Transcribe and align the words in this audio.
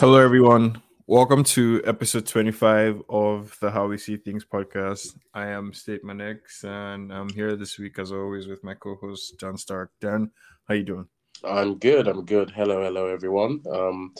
Hello, 0.00 0.18
everyone. 0.18 0.82
Welcome 1.06 1.44
to 1.44 1.80
episode 1.86 2.26
25 2.26 3.04
of 3.08 3.56
the 3.60 3.70
How 3.70 3.86
We 3.86 3.96
See 3.96 4.16
Things 4.16 4.44
podcast. 4.44 5.16
I 5.32 5.46
am 5.46 5.72
State 5.72 6.02
Manex, 6.02 6.64
and 6.64 7.12
I'm 7.12 7.28
here 7.28 7.54
this 7.54 7.78
week, 7.78 8.00
as 8.00 8.10
always, 8.10 8.48
with 8.48 8.64
my 8.64 8.74
co-host 8.74 9.38
Dan 9.38 9.56
Stark. 9.56 9.92
Dan, 10.00 10.32
how 10.66 10.74
you 10.74 10.82
doing? 10.82 11.06
I'm 11.44 11.78
good. 11.78 12.08
I'm 12.08 12.24
good. 12.24 12.50
Hello, 12.50 12.82
hello, 12.82 13.06
everyone. 13.06 13.62
Um, 13.70 14.12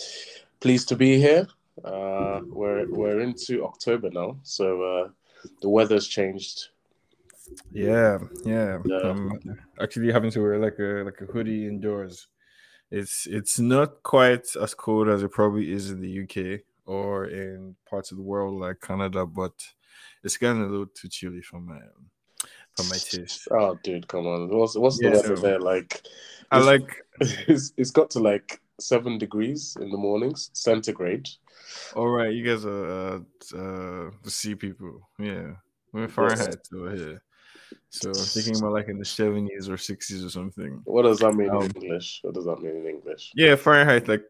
pleased 0.60 0.88
to 0.90 0.96
be 0.96 1.18
here. 1.18 1.48
Uh, 1.84 2.42
we're 2.46 2.88
we're 2.88 3.20
into 3.20 3.64
October 3.64 4.10
now, 4.10 4.38
so 4.44 4.80
uh, 4.80 5.08
the 5.60 5.68
weather's 5.68 6.06
changed. 6.06 6.68
Yeah, 7.72 8.18
yeah. 8.44 8.78
yeah. 8.84 9.00
I'm 9.02 9.58
actually 9.82 10.12
having 10.12 10.30
to 10.30 10.40
wear 10.40 10.58
like 10.60 10.78
a 10.78 11.02
like 11.04 11.20
a 11.20 11.26
hoodie 11.32 11.66
indoors. 11.66 12.28
It's 12.94 13.26
it's 13.26 13.58
not 13.58 14.04
quite 14.04 14.54
as 14.54 14.72
cold 14.72 15.08
as 15.08 15.24
it 15.24 15.32
probably 15.32 15.72
is 15.72 15.90
in 15.90 16.00
the 16.00 16.22
UK 16.22 16.60
or 16.86 17.26
in 17.26 17.74
parts 17.90 18.12
of 18.12 18.18
the 18.18 18.22
world 18.22 18.60
like 18.60 18.80
Canada, 18.80 19.26
but 19.26 19.52
it's 20.22 20.36
getting 20.36 20.62
a 20.62 20.68
little 20.68 20.86
too 20.86 21.08
chilly 21.08 21.42
for 21.42 21.58
my 21.58 21.80
for 22.76 22.84
my 22.84 22.96
taste. 22.96 23.48
Oh, 23.50 23.76
dude, 23.82 24.06
come 24.06 24.28
on! 24.28 24.48
What's 24.48 24.76
what's 24.76 24.98
the 24.98 25.06
yeah, 25.06 25.16
weather 25.16 25.34
there 25.36 25.58
like? 25.58 26.02
I 26.52 26.58
like. 26.60 27.02
It's, 27.46 27.72
it's 27.76 27.92
got 27.92 28.10
to 28.10 28.20
like 28.20 28.60
seven 28.80 29.18
degrees 29.18 29.76
in 29.80 29.90
the 29.90 29.96
mornings, 29.96 30.50
centigrade. 30.52 31.28
All 31.94 32.08
right, 32.08 32.32
you 32.32 32.44
guys 32.44 32.64
are 32.64 32.86
uh, 32.86 33.18
uh, 33.56 34.10
the 34.22 34.30
sea 34.30 34.54
people. 34.54 35.08
Yeah, 35.18 35.52
we're 35.92 36.08
Fahrenheit 36.08 36.66
over 36.74 36.94
here. 36.94 37.22
So 37.94 38.08
I'm 38.08 38.14
thinking 38.14 38.56
about 38.56 38.72
like 38.72 38.88
in 38.88 38.98
the 38.98 39.04
70s 39.04 39.68
or 39.68 39.76
60s 39.76 40.26
or 40.26 40.28
something. 40.28 40.80
What 40.84 41.02
does 41.02 41.20
that 41.20 41.34
mean 41.34 41.50
um, 41.50 41.62
in 41.62 41.70
English? 41.82 42.20
What 42.22 42.34
does 42.34 42.44
that 42.44 42.60
mean 42.60 42.76
in 42.76 42.86
English? 42.88 43.30
Yeah, 43.36 43.54
Fahrenheit, 43.54 44.08
like 44.08 44.24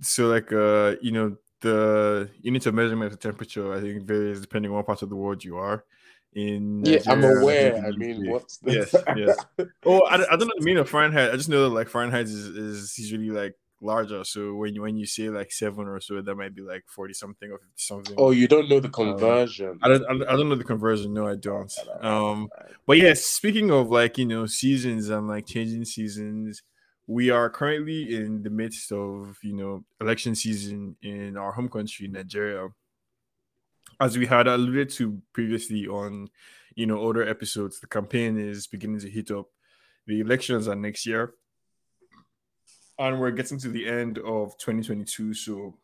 so 0.00 0.26
like 0.26 0.52
uh 0.52 0.96
you 1.00 1.12
know 1.12 1.36
the 1.60 2.28
unit 2.40 2.66
of 2.66 2.74
measurement 2.74 3.12
of 3.12 3.18
temperature 3.18 3.72
I 3.72 3.80
think 3.80 4.02
varies 4.02 4.40
depending 4.40 4.70
on 4.70 4.76
what 4.76 4.86
part 4.86 5.02
of 5.02 5.08
the 5.08 5.16
world 5.16 5.44
you 5.44 5.56
are. 5.56 5.84
In 6.34 6.84
yeah, 6.84 6.98
I'm 7.06 7.22
aware. 7.22 7.76
I 7.86 7.92
mean, 7.92 8.28
what's 8.28 8.58
the... 8.58 8.72
yes, 8.72 8.94
yes. 9.16 9.38
oh, 9.86 10.00
I, 10.00 10.16
I 10.16 10.36
don't 10.36 10.48
know 10.48 10.58
the 10.58 10.64
meaning 10.64 10.80
of 10.80 10.90
Fahrenheit. 10.90 11.30
I 11.30 11.36
just 11.36 11.48
know 11.48 11.62
that 11.62 11.74
like 11.74 11.88
Fahrenheit 11.88 12.26
is, 12.26 12.34
is 12.34 12.98
usually 12.98 13.30
like 13.30 13.54
larger. 13.80 14.24
So 14.24 14.54
when 14.54 14.74
you 14.74 14.82
when 14.82 14.96
you 14.96 15.06
say 15.06 15.28
like 15.28 15.52
seven 15.52 15.86
or 15.86 16.00
so, 16.00 16.20
that 16.20 16.34
might 16.34 16.54
be 16.54 16.62
like 16.62 16.84
forty 16.86 17.14
something 17.14 17.50
or 17.50 17.60
something. 17.74 18.14
Oh, 18.18 18.30
you 18.30 18.48
don't 18.48 18.68
know 18.68 18.80
the 18.80 18.88
um, 18.88 18.92
conversion. 18.92 19.70
Um, 19.70 19.78
I 19.82 19.88
don't. 19.88 20.22
I 20.28 20.36
don't 20.36 20.48
know 20.48 20.54
the 20.54 20.64
conversion. 20.64 21.14
No, 21.14 21.26
I 21.26 21.36
don't. 21.36 21.72
Um, 22.00 22.48
but 22.86 22.96
yes, 22.96 23.04
yeah, 23.04 23.14
speaking 23.14 23.70
of 23.70 23.90
like 23.90 24.18
you 24.18 24.26
know 24.26 24.46
seasons 24.46 25.08
and 25.08 25.28
like 25.28 25.46
changing 25.46 25.84
seasons, 25.84 26.62
we 27.06 27.30
are 27.30 27.50
currently 27.50 28.14
in 28.14 28.42
the 28.42 28.50
midst 28.50 28.92
of 28.92 29.38
you 29.42 29.54
know 29.54 29.84
election 30.00 30.34
season 30.34 30.96
in 31.02 31.36
our 31.36 31.52
home 31.52 31.68
country, 31.68 32.08
Nigeria. 32.08 32.68
As 33.98 34.18
we 34.18 34.26
had 34.26 34.46
alluded 34.46 34.90
to 34.90 35.22
previously 35.32 35.86
on, 35.86 36.28
you 36.74 36.84
know, 36.84 36.98
older 36.98 37.26
episodes, 37.26 37.80
the 37.80 37.86
campaign 37.86 38.38
is 38.38 38.66
beginning 38.66 39.00
to 39.00 39.08
heat 39.08 39.30
up. 39.30 39.46
The 40.06 40.20
elections 40.20 40.68
are 40.68 40.74
next 40.74 41.06
year 41.06 41.32
and 42.98 43.20
we're 43.20 43.30
getting 43.30 43.58
to 43.58 43.68
the 43.68 43.86
end 43.86 44.18
of 44.18 44.56
2022 44.58 45.34
so 45.34 45.74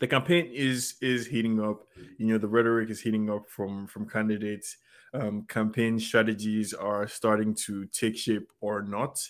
the 0.00 0.06
campaign 0.06 0.50
is 0.52 0.94
is 1.00 1.26
heating 1.26 1.62
up. 1.62 1.86
You 2.18 2.28
know 2.28 2.38
the 2.38 2.48
rhetoric 2.48 2.90
is 2.90 3.00
heating 3.00 3.30
up 3.30 3.48
from 3.48 3.86
from 3.86 4.08
candidates. 4.08 4.78
Um, 5.12 5.42
campaign 5.42 5.98
strategies 6.00 6.72
are 6.72 7.06
starting 7.06 7.54
to 7.66 7.84
take 7.86 8.16
shape 8.16 8.48
or 8.60 8.82
not. 8.82 9.20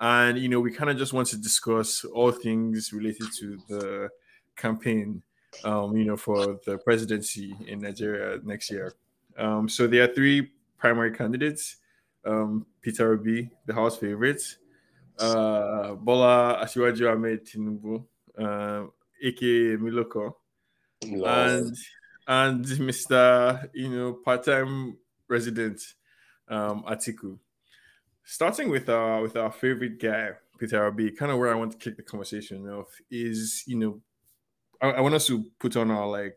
And 0.00 0.36
you 0.36 0.48
know 0.48 0.60
we 0.60 0.72
kind 0.72 0.90
of 0.90 0.98
just 0.98 1.12
want 1.12 1.28
to 1.28 1.36
discuss 1.36 2.04
all 2.04 2.32
things 2.32 2.92
related 2.92 3.28
to 3.38 3.58
the 3.68 4.08
campaign 4.56 5.22
um, 5.64 5.96
you 5.96 6.04
know 6.04 6.16
for 6.16 6.58
the 6.66 6.78
presidency 6.78 7.54
in 7.66 7.80
nigeria 7.80 8.40
next 8.42 8.70
year. 8.70 8.94
Um, 9.38 9.68
so 9.68 9.86
there 9.86 10.02
are 10.04 10.12
three 10.12 10.50
primary 10.76 11.12
candidates. 11.12 11.76
Um, 12.24 12.66
peter 12.82 13.12
obi 13.12 13.52
the 13.66 13.74
house 13.74 13.96
favorite 13.98 14.42
uh, 15.18 15.94
Bola 15.94 16.60
Asiwaju 16.62 17.12
Ahmed 17.12 17.46
Tinubu, 17.46 18.04
uh, 18.38 18.86
aka 19.22 19.76
Miloko, 19.76 20.34
and 21.02 21.76
and 22.26 22.64
Mr. 22.64 23.68
You 23.72 23.88
know 23.88 24.12
part-time 24.14 24.96
resident 25.28 25.80
um, 26.48 26.84
Atiku. 26.84 27.38
Starting 28.24 28.68
with 28.70 28.88
our 28.88 29.22
with 29.22 29.36
our 29.36 29.52
favorite 29.52 30.00
guy 30.00 30.30
Peter 30.58 30.84
Obi, 30.84 31.10
kind 31.12 31.30
of 31.30 31.38
where 31.38 31.52
I 31.52 31.56
want 31.56 31.72
to 31.72 31.78
kick 31.78 31.96
the 31.96 32.02
conversation 32.02 32.68
off 32.68 32.88
is 33.10 33.62
you 33.66 33.76
know 33.76 34.00
I, 34.80 34.92
I 34.92 35.00
want 35.00 35.14
us 35.14 35.26
to 35.28 35.44
put 35.58 35.76
on 35.76 35.90
our 35.90 36.06
like 36.06 36.36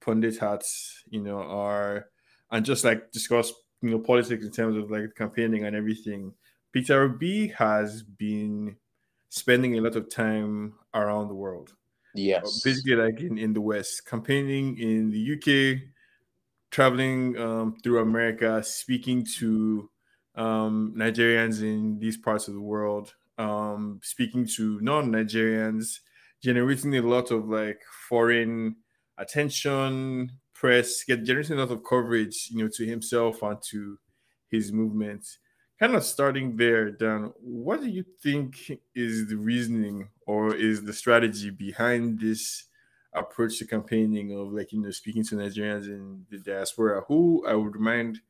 pundit 0.00 0.38
hats, 0.38 1.04
you 1.08 1.20
know, 1.20 1.38
our 1.42 2.06
and 2.50 2.64
just 2.64 2.84
like 2.84 3.12
discuss 3.12 3.52
you 3.82 3.90
know 3.90 3.98
politics 3.98 4.44
in 4.44 4.50
terms 4.50 4.76
of 4.76 4.90
like 4.90 5.14
campaigning 5.16 5.64
and 5.64 5.76
everything 5.76 6.32
Peter 6.72 7.02
Obi 7.02 7.48
has 7.48 8.02
been 8.02 8.76
spending 9.30 9.78
a 9.78 9.80
lot 9.80 9.96
of 9.96 10.10
time 10.10 10.74
around 10.94 11.28
the 11.28 11.34
world. 11.34 11.74
Yes. 12.14 12.62
Basically, 12.62 12.96
like 12.96 13.20
in, 13.20 13.38
in 13.38 13.52
the 13.52 13.60
West, 13.60 14.06
campaigning 14.06 14.78
in 14.78 15.10
the 15.10 15.34
UK, 15.34 15.88
traveling 16.70 17.38
um, 17.38 17.76
through 17.82 18.00
America, 18.00 18.62
speaking 18.62 19.24
to 19.38 19.88
um, 20.34 20.94
Nigerians 20.96 21.62
in 21.62 21.98
these 21.98 22.16
parts 22.16 22.48
of 22.48 22.54
the 22.54 22.60
world, 22.60 23.14
um, 23.38 24.00
speaking 24.02 24.46
to 24.56 24.80
non 24.80 25.10
Nigerians, 25.10 26.00
generating 26.42 26.96
a 26.96 27.02
lot 27.02 27.30
of 27.30 27.48
like 27.48 27.80
foreign 28.08 28.76
attention, 29.16 30.32
press, 30.54 31.04
get 31.04 31.24
generating 31.24 31.56
a 31.56 31.60
lot 31.60 31.70
of 31.70 31.84
coverage, 31.84 32.48
you 32.50 32.62
know, 32.62 32.70
to 32.74 32.84
himself 32.84 33.42
and 33.42 33.58
to 33.70 33.98
his 34.50 34.72
movement 34.72 35.26
kind 35.78 35.94
of 35.94 36.04
starting 36.04 36.56
there, 36.56 36.90
Dan, 36.90 37.32
what 37.40 37.80
do 37.80 37.88
you 37.88 38.04
think 38.22 38.80
is 38.94 39.28
the 39.28 39.36
reasoning 39.36 40.08
or 40.26 40.54
is 40.54 40.84
the 40.84 40.92
strategy 40.92 41.50
behind 41.50 42.20
this 42.20 42.64
approach 43.14 43.58
to 43.58 43.66
campaigning 43.66 44.38
of 44.38 44.52
like 44.52 44.72
you 44.72 44.80
know 44.80 44.90
speaking 44.90 45.24
to 45.24 45.34
Nigerians 45.34 45.86
in 45.86 46.26
the 46.30 46.38
diaspora 46.38 47.02
who 47.08 47.44
I 47.46 47.54
would 47.54 47.74
remind 47.74 48.20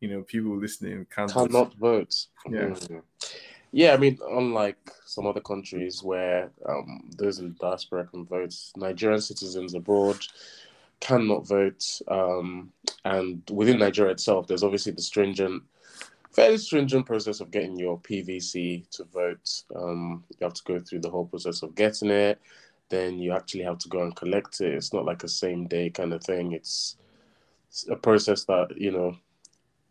you 0.00 0.08
know 0.08 0.22
people 0.22 0.56
listening 0.56 1.06
can't 1.14 1.32
cannot 1.32 1.74
vote. 1.74 2.14
Yeah. 2.48 2.60
Mm-hmm. 2.60 2.98
Yeah, 3.70 3.92
I 3.92 3.98
mean, 3.98 4.18
unlike 4.30 4.78
some 5.04 5.26
other 5.26 5.42
countries 5.42 6.02
where 6.02 6.50
um, 6.66 7.10
those 7.18 7.38
in 7.38 7.50
the 7.50 7.54
diaspora 7.54 8.06
can 8.06 8.24
vote, 8.24 8.54
Nigerian 8.76 9.20
citizens 9.20 9.74
abroad 9.74 10.16
cannot 11.00 11.46
vote. 11.46 11.84
Um, 12.08 12.72
and 13.04 13.42
within 13.50 13.78
Nigeria 13.78 14.12
itself, 14.12 14.46
there's 14.46 14.62
obviously 14.62 14.92
the 14.92 15.02
stringent 15.02 15.62
fairly 16.38 16.56
stringent 16.56 17.04
process 17.04 17.40
of 17.40 17.50
getting 17.50 17.76
your 17.76 17.98
PVC 17.98 18.88
to 18.90 19.02
vote. 19.06 19.64
Um, 19.74 20.22
you 20.30 20.36
have 20.42 20.54
to 20.54 20.62
go 20.62 20.78
through 20.78 21.00
the 21.00 21.10
whole 21.10 21.26
process 21.26 21.64
of 21.64 21.74
getting 21.74 22.10
it. 22.10 22.40
Then 22.90 23.18
you 23.18 23.32
actually 23.32 23.64
have 23.64 23.78
to 23.78 23.88
go 23.88 24.02
and 24.02 24.14
collect 24.14 24.60
it. 24.60 24.72
It's 24.72 24.92
not 24.92 25.04
like 25.04 25.24
a 25.24 25.28
same 25.28 25.66
day 25.66 25.90
kind 25.90 26.12
of 26.12 26.22
thing. 26.22 26.52
It's, 26.52 26.96
it's 27.68 27.88
a 27.88 27.96
process 27.96 28.44
that 28.44 28.68
you 28.76 28.92
know 28.92 29.16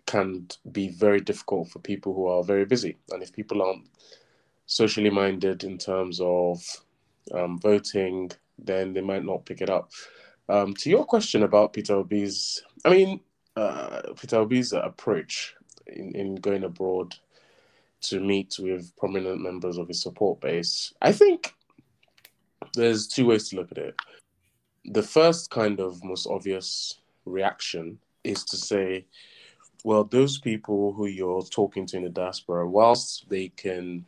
can 0.06 0.47
be 0.72 0.88
very 0.88 1.19
difficult 1.19 1.68
for 1.68 1.80
people 1.80 2.13
who 2.13 2.28
are 2.28 2.46
very 2.46 2.64
busy. 2.64 2.96
And 3.12 3.22
if 3.22 3.34
people 3.34 3.62
aren't 3.62 3.84
socially 4.68 5.09
minded 5.09 5.66
in 5.66 5.78
terms 5.78 6.22
of 6.22 6.64
um, 7.34 7.59
voting, 7.59 8.31
then 8.58 8.94
they 8.94 9.02
might 9.02 9.25
not 9.25 9.46
pick 9.46 9.59
it 9.59 9.69
up. 9.69 9.91
Um, 10.47 10.74
to 10.75 10.90
your 10.90 11.03
question 11.03 11.44
about 11.44 11.74
Peter 11.74 11.96
Obi's, 11.96 12.64
I 12.85 12.90
mean, 12.91 13.20
uh, 13.58 14.14
Peter 14.16 14.38
Obi's 14.38 14.72
approach 14.72 15.56
in, 15.87 16.16
in 16.16 16.35
going 16.35 16.63
abroad 16.63 17.16
to 17.99 18.19
meet 18.19 18.57
with 18.59 18.95
prominent 18.97 19.41
members 19.41 19.78
of 19.78 19.87
his 19.87 20.01
support 20.01 20.39
base. 20.39 20.93
I 21.01 21.11
think 21.11 21.53
there's 22.73 23.07
two 23.07 23.25
ways 23.25 23.49
to 23.49 23.55
look 23.55 23.72
at 23.72 23.78
it. 23.78 23.95
The 24.85 25.03
first 25.03 25.49
kind 25.49 25.79
of 25.79 26.03
most 26.03 26.28
obvious 26.28 27.01
reaction 27.25 27.99
is 28.23 28.43
to 28.45 28.57
say, 28.57 29.05
well, 29.84 30.03
those 30.03 30.37
people 30.39 30.93
who 30.93 31.07
you're 31.07 31.41
talking 31.43 31.85
to 31.87 31.97
in 31.97 32.03
the 32.03 32.09
diaspora, 32.09 32.67
whilst 32.67 33.29
they 33.29 33.49
can 33.49 34.05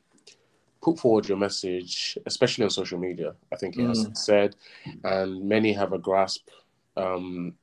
put 0.81 0.99
forward 0.99 1.27
your 1.27 1.37
message, 1.37 2.17
especially 2.25 2.63
on 2.63 2.69
social 2.69 2.99
media, 2.99 3.33
I 3.51 3.55
think 3.55 3.75
it 3.75 3.81
mm. 3.81 3.87
has 3.87 4.09
said, 4.13 4.55
and 5.03 5.43
many 5.43 5.73
have 5.73 5.93
a 5.93 5.99
grasp, 5.99 6.49
um, 6.95 7.53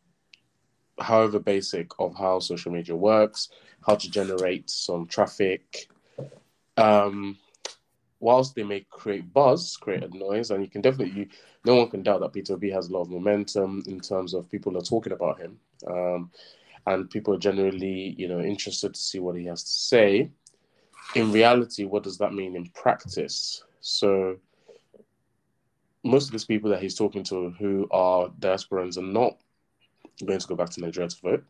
however 0.98 1.38
basic, 1.38 1.90
of 1.98 2.14
how 2.16 2.40
social 2.40 2.72
media 2.72 2.94
works, 2.94 3.48
how 3.86 3.94
to 3.94 4.10
generate 4.10 4.68
some 4.68 5.06
traffic. 5.06 5.88
Um, 6.76 7.38
whilst 8.18 8.54
they 8.54 8.64
may 8.64 8.80
create 8.90 9.32
buzz, 9.32 9.76
create 9.76 10.02
a 10.02 10.16
noise, 10.16 10.50
and 10.50 10.62
you 10.62 10.68
can 10.68 10.80
definitely, 10.80 11.28
no 11.64 11.76
one 11.76 11.88
can 11.88 12.02
doubt 12.02 12.20
that 12.20 12.32
Peter 12.32 12.54
Obi 12.54 12.70
has 12.70 12.88
a 12.88 12.92
lot 12.92 13.02
of 13.02 13.10
momentum 13.10 13.82
in 13.86 14.00
terms 14.00 14.34
of 14.34 14.50
people 14.50 14.76
are 14.76 14.82
talking 14.82 15.12
about 15.12 15.38
him, 15.38 15.58
um, 15.86 16.30
and 16.86 17.10
people 17.10 17.34
are 17.34 17.38
generally, 17.38 18.14
you 18.18 18.26
know, 18.28 18.40
interested 18.40 18.94
to 18.94 19.00
see 19.00 19.20
what 19.20 19.36
he 19.36 19.44
has 19.44 19.62
to 19.62 19.70
say. 19.70 20.30
In 21.14 21.30
reality, 21.30 21.84
what 21.84 22.02
does 22.02 22.18
that 22.18 22.34
mean 22.34 22.56
in 22.56 22.66
practice? 22.70 23.62
So, 23.80 24.36
most 26.02 26.26
of 26.26 26.32
these 26.32 26.44
people 26.44 26.70
that 26.70 26.82
he's 26.82 26.94
talking 26.96 27.22
to 27.24 27.50
who 27.58 27.86
are 27.92 28.28
diasporans 28.40 28.98
are 28.98 29.02
not 29.02 29.36
going 30.24 30.40
to 30.40 30.48
go 30.48 30.56
back 30.56 30.70
to 30.70 30.80
Nigeria 30.80 31.08
to 31.08 31.20
vote 31.20 31.44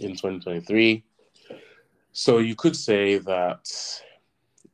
in 0.00 0.10
2023. 0.10 1.04
So 2.16 2.38
you 2.38 2.54
could 2.54 2.76
say 2.76 3.18
that 3.18 3.68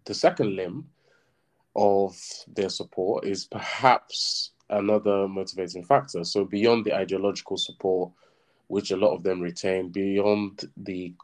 the 0.05 0.13
second 0.13 0.57
limb 0.57 0.87
of 1.75 2.15
their 2.47 2.69
support 2.69 3.25
is 3.25 3.47
perhaps 3.47 4.51
another 4.69 5.27
motivating 5.27 5.83
factor. 5.83 6.23
So 6.23 6.45
beyond 6.45 6.85
the 6.85 6.95
ideological 6.95 7.57
support, 7.57 8.13
which 8.67 8.91
a 8.91 8.97
lot 8.97 9.15
of 9.15 9.23
them 9.23 9.41
retain, 9.41 9.89
beyond 9.89 10.71
the 10.77 11.15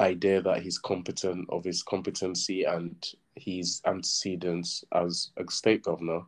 idea 0.00 0.42
that 0.42 0.60
he's 0.60 0.76
competent 0.76 1.48
of 1.50 1.62
his 1.62 1.84
competency 1.84 2.64
and 2.64 2.96
his 3.36 3.80
antecedents 3.86 4.84
as 4.92 5.30
a 5.36 5.48
state 5.52 5.84
governor, 5.84 6.22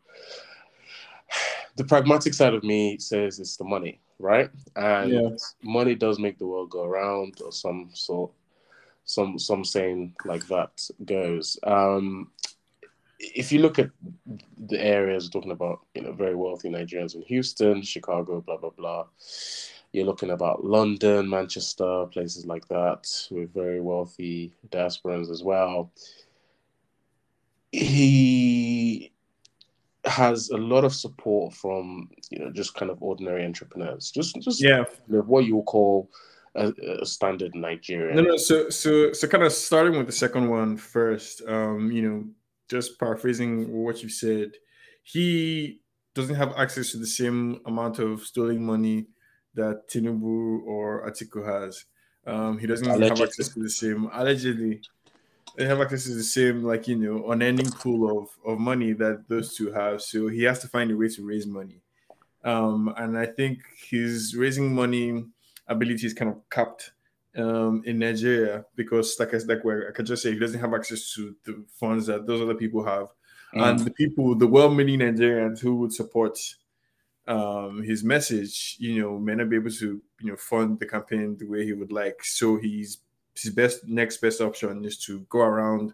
the 1.75 1.85
pragmatic 1.85 2.33
side 2.33 2.55
of 2.55 2.63
me 2.63 2.97
says 2.99 3.41
it's 3.41 3.57
the 3.57 3.65
money, 3.65 4.01
right? 4.21 4.51
And 4.77 5.13
yeah. 5.13 5.31
money 5.65 5.97
does 5.97 6.21
make 6.21 6.39
the 6.39 6.47
world 6.47 6.71
go 6.71 6.85
around, 6.85 7.41
or 7.45 7.51
some 7.51 7.91
sort, 7.93 8.31
some 9.05 9.39
some 9.39 9.65
saying 9.65 10.15
like 10.25 10.47
that 10.49 10.89
goes. 11.05 11.59
Um, 11.65 12.31
if 13.19 13.53
you 13.53 13.61
look 13.61 13.79
at 13.79 13.91
the 14.59 14.81
areas 14.81 15.27
we're 15.27 15.41
talking 15.41 15.53
about, 15.53 15.81
you 15.95 16.03
know, 16.03 16.13
very 16.13 16.35
wealthy 16.35 16.69
Nigerians 16.69 17.15
in 17.15 17.23
Houston, 17.23 17.83
Chicago, 17.83 18.41
blah 18.41 18.57
blah 18.57 18.71
blah. 18.71 19.07
You're 19.93 20.07
looking 20.07 20.31
about 20.31 20.65
London, 20.65 21.29
Manchester, 21.29 22.07
places 22.07 22.47
like 22.47 22.67
that 22.69 23.07
with 23.31 23.53
very 23.53 23.81
wealthy 23.81 24.55
diasporans 24.71 25.31
as 25.31 25.43
well. 25.45 25.93
He 27.73 29.13
has 30.05 30.49
a 30.51 30.57
lot 30.57 30.85
of 30.85 30.95
support 30.95 31.55
from 31.55 32.11
you 32.31 32.39
know 32.39 32.51
just 32.51 32.75
kind 32.75 32.91
of 32.91 33.03
ordinary 33.03 33.45
entrepreneurs, 33.45 34.11
just 34.11 34.41
just 34.41 34.63
yeah, 34.63 34.85
what 35.09 35.45
you 35.45 35.63
call 35.63 36.11
a, 36.55 36.73
a, 37.01 37.07
standard 37.07 37.55
Nigerian. 37.55 38.17
No, 38.17 38.23
no. 38.23 38.37
So 38.37 38.69
so 38.71 39.13
so 39.13 39.27
kind 39.29 39.45
of 39.45 39.53
starting 39.53 39.97
with 39.97 40.07
the 40.07 40.13
second 40.13 40.49
one 40.49 40.77
first. 40.77 41.43
Um, 41.47 41.91
you 41.91 42.03
know, 42.03 42.25
just 42.69 42.99
paraphrasing 42.99 43.73
what 43.73 44.03
you 44.03 44.09
said, 44.09 44.53
he 45.03 45.81
doesn't 46.15 46.35
have 46.35 46.55
access 46.57 46.93
to 46.93 46.99
the 46.99 47.07
same 47.07 47.61
amount 47.67 47.99
of 47.99 48.23
stolen 48.23 48.65
money 48.65 49.07
that 49.55 49.89
Tinubu 49.89 50.63
or 50.65 51.09
Atiku 51.09 51.45
has. 51.45 51.85
Um, 52.27 52.59
he 52.59 52.67
doesn't 52.67 52.87
allegedly. 52.87 53.09
have 53.09 53.29
access 53.29 53.49
to 53.55 53.61
the 53.61 53.71
same 53.71 54.09
allegedly. 54.13 54.81
They 55.57 55.67
have 55.67 55.81
access 55.81 56.05
to 56.05 56.15
the 56.15 56.23
same 56.23 56.63
like 56.63 56.87
you 56.87 56.97
know 56.97 57.31
unending 57.31 57.71
pool 57.71 58.21
of 58.21 58.29
of 58.45 58.59
money 58.59 58.93
that 58.95 59.29
those 59.29 59.57
two 59.57 59.73
have. 59.73 60.03
So 60.03 60.29
he 60.29 60.43
has 60.45 60.61
to 60.61 60.69
find 60.69 60.91
a 60.91 60.97
way 60.97 61.09
to 61.09 61.27
raise 61.27 61.47
money. 61.47 61.81
Um, 62.45 62.93
and 62.97 63.17
I 63.17 63.27
think 63.27 63.61
he's 63.89 64.35
raising 64.37 64.75
money 64.75 65.25
ability 65.73 66.07
is 66.07 66.15
kind 66.15 66.31
of 66.31 66.37
capped 66.51 66.93
um, 67.37 67.83
in 67.85 67.99
Nigeria 67.99 68.65
because, 68.77 69.17
like 69.19 69.35
I 69.35 69.39
like 69.39 69.65
where 69.65 69.89
I 69.89 69.93
can 69.93 70.07
just 70.07 70.23
say, 70.23 70.33
he 70.33 70.39
doesn't 70.39 70.61
have 70.61 70.75
access 70.75 71.13
to 71.15 71.35
the 71.45 71.65
funds 71.81 72.07
that 72.07 72.27
those 72.27 72.41
other 72.41 72.55
people 72.55 72.85
have, 72.85 73.09
mm. 73.55 73.69
and 73.69 73.79
the 73.81 73.91
people, 73.91 74.35
the 74.35 74.47
well-meaning 74.47 75.01
Nigerians 75.01 75.61
who 75.61 75.77
would 75.77 75.93
support 75.93 76.39
um, 77.27 77.83
his 77.83 78.03
message, 78.05 78.77
you 78.79 79.01
know, 79.01 79.19
may 79.19 79.35
not 79.35 79.49
be 79.49 79.57
able 79.57 79.71
to, 79.71 80.03
you 80.21 80.31
know, 80.31 80.37
fund 80.37 80.79
the 80.79 80.87
campaign 80.87 81.37
the 81.39 81.47
way 81.47 81.65
he 81.65 81.73
would 81.73 81.93
like. 81.93 82.25
So 82.25 82.57
he's 82.57 82.99
his 83.35 83.53
best 83.53 83.87
next 83.87 84.19
best 84.19 84.41
option 84.41 84.85
is 84.85 84.99
to 84.99 85.21
go 85.29 85.41
around 85.41 85.93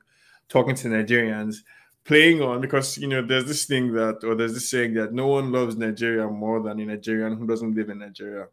talking 0.48 0.74
to 0.74 0.88
Nigerians, 0.88 1.58
playing 2.04 2.42
on 2.42 2.60
because 2.60 2.98
you 2.98 3.06
know 3.06 3.22
there's 3.22 3.44
this 3.44 3.66
thing 3.66 3.92
that 3.92 4.24
or 4.24 4.34
there's 4.34 4.54
this 4.54 4.70
saying 4.70 4.94
that 4.94 5.12
no 5.12 5.26
one 5.26 5.52
loves 5.52 5.76
Nigeria 5.76 6.26
more 6.26 6.60
than 6.62 6.80
a 6.80 6.86
Nigerian 6.86 7.36
who 7.36 7.46
doesn't 7.46 7.74
live 7.74 7.90
in 7.90 7.98
Nigeria. 7.98 8.46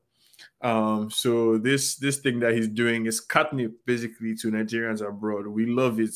Um, 0.61 1.09
so 1.11 1.57
this 1.57 1.95
this 1.95 2.17
thing 2.17 2.39
that 2.39 2.53
he's 2.53 2.67
doing 2.67 3.05
is 3.05 3.19
catnip 3.19 3.73
basically 3.85 4.35
to 4.35 4.51
Nigerians 4.51 5.07
abroad. 5.07 5.47
We 5.47 5.65
love 5.65 5.99
it. 5.99 6.15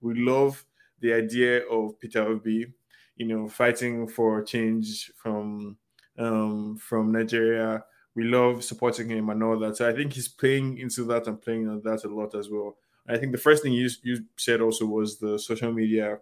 We 0.00 0.14
love 0.14 0.64
the 1.00 1.12
idea 1.12 1.66
of 1.66 1.98
Peter 1.98 2.22
Obi, 2.22 2.72
you 3.16 3.26
know, 3.26 3.48
fighting 3.48 4.08
for 4.08 4.42
change 4.42 5.12
from 5.16 5.76
um, 6.18 6.76
from 6.78 7.12
Nigeria. 7.12 7.84
We 8.14 8.24
love 8.24 8.64
supporting 8.64 9.08
him 9.08 9.30
and 9.30 9.42
all 9.42 9.58
that. 9.60 9.76
So 9.76 9.88
I 9.88 9.92
think 9.92 10.12
he's 10.12 10.28
playing 10.28 10.78
into 10.78 11.04
that 11.04 11.26
and 11.26 11.40
playing 11.40 11.68
on 11.68 11.80
that 11.82 12.04
a 12.04 12.08
lot 12.08 12.34
as 12.34 12.50
well. 12.50 12.76
I 13.08 13.16
think 13.16 13.32
the 13.32 13.38
first 13.38 13.62
thing 13.62 13.72
you 13.72 13.88
you 14.02 14.24
said 14.36 14.60
also 14.60 14.86
was 14.86 15.18
the 15.18 15.38
social 15.38 15.72
media 15.72 16.18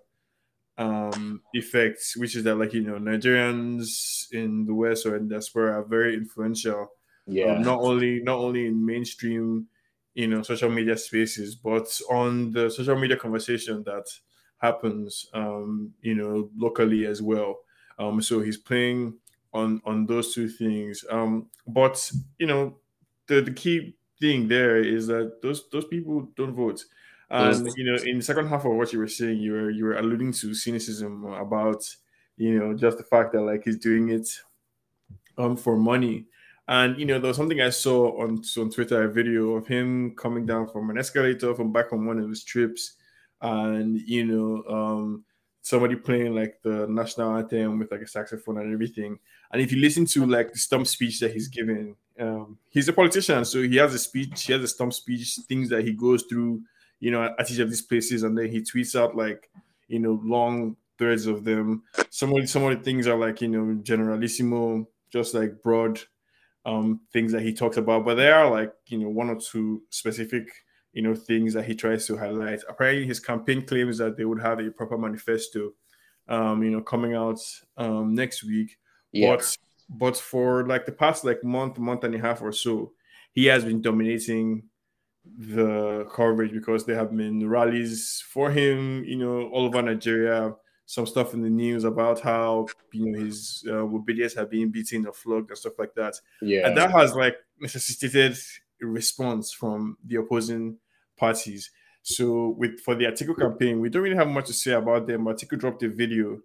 um, 0.79 1.43
effects, 1.53 2.17
which 2.17 2.37
is 2.37 2.45
that 2.45 2.55
like 2.55 2.73
you 2.73 2.83
know 2.83 2.99
Nigerians 2.99 4.31
in 4.33 4.65
the 4.65 4.75
West 4.75 5.07
or 5.07 5.17
in 5.17 5.29
diaspora 5.29 5.81
are 5.81 5.85
very 5.85 6.15
influential 6.15 6.93
yeah. 7.29 7.59
Um, 7.59 7.63
not 7.63 7.81
only 7.81 8.21
not 8.23 8.39
only 8.39 8.67
in 8.67 8.85
mainstream, 8.85 9.69
you 10.15 10.27
know, 10.27 10.43
social 10.43 10.71
media 10.71 10.97
spaces, 10.97 11.55
but 11.55 12.01
on 12.11 12.53
the 12.53 12.71
social 12.71 12.99
media 12.99 13.17
conversation 13.17 13.83
that 13.85 14.07
happens, 14.59 15.27
um, 15.35 15.95
you 16.01 16.15
know, 16.15 16.51
locally 16.57 17.07
as 17.07 17.23
well. 17.23 17.59
Um, 17.99 18.21
so 18.23 18.41
he's 18.41 18.57
playing 18.57 19.19
on 19.53 19.81
on 19.85 20.07
those 20.07 20.35
two 20.35 20.49
things. 20.49 21.05
Um, 21.11 21.51
but 21.67 22.11
you 22.39 22.47
know, 22.47 22.81
the 23.27 23.41
the 23.41 23.53
key 23.53 23.97
thing 24.21 24.49
there 24.49 24.79
is 24.79 25.07
that 25.09 25.41
those 25.43 25.69
those 25.71 25.85
people 25.87 26.23
don't 26.37 26.55
vote. 26.55 26.85
And 27.31 27.69
you 27.77 27.85
know, 27.85 28.03
in 28.03 28.19
the 28.19 28.25
second 28.25 28.49
half 28.49 28.65
of 28.65 28.73
what 28.75 28.93
you 28.93 28.99
were 28.99 29.09
saying, 29.09 29.39
you 29.39 29.53
were 29.53 29.71
you 29.71 29.85
were 29.85 29.97
alluding 29.97 30.33
to 30.33 30.55
cynicism 30.55 31.25
about 31.25 31.85
you 32.37 32.59
know 32.59 32.75
just 32.75 32.99
the 32.99 33.05
fact 33.05 33.33
that 33.33 33.43
like 33.43 33.65
he's 33.65 33.79
doing 33.79 34.09
it 34.09 34.29
um 35.37 35.57
for 35.57 35.77
money 35.77 36.27
and 36.69 36.99
you 36.99 37.07
know, 37.07 37.19
there 37.19 37.29
was 37.29 37.37
something 37.39 37.61
I 37.61 37.71
saw 37.71 38.23
on 38.23 38.43
on 38.59 38.71
Twitter, 38.71 39.03
a 39.03 39.13
video 39.13 39.55
of 39.55 39.67
him 39.67 40.15
coming 40.17 40.45
down 40.45 40.69
from 40.69 40.91
an 40.91 40.99
escalator 40.99 41.55
from 41.55 41.73
back 41.73 41.93
on 41.93 42.05
one 42.05 42.19
of 42.19 42.29
his 42.29 42.45
trips, 42.45 42.93
and 43.41 43.99
you 44.03 44.27
know, 44.27 44.63
um, 44.69 45.25
somebody 45.63 45.97
playing 45.97 46.35
like 46.35 46.61
the 46.63 46.87
national 46.87 47.37
anthem 47.37 47.79
with 47.79 47.91
like 47.91 48.03
a 48.03 48.07
saxophone 48.07 48.59
and 48.59 48.73
everything. 48.73 49.19
And 49.51 49.63
if 49.63 49.73
you 49.73 49.79
listen 49.81 50.05
to 50.07 50.27
like 50.27 50.53
the 50.53 50.59
stump 50.59 50.87
speech 50.87 51.21
that 51.21 51.33
he's 51.33 51.49
giving, 51.49 51.97
um, 52.21 52.59
he's 52.69 52.89
a 52.89 52.93
politician, 52.93 53.47
so 53.47 53.63
he 53.63 53.77
has 53.77 53.95
a 53.95 53.99
speech, 53.99 54.45
he 54.45 54.53
has 54.53 54.63
a 54.63 54.69
stump 54.69 54.93
speech, 54.93 55.39
things 55.49 55.71
that 55.71 55.85
he 55.85 55.93
goes 55.93 56.25
through, 56.25 56.61
you 57.01 57.11
know, 57.11 57.35
at 57.39 57.51
each 57.51 57.61
of 57.61 57.71
these 57.71 57.83
places, 57.83 58.25
and 58.25 58.37
then 58.37 58.51
he 58.51 58.61
tweets 58.61 58.95
out 58.95 59.17
like, 59.17 59.51
you 59.87 60.01
know, 60.01 60.21
long 60.23 60.77
threads 60.99 61.25
of 61.25 61.45
them. 61.45 61.85
Some 62.11 62.37
of 62.37 62.47
some 62.47 62.65
of 62.65 62.77
the 62.77 62.85
things 62.85 63.07
are 63.07 63.17
like, 63.17 63.41
you 63.41 63.49
know, 63.49 63.81
generalissimo, 63.83 64.87
just 65.11 65.33
like 65.33 65.63
broad 65.63 65.99
um, 66.69 67.01
things 67.13 67.33
that 67.33 67.43
he 67.43 67.55
talks 67.55 67.79
about, 67.79 68.05
but 68.05 68.17
there 68.17 68.35
are 68.35 68.51
like 68.51 68.73
you 68.87 68.99
know 68.99 69.09
one 69.09 69.31
or 69.31 69.37
two 69.41 69.83
specific 69.89 70.49
you 70.93 71.03
know 71.03 71.15
things 71.15 71.55
that 71.55 71.65
he 71.65 71.75
tries 71.75 72.07
to 72.07 72.17
highlight. 72.17 72.61
Apparently, 72.69 73.07
his 73.07 73.21
campaign 73.21 73.65
claims 73.67 73.99
that 73.99 74.17
they 74.17 74.25
would 74.27 74.41
have 74.41 74.59
a 74.59 74.71
proper 74.71 74.99
manifesto, 74.99 75.73
um, 76.29 76.63
you 76.63 76.71
know, 76.71 76.83
coming 76.83 77.15
out 77.15 77.41
um, 77.79 78.15
next 78.15 78.45
week. 78.45 78.77
Yeah. 79.13 79.37
But 79.37 79.57
but 79.89 80.17
for 80.19 80.67
like 80.67 80.85
the 80.85 80.93
past 80.93 81.25
like 81.25 81.43
month, 81.43 81.79
month 81.79 82.05
and 82.05 82.15
a 82.15 82.19
half 82.19 82.43
or 82.43 82.53
so, 82.53 82.93
he 83.33 83.47
has 83.47 83.65
been 83.65 83.81
dominating 83.81 84.65
the 85.25 86.07
coverage 86.13 86.53
because 86.53 86.85
there 86.85 86.97
have 86.97 87.17
been 87.17 87.49
rallies 87.49 88.23
for 88.29 88.51
him, 88.51 89.05
you 89.05 89.17
know, 89.17 89.49
all 89.49 89.65
over 89.65 89.81
Nigeria 89.81 90.55
some 90.89 91.07
stuff 91.07 91.35
in 91.35 91.43
the 91.43 91.51
news 91.51 91.85
about 91.85 92.19
how 92.19 92.67
you 92.93 93.13
know 93.13 93.19
his 93.23 93.63
uh, 93.69 93.73
Obidients 93.73 94.35
have 94.35 94.51
been 94.51 94.71
beaten 94.71 95.07
or 95.07 95.13
flogged 95.13 95.51
and 95.51 95.59
stuff 95.59 95.79
like 95.79 95.95
that. 95.95 96.15
Yeah, 96.41 96.67
and 96.67 96.75
that 96.79 96.91
has 96.93 97.15
like 97.15 97.37
necessitated 97.61 98.39
a 98.83 98.87
response 98.87 99.53
from 99.53 99.99
the 100.07 100.17
opposing 100.17 100.79
parties. 101.19 101.71
So 102.03 102.55
with 102.57 102.81
for 102.81 102.95
the 102.95 103.05
Atiku 103.05 103.39
campaign, 103.39 103.81
we 103.81 103.91
don't 103.91 104.03
really 104.03 104.17
have 104.17 104.29
much 104.29 104.47
to 104.47 104.55
say 104.55 104.73
about 104.73 105.07
them. 105.07 105.27
Atiku 105.27 105.59
dropped 105.59 105.83
a 105.83 105.91
video 105.91 106.41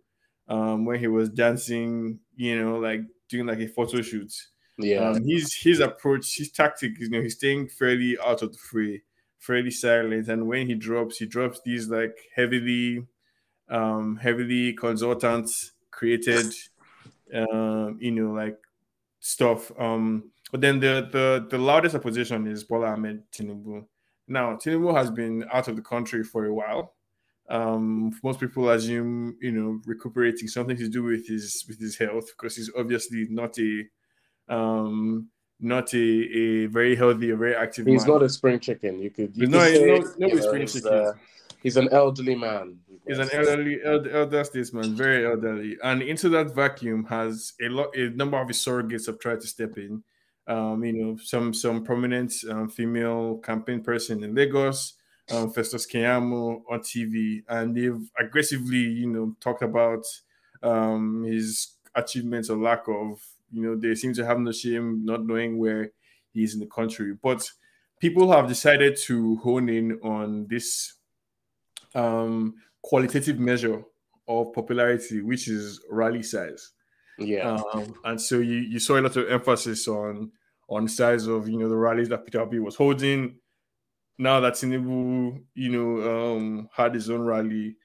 um, 0.49 0.83
where 0.83 0.97
he 0.97 1.07
was 1.07 1.29
dancing, 1.29 2.19
you 2.35 2.61
know, 2.61 2.79
like 2.79 2.99
doing 3.29 3.45
like 3.45 3.59
a 3.59 3.69
photo 3.69 4.01
shoot. 4.01 4.33
Yeah, 4.77 5.11
um, 5.11 5.23
his 5.25 5.53
his 5.55 5.79
approach, 5.79 6.35
his 6.35 6.51
tactic, 6.51 6.99
you 6.99 7.09
know, 7.09 7.21
he's 7.21 7.35
staying 7.35 7.69
fairly 7.69 8.17
out 8.21 8.41
of 8.41 8.51
the 8.51 8.57
fray, 8.57 9.03
fairly 9.39 9.71
silent, 9.71 10.27
and 10.27 10.47
when 10.47 10.67
he 10.67 10.75
drops, 10.75 11.19
he 11.19 11.27
drops 11.27 11.61
these 11.63 11.87
like 11.87 12.17
heavily 12.35 13.07
um, 13.73 14.15
heavily 14.17 14.73
consultants 14.73 15.71
created, 15.91 16.53
um, 17.33 17.97
you 17.99 18.11
know, 18.11 18.31
like 18.31 18.57
stuff. 19.19 19.71
Um, 19.79 20.31
but 20.51 20.61
then 20.61 20.79
the 20.79 21.09
the 21.11 21.47
the 21.49 21.57
loudest 21.57 21.95
opposition 21.95 22.45
is 22.47 22.63
Bola 22.63 22.91
Ahmed 22.93 23.23
Tinubu. 23.31 23.85
Now 24.27 24.55
Tinubu 24.55 24.95
has 24.95 25.09
been 25.09 25.43
out 25.51 25.67
of 25.67 25.75
the 25.75 25.81
country 25.81 26.23
for 26.23 26.45
a 26.45 26.53
while. 26.53 26.93
Um, 27.49 28.17
most 28.23 28.39
people 28.39 28.69
assume 28.69 29.35
you 29.41 29.51
know 29.51 29.81
recuperating 29.85 30.47
something 30.47 30.77
to 30.77 30.87
do 30.87 31.03
with 31.03 31.27
his 31.27 31.65
with 31.67 31.79
his 31.79 31.97
health 31.97 32.27
because 32.27 32.55
he's 32.55 32.71
obviously 32.77 33.27
not 33.29 33.57
a 33.57 34.53
um 34.53 35.29
not 35.59 35.93
a, 35.93 35.97
a 35.97 36.65
very 36.67 36.95
healthy, 36.95 37.31
a 37.31 37.37
very 37.37 37.55
active. 37.55 37.87
He's 37.87 38.05
man. 38.05 38.15
not 38.15 38.23
a 38.23 38.29
spring 38.29 38.59
chicken. 38.59 38.99
You 38.99 39.09
could. 39.09 39.35
You 39.35 39.47
no, 39.47 39.59
could 39.59 40.19
no, 40.19 40.27
no, 40.27 40.35
no 40.35 40.41
spring 40.41 40.67
chicken. 40.67 40.93
Uh, 40.93 41.13
he's 41.63 41.77
an 41.77 41.89
elderly 41.91 42.35
man. 42.35 42.77
He's 43.07 43.17
an 43.17 43.29
elderly, 43.33 43.79
elder, 43.83 44.11
elder 44.11 44.43
statesman, 44.43 44.95
very 44.95 45.25
elderly, 45.25 45.77
and 45.83 46.01
into 46.01 46.29
that 46.29 46.53
vacuum 46.53 47.05
has 47.05 47.53
a 47.61 47.69
lot, 47.69 47.95
a 47.95 48.09
number 48.09 48.39
of 48.39 48.47
his 48.47 48.57
surrogates 48.57 49.07
have 49.07 49.19
tried 49.19 49.41
to 49.41 49.47
step 49.47 49.77
in. 49.77 50.03
Um, 50.45 50.83
you 50.83 50.93
know, 50.93 51.17
some 51.17 51.53
some 51.53 51.83
prominent 51.83 52.33
um, 52.49 52.69
female 52.69 53.37
campaign 53.37 53.81
person 53.81 54.23
in 54.23 54.35
Lagos, 54.35 54.93
um, 55.31 55.51
Festus 55.51 55.87
Keyamo 55.87 56.63
on 56.69 56.79
TV, 56.79 57.43
and 57.47 57.75
they've 57.75 58.09
aggressively, 58.19 58.77
you 58.77 59.07
know, 59.07 59.35
talked 59.39 59.63
about 59.63 60.05
um, 60.61 61.23
his 61.23 61.75
achievements 61.95 62.49
or 62.49 62.57
lack 62.57 62.87
of. 62.87 63.21
You 63.51 63.61
know, 63.61 63.75
they 63.75 63.95
seem 63.95 64.13
to 64.15 64.25
have 64.25 64.39
no 64.39 64.51
shame, 64.51 65.05
not 65.05 65.25
knowing 65.25 65.57
where 65.59 65.91
he 66.31 66.43
is 66.43 66.53
in 66.53 66.59
the 66.59 66.65
country, 66.65 67.13
but 67.21 67.49
people 67.99 68.31
have 68.31 68.47
decided 68.47 68.97
to 68.97 69.37
hone 69.37 69.69
in 69.69 69.99
on 70.03 70.47
this 70.49 70.93
um, 71.95 72.55
qualitative 72.81 73.39
measure 73.39 73.83
of 74.27 74.53
popularity, 74.53 75.21
which 75.21 75.47
is 75.47 75.81
rally 75.89 76.23
size. 76.23 76.71
Yeah. 77.17 77.55
Um, 77.73 77.93
and 78.05 78.19
so 78.19 78.39
you, 78.39 78.57
you 78.57 78.79
saw 78.79 78.99
a 78.99 79.01
lot 79.01 79.15
of 79.15 79.29
emphasis 79.29 79.87
on 79.87 80.31
on 80.69 80.87
size 80.87 81.27
of 81.27 81.47
you 81.47 81.57
know 81.57 81.69
the 81.69 81.75
rallies 81.75 82.09
that 82.09 82.25
Peter 82.25 82.41
Obi 82.41 82.59
was 82.59 82.75
holding. 82.75 83.35
Now 84.17 84.39
that 84.39 84.53
Tinubu, 84.53 85.43
you 85.55 85.69
know, 85.69 86.35
um, 86.35 86.69
had 86.75 86.93
his 86.93 87.09
own 87.09 87.21
rally, 87.21 87.77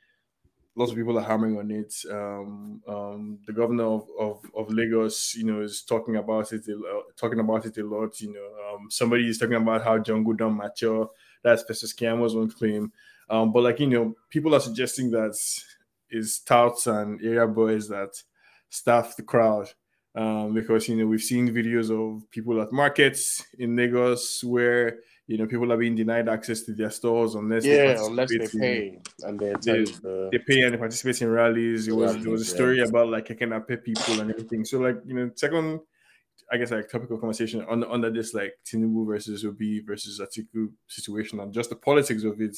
lots 0.77 0.93
of 0.93 0.97
people 0.97 1.19
are 1.19 1.25
hammering 1.25 1.59
on 1.59 1.71
it. 1.71 1.95
Um, 2.11 2.83
um, 2.87 3.39
the 3.47 3.53
governor 3.53 3.85
of, 3.85 4.09
of, 4.19 4.43
of, 4.55 4.71
Lagos, 4.71 5.35
you 5.35 5.45
know, 5.45 5.63
is 5.63 5.83
talking 5.83 6.17
about 6.17 6.53
it, 6.53 6.67
uh, 6.69 7.01
talking 7.17 7.41
about 7.41 7.65
it 7.65 7.79
a 7.79 7.85
lot. 7.85 8.21
You 8.21 8.35
know, 8.35 8.75
um, 8.75 8.91
somebody 8.91 9.29
is 9.29 9.39
talking 9.39 9.55
about 9.55 9.83
how 9.83 9.99
Jungle 9.99 10.35
don't 10.35 10.57
mature. 10.57 11.11
That's 11.43 11.63
Festus 11.63 11.95
Keyamo's 11.95 12.37
own 12.37 12.51
claim. 12.51 12.93
Um, 13.31 13.53
but 13.53 13.63
like 13.63 13.81
you 13.81 13.87
know, 13.87 14.15
people 14.31 14.55
are 14.55 14.61
suggesting 14.61 15.11
that 15.13 15.37
is 16.11 16.41
touts 16.41 16.87
and 16.87 17.21
area 17.23 17.47
boys 17.47 17.89
that 17.89 18.11
staff 18.71 19.17
the 19.17 19.23
crowd. 19.23 19.71
Um, 20.15 20.53
because 20.55 20.89
you 20.89 20.97
know 20.97 21.07
we've 21.07 21.23
seen 21.23 21.49
videos 21.49 21.91
of 21.91 22.29
people 22.31 22.61
at 22.61 22.73
markets 22.73 23.45
in 23.59 23.77
Lagos 23.77 24.43
where 24.43 24.99
you 25.29 25.37
know 25.37 25.47
people 25.47 25.71
are 25.71 25.77
being 25.77 25.95
denied 25.95 26.29
access 26.29 26.63
to 26.63 26.73
their 26.73 26.91
stores 26.91 27.35
unless 27.35 27.65
yeah 27.65 27.95
they 27.95 27.97
unless 28.05 28.31
they 28.31 28.59
pay 28.59 28.99
and 29.23 29.39
they 29.39 29.53
they, 29.63 29.85
the... 29.85 30.29
they 30.33 30.39
pay 30.39 30.63
and 30.63 30.75
they 30.75 30.79
participate 30.79 31.23
in 31.23 31.29
rallies. 31.29 31.87
It 31.87 31.95
was 31.95 32.21
there 32.21 32.33
was 32.33 32.43
a 32.43 32.47
story 32.47 32.79
yeah. 32.79 32.87
about 32.87 33.11
like 33.11 33.31
I 33.31 33.35
cannot 33.35 33.69
pay 33.69 33.77
people 33.77 34.21
and 34.21 34.31
everything. 34.31 34.65
So 34.65 34.81
like 34.81 34.97
you 35.05 35.15
know 35.15 35.31
second 35.37 35.81
I 36.51 36.57
guess 36.57 36.71
like 36.71 36.89
topical 36.89 37.19
conversation 37.19 37.65
on 37.69 37.85
under 37.85 38.11
this 38.11 38.33
like 38.33 38.55
Tinubu 38.65 39.07
versus 39.07 39.45
Obi 39.45 39.81
versus 39.81 40.21
Atiku 40.21 40.71
situation 40.87 41.41
and 41.41 41.53
just 41.53 41.71
the 41.71 41.77
politics 41.77 42.25
of 42.25 42.41
it. 42.41 42.57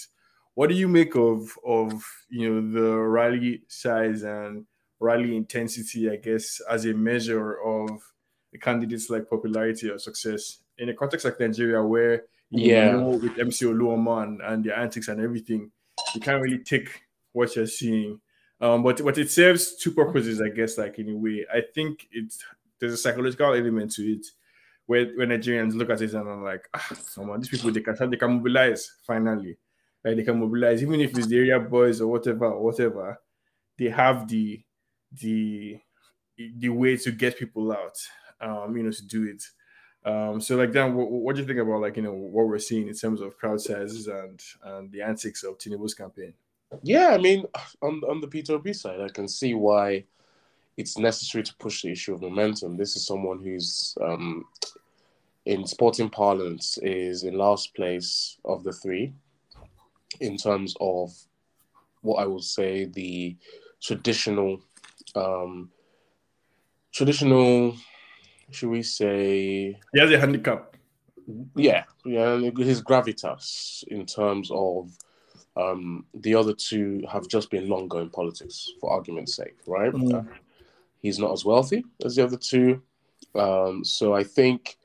What 0.54 0.68
do 0.68 0.74
you 0.74 0.88
make 0.88 1.14
of 1.16 1.56
of 1.64 2.04
you 2.28 2.52
know 2.52 2.80
the 2.80 2.96
rally 2.96 3.62
size 3.68 4.22
and 4.22 4.66
rally 4.98 5.36
intensity? 5.36 6.10
I 6.10 6.16
guess 6.16 6.60
as 6.68 6.84
a 6.84 6.94
measure 6.94 7.60
of 7.60 7.90
the 8.52 8.58
candidates 8.58 9.10
like 9.10 9.30
popularity 9.30 9.90
or 9.90 9.98
success 9.98 10.58
in 10.78 10.88
a 10.88 10.94
context 10.94 11.24
like 11.24 11.38
Nigeria 11.38 11.82
where 11.82 12.24
yeah, 12.50 12.92
know, 12.92 13.10
with 13.10 13.38
MC 13.38 13.66
Oluomo 13.66 14.22
and, 14.22 14.40
and 14.40 14.64
their 14.64 14.76
antics 14.76 15.08
and 15.08 15.20
everything, 15.20 15.70
you 16.14 16.20
can't 16.20 16.42
really 16.42 16.58
take 16.58 17.02
what 17.32 17.54
you're 17.54 17.66
seeing. 17.66 18.20
Um, 18.60 18.82
but 18.82 19.02
but 19.02 19.16
it 19.18 19.30
serves 19.30 19.76
two 19.76 19.92
purposes, 19.92 20.40
I 20.42 20.48
guess. 20.48 20.76
Like 20.76 20.98
in 20.98 21.10
a 21.10 21.16
way, 21.16 21.46
I 21.52 21.62
think 21.74 22.08
it's 22.10 22.44
there's 22.78 22.92
a 22.92 22.96
psychological 22.96 23.54
element 23.54 23.92
to 23.92 24.02
it, 24.02 24.26
where 24.86 25.06
when 25.16 25.28
Nigerians 25.28 25.74
look 25.74 25.90
at 25.90 26.02
it 26.02 26.12
and 26.12 26.28
I'm 26.28 26.42
like, 26.42 26.68
ah, 26.74 26.88
come 27.14 27.30
on, 27.30 27.40
these 27.40 27.48
people 27.48 27.70
they 27.70 27.80
can 27.80 28.10
they 28.10 28.16
can 28.16 28.32
mobilize 28.32 28.96
finally, 29.06 29.56
like 30.04 30.16
they 30.16 30.22
can 30.22 30.40
mobilize 30.40 30.82
even 30.82 31.00
if 31.00 31.16
it's 31.16 31.26
the 31.26 31.36
area 31.36 31.60
boys 31.60 32.00
or 32.00 32.08
whatever 32.08 32.46
or 32.46 32.62
whatever, 32.62 33.20
they 33.78 33.88
have 33.88 34.28
the 34.28 34.62
the 35.12 35.78
the 36.56 36.68
way 36.68 36.96
to 36.96 37.10
get 37.10 37.38
people 37.38 37.70
out, 37.72 37.98
um, 38.40 38.76
you 38.76 38.82
know, 38.82 38.90
to 38.90 39.06
do 39.06 39.24
it. 39.24 39.44
Um, 40.08 40.40
so 40.40 40.56
like 40.56 40.72
Dan, 40.72 40.94
what, 40.94 41.10
what, 41.10 41.34
do 41.34 41.42
you 41.42 41.46
think 41.46 41.58
about 41.58 41.82
like 41.82 41.96
you 41.96 42.02
know 42.02 42.12
what 42.12 42.46
we're 42.46 42.58
seeing 42.58 42.88
in 42.88 42.94
terms 42.94 43.20
of 43.20 43.36
crowd 43.36 43.60
sizes 43.60 44.06
and 44.06 44.40
and 44.64 44.90
the 44.90 45.02
antics 45.02 45.44
of 45.44 45.58
Tinubu's 45.58 45.94
campaign? 45.94 46.32
Yeah, 46.82 47.08
I 47.08 47.18
mean, 47.18 47.44
on 47.82 48.00
on 48.08 48.20
the 48.20 48.28
P2P 48.28 48.74
side, 48.74 49.00
I 49.00 49.08
can 49.08 49.28
see 49.28 49.54
why 49.54 50.04
it's 50.76 50.96
necessary 50.96 51.44
to 51.44 51.54
push 51.56 51.82
the 51.82 51.90
issue 51.90 52.14
of 52.14 52.22
momentum. 52.22 52.78
This 52.78 52.96
is 52.96 53.06
someone 53.06 53.42
who's 53.42 53.96
um, 54.00 54.46
in 55.44 55.66
sporting 55.66 56.08
parlance 56.08 56.78
is 56.78 57.24
in 57.24 57.36
last 57.36 57.74
place 57.74 58.38
of 58.46 58.64
the 58.64 58.72
three 58.72 59.12
in 60.20 60.36
terms 60.36 60.74
of 60.80 61.12
what 62.02 62.16
I 62.16 62.26
will 62.26 62.42
say 62.42 62.84
the 62.84 63.36
traditional 63.82 64.60
um, 65.14 65.70
traditional 66.92 67.76
should 68.50 68.68
we 68.68 68.82
say? 68.82 69.78
He 69.92 70.00
has 70.00 70.10
a 70.10 70.18
handicap. 70.18 70.76
Yeah 71.54 71.84
yeah 72.04 72.36
his 72.56 72.82
gravitas 72.82 73.84
in 73.88 74.06
terms 74.06 74.50
of 74.52 74.90
um, 75.56 76.06
the 76.14 76.34
other 76.34 76.54
two 76.54 77.02
have 77.10 77.28
just 77.28 77.50
been 77.50 77.68
longer 77.68 78.00
in 78.00 78.08
politics 78.10 78.70
for 78.80 78.90
argument's 78.90 79.34
sake 79.36 79.56
right? 79.66 79.92
Mm. 79.92 80.14
uh, 80.14 80.32
he's 81.02 81.18
not 81.18 81.32
as 81.32 81.44
wealthy 81.44 81.84
as 82.04 82.16
the 82.16 82.24
other 82.24 82.36
two. 82.36 82.82
Um, 83.34 83.84
so 83.84 84.14
i 84.14 84.24
think 84.24 84.76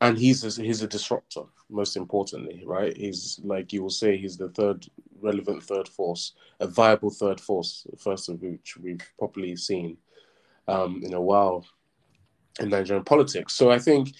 and 0.00 0.18
he's 0.18 0.44
a, 0.44 0.62
he's 0.62 0.82
a 0.82 0.88
disruptor 0.88 1.44
most 1.70 1.96
importantly 1.96 2.62
right 2.64 2.96
he's 2.96 3.40
like 3.42 3.72
you 3.72 3.82
will 3.82 3.90
say 3.90 4.16
he's 4.16 4.36
the 4.36 4.48
third 4.50 4.86
relevant 5.20 5.62
third 5.62 5.88
force 5.88 6.32
a 6.60 6.66
viable 6.66 7.10
third 7.10 7.40
force 7.40 7.86
first 7.98 8.28
of 8.28 8.40
which 8.42 8.76
we've 8.76 9.12
properly 9.18 9.56
seen 9.56 9.96
um, 10.68 11.00
in 11.02 11.14
a 11.14 11.20
while 11.20 11.64
in 12.60 12.68
Nigerian 12.68 13.04
politics. 13.04 13.54
So 13.54 13.70
I 13.70 13.78
think 13.78 14.12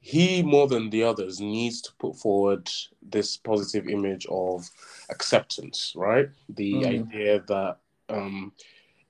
he, 0.00 0.42
more 0.42 0.66
than 0.68 0.90
the 0.90 1.02
others, 1.02 1.40
needs 1.40 1.80
to 1.82 1.92
put 1.98 2.16
forward 2.16 2.68
this 3.02 3.36
positive 3.36 3.88
image 3.88 4.26
of 4.30 4.68
acceptance, 5.10 5.92
right? 5.96 6.28
The 6.50 6.74
mm. 6.74 6.86
idea 6.86 7.40
that 7.48 7.78
um, 8.08 8.52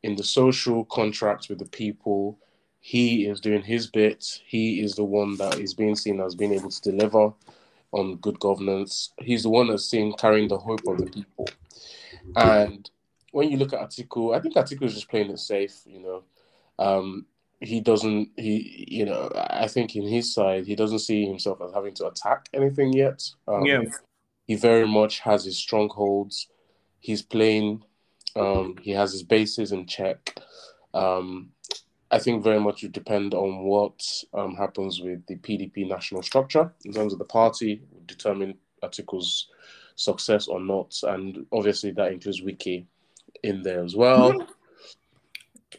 in 0.02 0.16
the 0.16 0.24
social 0.24 0.84
contract 0.86 1.48
with 1.48 1.58
the 1.58 1.66
people, 1.66 2.38
he 2.80 3.26
is 3.26 3.40
doing 3.40 3.62
his 3.62 3.86
bit. 3.86 4.40
He 4.46 4.80
is 4.80 4.94
the 4.94 5.04
one 5.04 5.36
that 5.38 5.58
is 5.58 5.74
being 5.74 5.96
seen 5.96 6.20
as 6.20 6.34
being 6.34 6.52
able 6.52 6.70
to 6.70 6.90
deliver 6.90 7.32
on 7.94 8.16
good 8.16 8.38
governance. 8.40 9.12
He's 9.18 9.44
the 9.44 9.50
one 9.50 9.68
that's 9.68 9.86
seen 9.86 10.12
carrying 10.14 10.48
the 10.48 10.58
hope 10.58 10.86
of 10.86 10.98
the 10.98 11.06
people. 11.06 11.48
And 12.36 12.88
when 13.32 13.50
you 13.50 13.56
look 13.56 13.72
at 13.72 13.80
Atiku, 13.80 14.36
I 14.36 14.40
think 14.40 14.54
Atiku 14.54 14.82
is 14.82 14.94
just 14.94 15.08
playing 15.08 15.30
it 15.30 15.38
safe, 15.38 15.82
you 15.86 16.00
know. 16.00 16.22
Um, 16.78 17.26
he 17.60 17.80
doesn't 17.80 18.30
he 18.36 18.86
you 18.88 19.04
know 19.04 19.30
i 19.36 19.66
think 19.66 19.96
in 19.96 20.06
his 20.06 20.34
side 20.34 20.66
he 20.66 20.74
doesn't 20.74 20.98
see 20.98 21.24
himself 21.24 21.60
as 21.62 21.72
having 21.72 21.94
to 21.94 22.06
attack 22.06 22.48
anything 22.52 22.92
yet 22.92 23.22
um, 23.48 23.64
yeah 23.64 23.80
he 24.46 24.54
very 24.54 24.86
much 24.86 25.20
has 25.20 25.44
his 25.44 25.56
strongholds 25.56 26.48
he's 27.00 27.22
playing 27.22 27.82
um, 28.36 28.76
he 28.82 28.90
has 28.90 29.12
his 29.12 29.22
bases 29.22 29.72
in 29.72 29.86
check 29.86 30.36
um, 30.92 31.50
i 32.14 32.18
think 32.18 32.42
very 32.42 32.60
much 32.60 32.82
would 32.82 32.92
depend 32.92 33.34
on 33.34 33.64
what 33.64 34.00
um, 34.32 34.54
happens 34.54 35.00
with 35.00 35.24
the 35.26 35.36
pdp 35.36 35.88
national 35.88 36.22
structure 36.22 36.72
in 36.84 36.92
terms 36.92 37.12
of 37.12 37.18
the 37.18 37.24
party 37.24 37.82
would 37.92 38.06
determine 38.06 38.54
Atiku's 38.82 39.48
success 39.96 40.48
or 40.48 40.60
not 40.60 40.94
and 41.04 41.46
obviously 41.52 41.90
that 41.92 42.12
includes 42.12 42.42
Wike 42.42 42.84
in 43.42 43.62
there 43.62 43.84
as 43.84 43.94
well 43.94 44.32
mm-hmm 44.32 44.50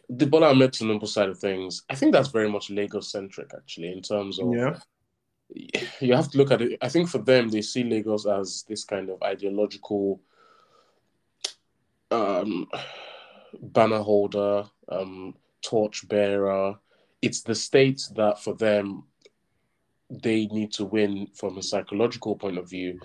the 0.09 0.27
Bola 0.27 0.49
Ahmed 0.49 0.71
Tinubu 0.71 1.07
side 1.07 1.29
of 1.29 1.39
things, 1.39 1.83
I 1.89 1.95
think 1.95 2.11
that's 2.11 2.29
very 2.29 2.49
much 2.49 2.69
Lagos 2.69 3.11
centric, 3.11 3.51
actually, 3.55 3.91
in 3.91 4.01
terms 4.01 4.39
of. 4.39 4.53
Yeah. 4.53 4.77
You 5.99 6.15
have 6.15 6.31
to 6.31 6.37
look 6.37 6.51
at 6.51 6.61
it. 6.61 6.77
I 6.81 6.89
think 6.89 7.07
for 7.07 7.19
them, 7.19 7.49
they 7.49 7.61
see 7.61 7.83
Lagos 7.83 8.25
as 8.25 8.65
this 8.67 8.83
kind 8.83 9.09
of 9.09 9.21
ideological 9.21 10.19
um, 12.09 12.67
banner 13.61 13.99
holder, 13.99 14.65
um, 14.89 15.35
torch 15.65 16.07
bearer. 16.07 16.75
It's 17.21 17.41
the 17.41 17.55
state 17.55 18.01
that 18.15 18.43
for 18.43 18.53
them, 18.53 19.03
they 20.09 20.45
need 20.47 20.71
to 20.73 20.85
win 20.85 21.27
from 21.33 21.57
a 21.57 21.63
psychological 21.63 22.35
point 22.35 22.57
of 22.57 22.69
view 22.69 22.99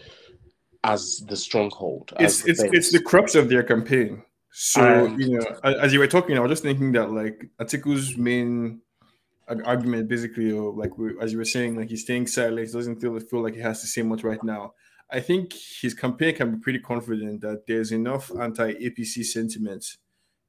as 0.84 1.22
the 1.28 1.36
stronghold. 1.36 2.12
It's 2.18 2.44
it's, 2.46 2.62
it's 2.62 2.92
the 2.92 3.02
crux 3.02 3.34
of 3.34 3.48
their 3.48 3.62
campaign. 3.62 4.22
So 4.52 5.06
um, 5.06 5.20
you 5.20 5.38
know, 5.38 5.46
as 5.64 5.92
you 5.92 6.00
were 6.00 6.06
talking, 6.06 6.36
I 6.36 6.40
was 6.40 6.50
just 6.50 6.62
thinking 6.62 6.92
that 6.92 7.10
like 7.12 7.48
Atiku's 7.60 8.16
main 8.16 8.80
argument, 9.64 10.08
basically, 10.08 10.52
or 10.52 10.72
like 10.72 10.92
as 11.20 11.32
you 11.32 11.38
were 11.38 11.44
saying, 11.44 11.76
like 11.76 11.88
he's 11.88 12.02
staying 12.02 12.26
silent, 12.26 12.66
he 12.66 12.72
doesn't 12.72 13.00
feel 13.00 13.18
feel 13.20 13.42
like 13.42 13.54
he 13.54 13.60
has 13.60 13.80
to 13.80 13.86
say 13.86 14.02
much 14.02 14.22
right 14.22 14.42
now. 14.42 14.74
I 15.10 15.20
think 15.20 15.52
his 15.52 15.94
campaign 15.94 16.36
can 16.36 16.52
be 16.52 16.58
pretty 16.58 16.78
confident 16.78 17.40
that 17.40 17.66
there's 17.66 17.90
enough 17.90 18.30
anti-APC 18.38 19.24
sentiment 19.24 19.96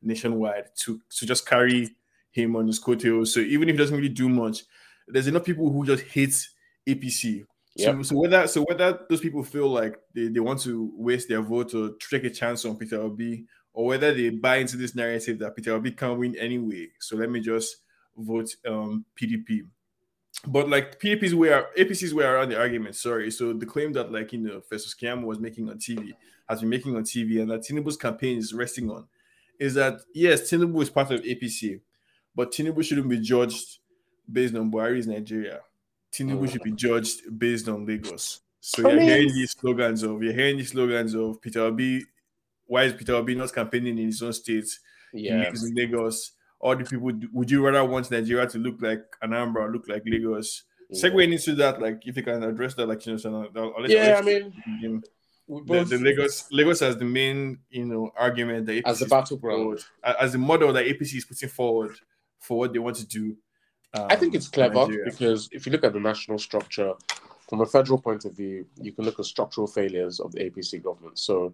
nationwide 0.02 0.70
to 0.78 1.00
to 1.18 1.26
just 1.26 1.48
carry 1.48 1.96
him 2.32 2.56
on 2.56 2.68
his 2.68 2.80
coattails. 2.80 3.34
So 3.34 3.40
even 3.40 3.70
if 3.70 3.74
he 3.74 3.78
doesn't 3.78 3.96
really 3.96 4.10
do 4.10 4.30
much, 4.30 4.64
there's 5.08 5.28
enough 5.28 5.46
people 5.46 5.72
who 5.72 5.86
just 5.86 6.04
hate 6.04 6.48
APC 6.88 7.46
Yep. 7.76 7.96
So, 7.96 8.04
so 8.04 8.16
whether 8.18 8.48
so 8.48 8.62
whether 8.64 9.00
those 9.10 9.22
people 9.22 9.44
feel 9.44 9.70
like 9.70 9.98
they, 10.14 10.28
they 10.28 10.40
want 10.40 10.60
to 10.62 10.92
waste 10.96 11.30
their 11.30 11.42
vote 11.42 11.74
or 11.74 11.92
take 12.10 12.26
a 12.26 12.30
chance 12.30 12.66
on 12.66 12.76
Peter 12.76 13.02
Obi, 13.02 13.46
or 13.74 13.86
whether 13.86 14.14
they 14.14 14.30
buy 14.30 14.58
into 14.58 14.76
this 14.76 14.94
narrative 14.94 15.40
that 15.40 15.56
Peter 15.56 15.74
Obi 15.74 15.92
can't 15.92 16.20
win 16.20 16.36
anyway. 16.38 16.90
So 17.00 17.16
let 17.16 17.30
me 17.30 17.40
just 17.40 17.78
vote 18.18 18.54
um, 18.68 19.06
PDP. 19.20 19.62
But 20.48 20.70
like 20.70 21.00
PDP's 21.00 21.36
way, 21.36 21.50
APC's 21.78 22.14
way 22.14 22.26
around 22.26 22.50
the 22.50 22.60
argument. 22.60 22.96
Sorry. 22.96 23.32
So 23.32 23.54
the 23.54 23.66
claim 23.66 23.94
that 23.94 24.12
like 24.12 24.34
you 24.34 24.40
know 24.40 24.60
Festus 24.62 24.94
Keyamo 24.94 25.24
was 25.24 25.40
making 25.40 25.70
on 25.70 25.78
TV 25.78 26.12
has 26.50 26.60
been 26.60 26.70
making 26.70 26.96
on 26.98 27.04
TV, 27.04 27.42
and 27.42 27.52
that 27.52 27.62
Tinubu's 27.62 27.96
campaign 27.96 28.38
is 28.38 28.54
resting 28.54 28.90
on, 28.90 29.08
is 29.60 29.76
that 29.76 30.02
yes, 30.14 30.52
Tinubu 30.52 30.82
is 30.82 30.90
part 30.90 31.12
of 31.12 31.22
APC, 31.22 31.80
but 32.36 32.52
Tinubu 32.52 32.84
shouldn't 32.84 33.10
be 33.10 33.20
judged 33.20 33.80
based 34.32 34.56
on 34.56 34.72
Buhari's 34.72 35.08
Nigeria. 35.08 35.62
Tinubu 36.12 36.48
uh. 36.48 36.52
should 36.52 36.64
be 36.64 36.72
judged 36.72 37.22
based 37.38 37.68
on 37.68 37.86
Lagos. 37.86 38.42
So 38.60 38.88
you're 38.88 39.02
hearing 39.02 39.30
these 39.30 39.52
slogans 39.52 40.04
of 40.04 40.22
you're 40.22 40.34
hearing 40.34 40.58
these 40.58 40.70
slogans 40.70 41.16
of 41.16 41.42
Peter 41.42 41.62
Obi. 41.62 42.06
Why 42.68 42.84
is 42.84 42.94
Peter 42.94 43.16
Obi 43.16 43.36
not 43.36 43.54
campaigning 43.54 43.98
in 43.98 44.06
his 44.06 44.22
own 44.22 44.34
state? 44.34 44.68
Yeah, 45.14 45.52
he 45.52 45.68
in 45.68 45.76
Lagos. 45.76 46.34
All 46.60 46.76
the 46.76 46.84
people, 46.84 47.12
would 47.34 47.50
you 47.50 47.66
rather 47.66 47.84
want 47.84 48.12
Nigeria 48.12 48.46
to 48.46 48.60
look 48.60 48.76
like 48.82 49.02
Anambra, 49.24 49.72
look 49.74 49.90
like 49.90 50.04
Lagos? 50.06 50.64
Yeah. 50.92 51.10
Segueing 51.10 51.34
into 51.34 51.56
that, 51.56 51.82
like 51.82 52.02
if 52.06 52.16
you 52.16 52.22
can 52.22 52.44
address 52.44 52.76
that, 52.76 52.86
like 52.88 53.04
you 53.06 53.18
know, 53.18 53.50
I'll, 53.56 53.74
I'll 53.78 53.90
yeah, 53.90 54.20
I 54.20 54.22
mean, 54.22 54.54
the, 55.48 55.84
the, 55.84 55.98
Lagos 55.98 56.46
Lagos 56.52 56.84
as 56.84 56.98
the 56.98 57.06
main 57.06 57.60
you 57.72 57.86
know 57.86 58.12
argument 58.16 58.68
that 58.68 58.74
APC 58.74 58.82
as 58.86 59.00
the 59.00 59.08
battleground, 59.08 59.80
as 60.04 60.34
the 60.34 60.38
model 60.38 60.72
that 60.74 60.86
APC 60.86 61.16
is 61.16 61.26
putting 61.26 61.50
forward 61.50 61.98
for 62.42 62.58
what 62.60 62.74
they 62.74 62.80
want 62.80 62.98
to 62.98 63.08
do 63.08 63.38
um, 63.94 64.08
I 64.10 64.16
think 64.16 64.34
it's 64.36 64.48
clever 64.48 64.88
because 65.04 65.50
if 65.52 65.66
you 65.66 65.72
look 65.72 65.84
at 65.84 65.94
the 65.94 66.00
national 66.00 66.38
structure 66.40 66.94
from 67.50 67.62
a 67.62 67.66
federal 67.66 68.00
point 68.00 68.24
of 68.26 68.36
view, 68.36 68.66
you 68.82 68.94
can 68.94 69.04
look 69.04 69.20
at 69.20 69.26
structural 69.26 69.68
failures 69.68 70.20
of 70.20 70.32
the 70.32 70.40
APC 70.50 70.82
government. 70.82 71.20
So 71.20 71.54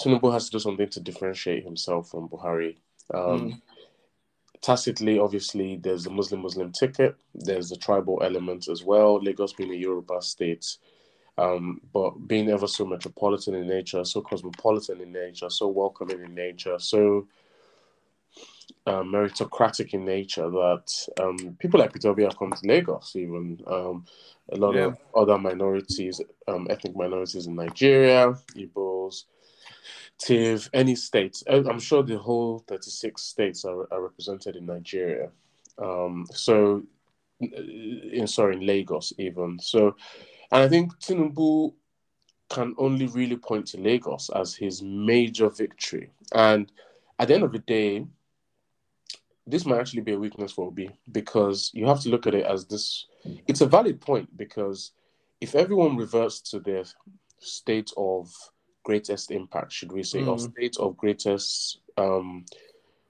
Tinubu 0.00 0.32
has 0.32 0.44
to 0.46 0.50
do 0.52 0.58
something 0.60 0.88
to 0.90 1.00
differentiate 1.00 1.64
himself 1.64 2.10
from 2.10 2.28
Buhari. 2.28 2.76
Um, 3.12 3.20
mm. 3.52 3.62
Tacitly, 4.60 5.18
obviously, 5.18 5.76
there's 5.76 6.04
the 6.04 6.10
Muslim 6.10 6.42
Muslim 6.42 6.72
ticket. 6.72 7.16
There's 7.34 7.68
the 7.70 7.76
tribal 7.76 8.22
element 8.22 8.68
as 8.68 8.84
well. 8.84 9.20
Lagos 9.22 9.52
being 9.52 9.72
a 9.72 9.76
Yoruba 9.76 10.20
state, 10.22 10.66
um, 11.38 11.80
but 11.92 12.10
being 12.28 12.50
ever 12.50 12.66
so 12.66 12.84
metropolitan 12.84 13.54
in 13.54 13.66
nature, 13.68 14.04
so 14.04 14.20
cosmopolitan 14.20 15.00
in 15.00 15.12
nature, 15.12 15.48
so 15.50 15.68
welcoming 15.68 16.22
in 16.24 16.34
nature, 16.34 16.76
so 16.78 17.26
uh, 18.86 19.02
meritocratic 19.02 19.92
in 19.92 20.04
nature 20.04 20.48
that 20.50 21.08
um, 21.20 21.56
people 21.58 21.80
like 21.80 21.92
have 22.02 22.38
come 22.38 22.52
to 22.52 22.66
Lagos, 22.66 23.12
even 23.16 23.60
um, 23.66 24.04
a 24.52 24.56
lot 24.56 24.74
yeah. 24.74 24.86
of 24.86 24.98
other 25.14 25.38
minorities, 25.38 26.20
um, 26.46 26.66
ethnic 26.70 26.96
minorities 26.96 27.46
in 27.46 27.54
Nigeria, 27.54 28.34
Igbos, 28.56 29.24
Tiv, 30.18 30.70
any 30.72 30.94
states. 30.94 31.44
I'm 31.48 31.78
sure 31.78 32.02
the 32.02 32.18
whole 32.18 32.60
36 32.66 33.20
states 33.20 33.64
are, 33.64 33.92
are 33.92 34.02
represented 34.02 34.56
in 34.56 34.66
Nigeria. 34.66 35.30
Um, 35.78 36.26
so, 36.32 36.82
in 37.40 38.26
sorry, 38.26 38.56
in 38.56 38.66
Lagos, 38.66 39.12
even. 39.18 39.58
So, 39.60 39.96
and 40.50 40.62
I 40.62 40.68
think 40.68 40.98
Tinubu 40.98 41.74
can 42.48 42.74
only 42.78 43.06
really 43.06 43.36
point 43.36 43.66
to 43.68 43.80
Lagos 43.80 44.30
as 44.34 44.54
his 44.54 44.82
major 44.82 45.50
victory. 45.50 46.10
And 46.32 46.72
at 47.18 47.28
the 47.28 47.34
end 47.34 47.44
of 47.44 47.52
the 47.52 47.58
day, 47.58 48.06
this 49.48 49.64
might 49.64 49.80
actually 49.80 50.02
be 50.02 50.12
a 50.12 50.18
weakness 50.18 50.52
for 50.52 50.66
Obi 50.66 50.90
because 51.10 51.70
you 51.72 51.86
have 51.86 52.00
to 52.00 52.10
look 52.10 52.26
at 52.26 52.34
it 52.34 52.44
as 52.44 52.66
this. 52.66 53.06
It's 53.46 53.62
a 53.62 53.66
valid 53.66 54.00
point 54.00 54.36
because 54.36 54.92
if 55.40 55.54
everyone 55.54 55.96
reverts 55.96 56.40
to 56.50 56.60
their 56.60 56.84
state 57.40 57.90
of 57.96 58.30
greatest 58.84 59.30
impact, 59.30 59.72
should 59.72 59.90
we 59.90 60.02
say, 60.02 60.20
mm. 60.20 60.28
or 60.28 60.38
state 60.38 60.76
of 60.78 60.96
greatest, 60.98 61.80
um, 61.96 62.44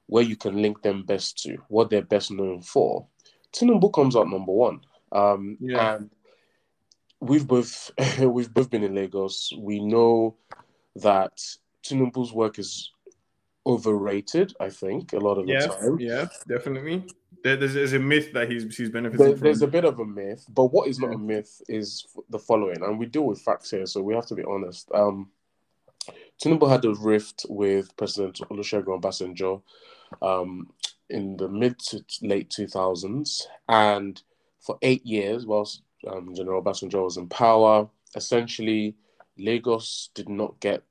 where 0.06 0.22
you 0.22 0.36
can 0.36 0.62
link 0.62 0.80
them 0.82 1.02
best 1.02 1.38
to 1.42 1.56
what 1.68 1.90
they're 1.90 2.02
best 2.02 2.30
known 2.30 2.62
for, 2.62 3.06
Tinubu 3.52 3.92
comes 3.92 4.14
out 4.14 4.28
number 4.28 4.52
one. 4.52 4.80
Um, 5.10 5.56
yeah. 5.60 5.96
And 5.96 6.10
we've 7.20 7.46
both 7.46 7.90
we've 8.20 8.52
both 8.54 8.70
been 8.70 8.84
in 8.84 8.94
Lagos. 8.94 9.52
We 9.58 9.80
know 9.80 10.36
that 10.96 11.32
Tinubu's 11.82 12.32
work 12.32 12.58
is 12.58 12.92
overrated. 13.66 14.54
I 14.60 14.70
think 14.70 15.12
a 15.12 15.18
lot 15.18 15.38
of 15.38 15.48
yeah, 15.48 15.60
the 15.60 15.68
time. 15.68 16.00
Yeah, 16.00 16.26
definitely. 16.46 17.04
there's, 17.44 17.74
there's, 17.74 17.92
a 17.92 17.98
myth 17.98 18.32
that 18.32 18.50
he's 18.50 18.76
he's 18.76 18.90
benefiting. 18.90 19.26
There, 19.26 19.34
there's 19.34 19.62
a 19.62 19.66
bit 19.66 19.84
of 19.84 19.98
a 19.98 20.04
myth, 20.04 20.44
but 20.48 20.66
what 20.66 20.88
is 20.88 20.98
not 20.98 21.14
a 21.14 21.18
myth 21.18 21.60
is 21.68 22.06
the 22.30 22.38
following, 22.38 22.82
and 22.82 22.98
we 22.98 23.06
deal 23.06 23.24
with 23.24 23.40
facts 23.40 23.70
here, 23.70 23.86
so 23.86 24.02
we 24.02 24.14
have 24.14 24.26
to 24.26 24.34
be 24.34 24.44
honest. 24.44 24.90
Um, 24.94 25.30
Tinubu 26.42 26.68
had 26.68 26.84
a 26.84 26.94
rift 26.94 27.46
with 27.48 27.96
President 27.96 28.40
Olusegun 28.50 29.00
Obasanjo 29.00 29.62
um, 30.22 30.70
in 31.10 31.36
the 31.36 31.48
mid 31.48 31.78
to 31.80 32.04
late 32.22 32.50
2000s, 32.50 33.42
and 33.68 34.22
for 34.60 34.78
eight 34.82 35.04
years, 35.04 35.46
whilst 35.46 35.82
um, 36.06 36.34
General 36.34 36.62
Obasanjo 36.62 37.04
was 37.04 37.16
in 37.16 37.28
power, 37.28 37.88
essentially 38.14 38.94
Lagos 39.36 40.10
did 40.14 40.28
not 40.28 40.58
get 40.60 40.82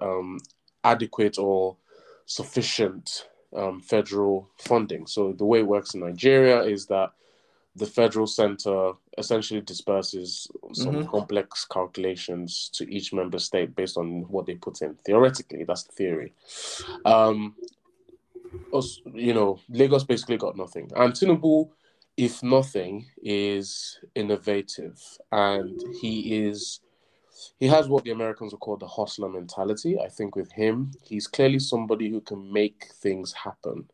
um, 0.00 0.38
adequate 0.84 1.38
or 1.38 1.76
sufficient 2.26 3.28
um, 3.56 3.80
federal 3.80 4.48
funding. 4.58 5.06
So 5.06 5.32
the 5.32 5.44
way 5.44 5.60
it 5.60 5.66
works 5.66 5.94
in 5.94 6.00
Nigeria 6.00 6.62
is 6.62 6.86
that 6.86 7.10
the 7.76 7.86
federal 7.86 8.26
center 8.26 8.92
essentially 9.18 9.60
disperses 9.60 10.48
some 10.72 10.94
mm-hmm. 10.94 11.10
complex 11.10 11.66
calculations 11.66 12.70
to 12.72 12.90
each 12.90 13.12
member 13.12 13.38
state 13.38 13.76
based 13.76 13.98
on 13.98 14.22
what 14.28 14.46
they 14.46 14.54
put 14.54 14.80
in. 14.82 14.94
Theoretically, 15.04 15.64
that's 15.64 15.84
the 15.84 15.92
theory. 15.92 16.32
Um, 17.04 17.54
you 19.12 19.34
know, 19.34 19.60
Lagos 19.68 20.04
basically 20.04 20.38
got 20.38 20.56
nothing, 20.56 20.90
and 20.96 21.12
Tinubu, 21.12 21.68
if 22.16 22.42
nothing, 22.42 23.06
is 23.22 23.98
innovative, 24.14 24.98
and 25.30 25.82
he 26.00 26.46
is 26.46 26.80
he 27.58 27.66
has 27.66 27.88
what 27.88 28.04
the 28.04 28.10
Americans 28.10 28.52
would 28.52 28.60
call 28.60 28.76
the 28.76 28.86
hustler 28.86 29.28
mentality. 29.28 29.98
I 29.98 30.08
think 30.08 30.36
with 30.36 30.52
him, 30.52 30.92
he's 31.02 31.26
clearly 31.26 31.58
somebody 31.58 32.10
who 32.10 32.20
can 32.20 32.52
make 32.52 32.86
things 32.94 33.32
happen. 33.32 33.88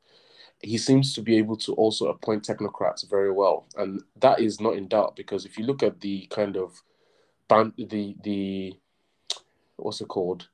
He 0.61 0.79
seems 0.79 1.13
to 1.15 1.23
be 1.23 1.37
able 1.39 1.57
to 1.59 1.75
also 1.75 2.07
appoint 2.07 2.45
technocrats 2.45 3.09
very 3.09 3.33
well, 3.33 3.67
and 3.77 4.03
that 4.21 4.41
is 4.41 4.61
not 4.61 4.77
in 4.77 4.89
doubt 4.89 5.17
because 5.17 5.45
if 5.45 5.59
you 5.59 5.65
look 5.65 5.83
at 5.83 6.01
the 6.01 6.27
kind 6.31 6.57
of 6.57 6.81
band, 7.49 7.73
the 7.77 8.17
the 8.23 8.75
what's 9.77 10.01
it 10.01 10.09
called 10.09 10.49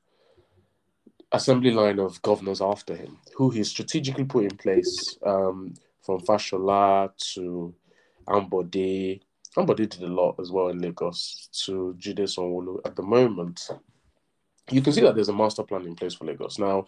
assembly 1.31 1.69
line 1.69 1.99
of 1.99 2.19
governors 2.23 2.59
after 2.59 2.95
him, 2.95 3.19
who 3.35 3.51
he 3.51 3.63
strategically 3.63 4.23
put 4.23 4.45
in 4.45 4.57
place, 4.57 5.15
um, 5.23 5.75
from 6.01 6.19
Fashola 6.21 7.11
to 7.33 7.73
Ambode 8.27 9.21
somebody 9.51 9.85
did 9.87 10.03
a 10.03 10.07
lot 10.07 10.35
as 10.39 10.51
well 10.51 10.69
in 10.69 10.79
Lagos 10.79 11.49
to 11.65 11.95
Jide 11.97 12.19
Sanwo-Olu 12.19 12.81
at 12.85 12.95
the 12.95 13.03
moment. 13.03 13.69
You 14.71 14.81
can 14.81 14.93
see 14.93 15.01
that 15.01 15.15
there's 15.15 15.29
a 15.29 15.33
master 15.33 15.63
plan 15.63 15.85
in 15.85 15.95
place 15.95 16.13
for 16.13 16.25
Lagos. 16.25 16.59
Now, 16.59 16.85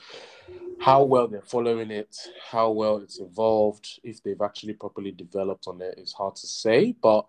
how 0.79 1.03
well 1.03 1.27
they're 1.27 1.41
following 1.41 1.89
it, 1.91 2.15
how 2.49 2.71
well 2.71 2.97
it's 2.97 3.19
evolved, 3.19 3.99
if 4.03 4.21
they've 4.23 4.41
actually 4.41 4.73
properly 4.73 5.11
developed 5.11 5.67
on 5.67 5.81
it 5.81 5.95
is 5.97 6.13
hard 6.13 6.35
to 6.35 6.47
say, 6.47 6.95
but 7.01 7.25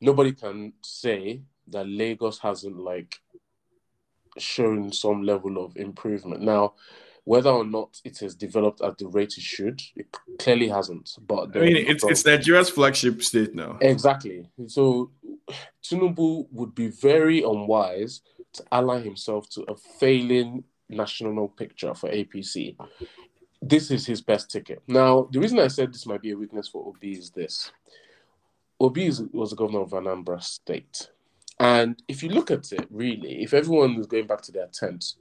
nobody 0.00 0.32
can 0.32 0.72
say 0.82 1.42
that 1.68 1.88
Lagos 1.88 2.38
hasn't 2.38 2.76
like 2.76 3.20
shown 4.36 4.92
some 4.92 5.22
level 5.22 5.64
of 5.64 5.76
improvement. 5.76 6.42
Now, 6.42 6.74
whether 7.24 7.50
or 7.50 7.64
not 7.64 8.00
it 8.04 8.18
has 8.18 8.34
developed 8.34 8.82
at 8.82 8.98
the 8.98 9.06
rate 9.08 9.34
it 9.36 9.42
should, 9.42 9.80
it 9.96 10.06
clearly 10.38 10.68
hasn't. 10.68 11.16
But 11.26 11.56
I 11.56 11.60
mean, 11.60 11.76
it's, 11.76 12.04
it's 12.04 12.24
Nigeria's 12.24 12.70
flagship 12.70 13.22
state 13.22 13.54
now. 13.54 13.78
Exactly. 13.80 14.48
So 14.66 15.10
Tinubu 15.82 16.46
would 16.52 16.74
be 16.74 16.88
very 16.88 17.42
unwise 17.42 18.20
to 18.54 18.64
ally 18.72 19.00
himself 19.00 19.48
to 19.50 19.62
a 19.62 19.74
failing 19.74 20.64
national 20.88 21.48
picture 21.48 21.94
for 21.94 22.10
APC. 22.10 22.76
This 23.62 23.90
is 23.90 24.04
his 24.04 24.20
best 24.20 24.50
ticket. 24.50 24.82
Now, 24.86 25.28
the 25.32 25.40
reason 25.40 25.58
I 25.58 25.68
said 25.68 25.92
this 25.92 26.06
might 26.06 26.20
be 26.20 26.32
a 26.32 26.36
weakness 26.36 26.68
for 26.68 26.86
Obi 26.86 27.12
is 27.12 27.30
this. 27.30 27.72
Obi 28.78 29.10
was 29.32 29.50
the 29.50 29.56
governor 29.56 29.80
of 29.80 29.90
Anambra 29.90 30.42
State. 30.42 31.08
And 31.58 32.02
if 32.08 32.22
you 32.22 32.28
look 32.28 32.50
at 32.50 32.70
it, 32.72 32.86
really, 32.90 33.42
if 33.42 33.54
everyone 33.54 33.96
was 33.96 34.06
going 34.06 34.26
back 34.26 34.42
to 34.42 34.52
their 34.52 34.66
tents, 34.66 35.16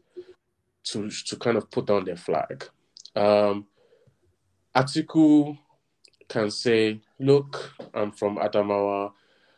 to 0.85 1.09
to 1.09 1.35
kind 1.37 1.57
of 1.57 1.69
put 1.69 1.87
down 1.87 2.05
their 2.05 2.17
flag. 2.17 2.65
Um, 3.15 3.65
Atiku 4.75 5.57
can 6.27 6.51
say, 6.51 7.01
"Look, 7.19 7.73
I'm 7.93 8.11
from 8.11 8.37
Adamawa. 8.37 9.11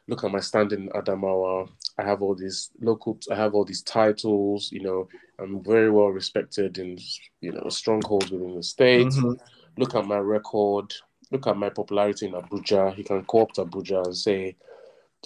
Look 0.07 0.23
at 0.23 0.31
my 0.31 0.39
standing 0.39 0.83
in 0.83 0.89
Adamawa. 0.89 1.69
I 1.97 2.03
have 2.03 2.21
all 2.21 2.35
these 2.35 2.71
local. 2.79 3.17
I 3.31 3.35
have 3.35 3.53
all 3.55 3.65
these 3.65 3.81
titles. 3.81 4.71
You 4.71 4.81
know, 4.81 5.07
I'm 5.39 5.63
very 5.63 5.89
well 5.89 6.09
respected 6.09 6.77
in 6.77 6.97
you 7.41 7.51
know 7.53 7.69
strongholds 7.69 8.31
within 8.31 8.55
the 8.55 8.63
state. 8.63 9.07
Mm-hmm. 9.07 9.33
Look 9.77 9.95
at 9.95 10.05
my 10.05 10.17
record. 10.17 10.93
Look 11.31 11.47
at 11.47 11.57
my 11.57 11.69
popularity 11.69 12.27
in 12.27 12.33
Abuja. 12.33 12.93
He 12.93 13.03
can 13.03 13.23
co-opt 13.25 13.57
Abuja 13.57 14.05
and 14.05 14.15
say, 14.15 14.55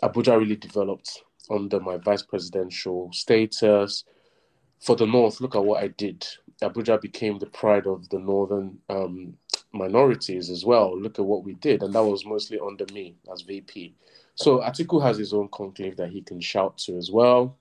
Abuja 0.02 0.40
really 0.40 0.56
developed 0.56 1.24
under 1.50 1.80
my 1.80 1.98
vice 1.98 2.22
presidential 2.22 3.12
status. 3.12 4.06
For 4.80 4.96
the 4.96 5.06
North, 5.06 5.42
look 5.42 5.56
at 5.56 5.64
what 5.64 5.84
I 5.84 5.90
did. 5.90 6.26
Abuja 6.62 7.02
became 7.02 7.40
the 7.40 7.46
pride 7.48 7.88
of 7.88 8.10
the 8.10 8.20
northern 8.20 8.80
um, 8.90 9.38
minorities 9.72 10.50
as 10.50 10.66
well. 10.66 10.98
Look 11.00 11.20
at 11.20 11.26
what 11.26 11.44
we 11.44 11.54
did, 11.56 11.84
and 11.84 11.94
that 11.94 12.04
was 12.04 12.26
mostly 12.26 12.60
under 12.60 12.86
me 12.94 13.16
as 13.32 13.42
VP. 13.42 13.96
So 14.36 14.60
Atiku 14.60 15.02
has 15.02 15.18
his 15.18 15.34
own 15.34 15.50
conclave 15.52 15.98
that 15.98 16.10
he 16.10 16.22
can 16.22 16.40
shout 16.40 16.78
to 16.80 16.98
as 16.98 17.12
well. 17.12 17.58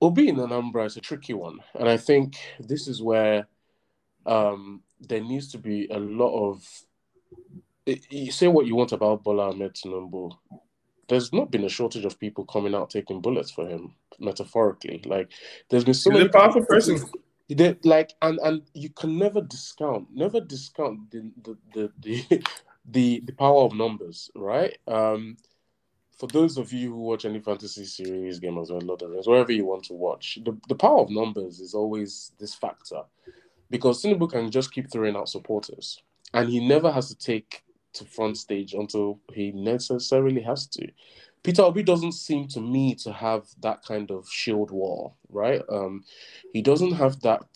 Obi 0.00 0.28
in 0.28 0.36
Anambra 0.36 0.86
is 0.86 0.96
a 0.96 1.00
tricky 1.00 1.32
one, 1.32 1.58
and 1.74 1.88
I 1.88 1.96
think 1.96 2.36
this 2.60 2.86
is 2.86 3.02
where 3.02 3.46
um, 4.26 4.82
there 5.00 5.22
needs 5.22 5.50
to 5.52 5.58
be 5.58 5.86
a 5.90 5.98
lot 5.98 6.50
of. 6.50 6.66
You 8.10 8.32
say 8.32 8.48
what 8.48 8.66
you 8.66 8.74
want 8.74 8.92
about 8.92 9.22
Bola 9.22 9.50
Ahmed 9.50 9.74
Tinubu. 9.74 10.36
There's 11.08 11.32
not 11.32 11.50
been 11.50 11.64
a 11.64 11.68
shortage 11.68 12.04
of 12.04 12.18
people 12.18 12.44
coming 12.44 12.74
out 12.74 12.90
taking 12.90 13.20
bullets 13.20 13.50
for 13.50 13.66
him, 13.66 13.94
metaphorically. 14.18 15.02
Like, 15.04 15.30
there's 15.70 15.84
been 15.84 15.94
so 15.94 16.10
He's 16.10 16.18
many 16.18 16.28
powerful 16.30 16.64
person. 16.64 17.00
they 17.48 17.76
like 17.84 18.12
and 18.22 18.38
and 18.42 18.62
you 18.74 18.90
can 18.90 19.18
never 19.18 19.40
discount 19.40 20.08
never 20.12 20.40
discount 20.40 21.10
the 21.10 21.30
the 21.42 21.56
the 21.74 21.92
the, 22.00 22.42
the, 22.90 23.22
the 23.24 23.32
power 23.32 23.62
of 23.62 23.74
numbers 23.74 24.30
right 24.34 24.76
um 24.88 25.36
for 26.18 26.26
those 26.28 26.56
of 26.56 26.72
you 26.72 26.90
who 26.90 27.00
watch 27.00 27.24
any 27.24 27.38
fantasy 27.40 27.84
series 27.84 28.40
game 28.40 28.58
as 28.58 28.70
well 28.70 28.80
lord 28.80 29.02
of 29.02 29.08
the 29.08 29.14
rings 29.14 29.26
wherever 29.28 29.52
you 29.52 29.64
want 29.64 29.84
to 29.84 29.92
watch 29.92 30.38
the, 30.44 30.56
the 30.68 30.74
power 30.74 31.00
of 31.00 31.10
numbers 31.10 31.60
is 31.60 31.74
always 31.74 32.32
this 32.38 32.54
factor 32.54 33.02
because 33.70 34.02
Tinubu 34.02 34.30
can 34.30 34.50
just 34.50 34.72
keep 34.72 34.90
throwing 34.90 35.16
out 35.16 35.28
supporters 35.28 36.00
and 36.34 36.48
he 36.48 36.66
never 36.66 36.90
has 36.90 37.08
to 37.08 37.16
take 37.16 37.62
to 37.96 38.04
front 38.04 38.36
stage 38.36 38.74
until 38.74 39.20
he 39.32 39.52
necessarily 39.52 40.40
has 40.40 40.66
to 40.66 40.86
Peter 41.46 41.62
Obi 41.62 41.84
doesn't 41.84 42.10
seem 42.10 42.48
to 42.48 42.60
me 42.60 42.92
to 42.96 43.12
have 43.12 43.46
that 43.60 43.80
kind 43.84 44.10
of 44.10 44.28
shield 44.28 44.72
wall, 44.72 45.16
right? 45.30 45.62
Um, 45.68 46.02
he 46.52 46.60
doesn't 46.60 46.90
have 46.90 47.20
that. 47.20 47.46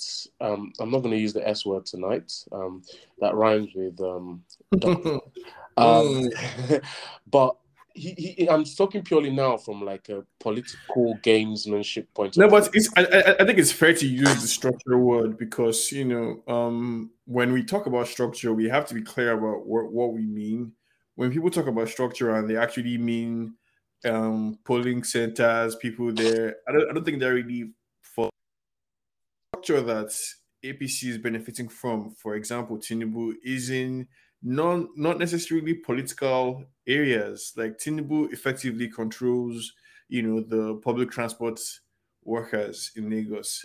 Um, 0.40 0.72
I'm 0.78 0.92
not 0.92 1.00
going 1.00 1.10
to 1.10 1.20
use 1.20 1.32
the 1.32 1.46
S 1.46 1.66
word 1.66 1.86
tonight. 1.86 2.32
Um, 2.52 2.84
that 3.18 3.34
rhymes 3.34 3.70
with 3.74 4.00
um, 4.00 4.44
um 5.76 6.30
but 7.32 7.56
he, 7.94 8.12
he, 8.38 8.48
I'm 8.48 8.64
talking 8.64 9.02
purely 9.02 9.30
now 9.30 9.56
from 9.56 9.82
like 9.84 10.08
a 10.08 10.24
political 10.38 11.16
gamesmanship 11.22 12.06
point. 12.14 12.36
No, 12.36 12.48
but 12.48 12.70
it's 12.74 12.88
I, 12.96 13.04
I- 13.04 13.36
I 13.40 13.44
think 13.46 13.58
it's 13.58 13.72
fair 13.72 13.94
to 13.94 14.06
use 14.06 14.40
the 14.42 14.48
structure 14.48 14.98
word 14.98 15.36
because 15.36 15.90
you 15.92 16.04
know 16.04 16.42
um, 16.52 17.10
when 17.26 17.52
we 17.52 17.62
talk 17.64 17.86
about 17.86 18.08
structure, 18.08 18.52
we 18.52 18.68
have 18.68 18.86
to 18.86 18.94
be 18.94 19.02
clear 19.02 19.32
about 19.32 19.66
what, 19.66 19.92
what 19.92 20.12
we 20.12 20.26
mean. 20.26 20.72
When 21.16 21.30
people 21.30 21.50
talk 21.50 21.66
about 21.66 21.88
structure 21.88 22.34
and 22.34 22.48
they 22.48 22.56
actually 22.56 22.96
mean 22.96 23.54
um, 24.04 24.58
polling 24.64 25.04
centers, 25.04 25.76
people 25.76 26.12
there, 26.12 26.56
I 26.68 26.72
don't, 26.72 26.90
I 26.90 26.92
don't 26.94 27.04
think 27.04 27.20
they're 27.20 27.34
really 27.34 27.72
for 28.02 28.30
structure 29.52 29.80
that 29.82 30.14
APC 30.64 31.08
is 31.10 31.18
benefiting 31.18 31.68
from. 31.68 32.10
For 32.10 32.34
example, 32.36 32.78
Tinubu 32.78 33.34
is 33.44 33.70
in 33.70 34.08
non 34.42 34.88
not 34.96 35.18
necessarily 35.18 35.74
political 35.74 36.64
areas. 36.86 37.52
Like 37.56 37.78
Tinubu 37.78 38.32
effectively 38.32 38.88
controls, 38.88 39.72
you 40.08 40.22
know, 40.22 40.40
the 40.40 40.80
public 40.82 41.10
transport 41.10 41.60
workers 42.24 42.92
in 42.96 43.10
Lagos. 43.10 43.64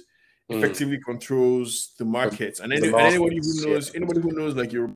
Mm. 0.51 0.59
Effectively 0.59 0.99
controls 1.03 1.95
the 1.97 2.05
markets, 2.05 2.59
and, 2.59 2.71
any, 2.71 2.85
and 2.88 2.95
anybody 2.95 3.38
who 3.38 3.67
knows 3.67 3.89
yeah. 3.89 3.97
anybody 3.97 4.21
who 4.21 4.31
knows 4.31 4.53
like 4.53 4.71
your 4.71 4.93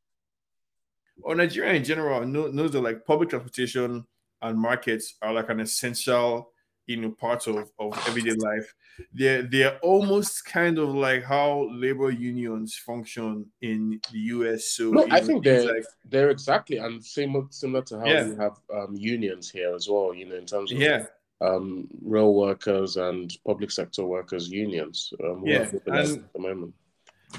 or 1.24 1.34
Nigeria 1.34 1.74
in 1.74 1.84
general 1.84 2.26
know, 2.26 2.48
knows 2.48 2.72
that 2.72 2.82
like 2.82 3.04
public 3.04 3.30
transportation 3.30 4.06
and 4.42 4.60
markets 4.60 5.16
are 5.24 5.34
like 5.34 5.50
an 5.50 5.60
essential 5.60 6.52
you 6.90 6.98
know 6.98 7.12
part 7.12 7.46
of, 7.48 7.72
of 7.80 7.92
everyday 8.08 8.34
life. 8.34 8.74
They're 9.14 9.44
they're 9.44 9.78
almost 9.80 10.44
kind 10.46 10.78
of 10.80 10.90
like 10.90 11.24
how 11.24 11.70
labor 11.72 12.10
unions 12.10 12.76
function 12.76 13.46
in 13.62 14.02
the 14.12 14.20
US. 14.36 14.66
So 14.76 14.90
no, 14.90 15.04
I 15.06 15.20
know, 15.20 15.26
think 15.28 15.44
they're 15.44 15.66
like 15.76 15.86
they're 16.06 16.32
exactly 16.32 16.78
and 16.78 17.04
similar 17.04 17.46
similar 17.52 17.84
to 17.90 18.00
how 18.00 18.08
Yeah. 18.08 18.30
we 18.30 18.36
have 18.38 18.56
um, 18.74 18.96
unions 18.96 19.52
here 19.52 19.74
as 19.76 19.88
well. 19.88 20.14
You 20.14 20.26
know, 20.30 20.36
in 20.36 20.48
terms 20.48 20.72
of 20.72 20.80
yeah, 20.80 21.06
um, 21.42 21.88
rail 22.02 22.34
workers 22.34 22.98
and 22.98 23.32
public 23.46 23.70
sector 23.72 24.04
workers 24.06 24.50
unions. 24.50 25.14
Um, 25.24 25.44
Yeah, 25.46 25.70
and- 25.86 26.26
at 26.26 26.34
the 26.34 26.40
moment. 26.40 26.74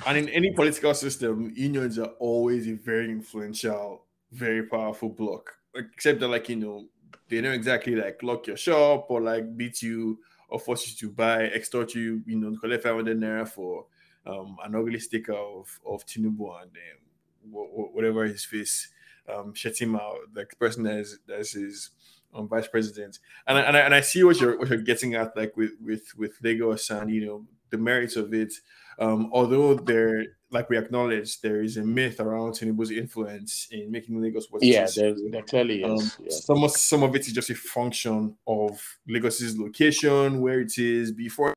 and 0.06 0.16
in 0.16 0.28
any 0.28 0.52
political 0.52 0.94
system, 0.94 1.52
unions 1.56 1.98
are 1.98 2.12
always 2.20 2.68
a 2.68 2.74
very 2.74 3.10
influential, 3.10 4.06
very 4.30 4.62
powerful 4.62 5.08
block 5.08 5.56
Except 5.74 6.18
that, 6.20 6.28
like 6.28 6.48
you 6.48 6.56
know, 6.56 6.88
they 7.28 7.40
don't 7.40 7.54
exactly 7.54 7.94
like 7.94 8.22
lock 8.22 8.46
your 8.46 8.56
shop 8.56 9.06
or 9.10 9.20
like 9.20 9.56
beat 9.56 9.82
you 9.82 10.18
or 10.48 10.58
force 10.58 10.88
you 10.88 10.96
to 10.96 11.12
buy, 11.14 11.44
extort 11.44 11.94
you, 11.94 12.22
you 12.26 12.36
know, 12.36 12.56
collect 12.58 12.82
500 12.82 13.18
naira 13.18 13.48
for 13.48 13.86
um, 14.26 14.56
an 14.64 14.74
ugly 14.74 14.98
sticker 14.98 15.32
of 15.32 15.80
of 15.86 16.04
Tinubu 16.06 16.62
and 16.62 16.70
um, 16.70 17.52
wh- 17.52 17.70
wh- 17.70 17.94
whatever 17.94 18.24
his 18.24 18.44
face, 18.44 18.88
um, 19.28 19.54
out, 19.94 20.18
like 20.34 20.50
the 20.50 20.56
person 20.56 20.82
that 20.84 20.98
is 20.98 21.18
that's 21.26 21.52
his 21.52 21.90
um, 22.34 22.48
vice 22.48 22.68
president. 22.68 23.18
And 23.46 23.58
I, 23.58 23.62
and 23.62 23.76
I 23.76 23.80
and 23.80 23.94
I 23.94 24.00
see 24.00 24.22
what 24.24 24.40
you're 24.40 24.58
what 24.58 24.68
you're 24.68 24.78
getting 24.78 25.14
at, 25.14 25.36
like 25.36 25.56
with 25.56 25.72
with 25.80 26.12
with 26.16 26.32
Lagos 26.42 26.90
and 26.90 27.10
you 27.10 27.26
know 27.26 27.46
the 27.70 27.78
merits 27.78 28.16
of 28.16 28.32
it. 28.34 28.52
Um, 28.98 29.30
although 29.32 29.74
there, 29.74 30.24
like 30.50 30.68
we 30.68 30.76
acknowledge, 30.76 31.40
there 31.40 31.62
is 31.62 31.76
a 31.76 31.82
myth 31.84 32.20
around 32.20 32.52
Tinubu's 32.52 32.90
influence 32.90 33.68
in 33.70 33.90
making 33.90 34.20
Lagos 34.20 34.50
what 34.50 34.62
it 34.62 34.66
Yeah, 34.66 34.84
is 34.84 34.96
there, 34.96 35.14
there 35.30 35.42
clearly 35.42 35.84
Um, 35.84 35.96
is. 35.96 36.16
yeah. 36.20 36.30
some 36.30 36.64
of 36.64 36.72
some 36.72 37.02
of 37.02 37.14
it 37.14 37.26
is 37.26 37.32
just 37.32 37.50
a 37.50 37.54
function 37.54 38.36
of 38.46 38.80
Lagos's 39.08 39.56
location, 39.58 40.40
where 40.40 40.60
it 40.60 40.76
is 40.78 41.12
before 41.12 41.54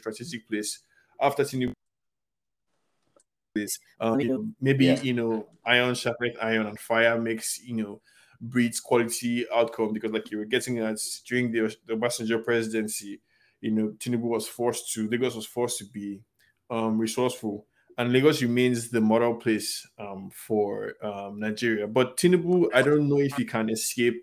strategic 0.00 0.48
place. 0.48 0.80
After 1.20 1.44
Tinubu 1.44 1.72
place, 3.54 3.78
um, 4.00 4.20
you 4.20 4.28
know, 4.28 4.48
maybe 4.60 4.86
Yeah. 4.86 5.00
you 5.02 5.14
know, 5.14 5.48
iron 5.64 5.94
sharpens 5.94 6.36
iron, 6.40 6.66
and 6.66 6.78
fire 6.78 7.18
makes 7.20 7.58
you 7.62 7.76
know 7.76 8.00
breeds 8.40 8.80
quality 8.80 9.46
outcome 9.50 9.92
because, 9.92 10.12
like 10.12 10.30
you 10.30 10.38
were 10.38 10.44
getting 10.44 10.78
at 10.78 10.98
during 11.26 11.50
the 11.52 11.74
the 11.86 11.94
Obasanjo 11.94 12.44
presidency, 12.44 13.20
you 13.60 13.70
know, 13.70 13.88
Tinubu 13.98 14.22
was 14.28 14.46
forced 14.48 14.92
to 14.94 15.08
Lagos 15.08 15.34
was 15.36 15.46
forced 15.46 15.78
to 15.78 15.84
be 15.84 16.20
um, 16.68 16.98
resourceful 16.98 17.66
and 17.98 18.12
Lagos 18.12 18.42
remains 18.42 18.90
the 18.90 19.00
model 19.00 19.34
place 19.34 19.86
um, 19.98 20.30
for 20.30 20.94
um, 21.02 21.40
Nigeria. 21.40 21.86
But 21.86 22.16
Tinubu, 22.16 22.68
I 22.74 22.82
don't 22.82 23.08
know 23.08 23.20
if 23.20 23.34
he 23.36 23.44
can 23.44 23.70
escape 23.70 24.22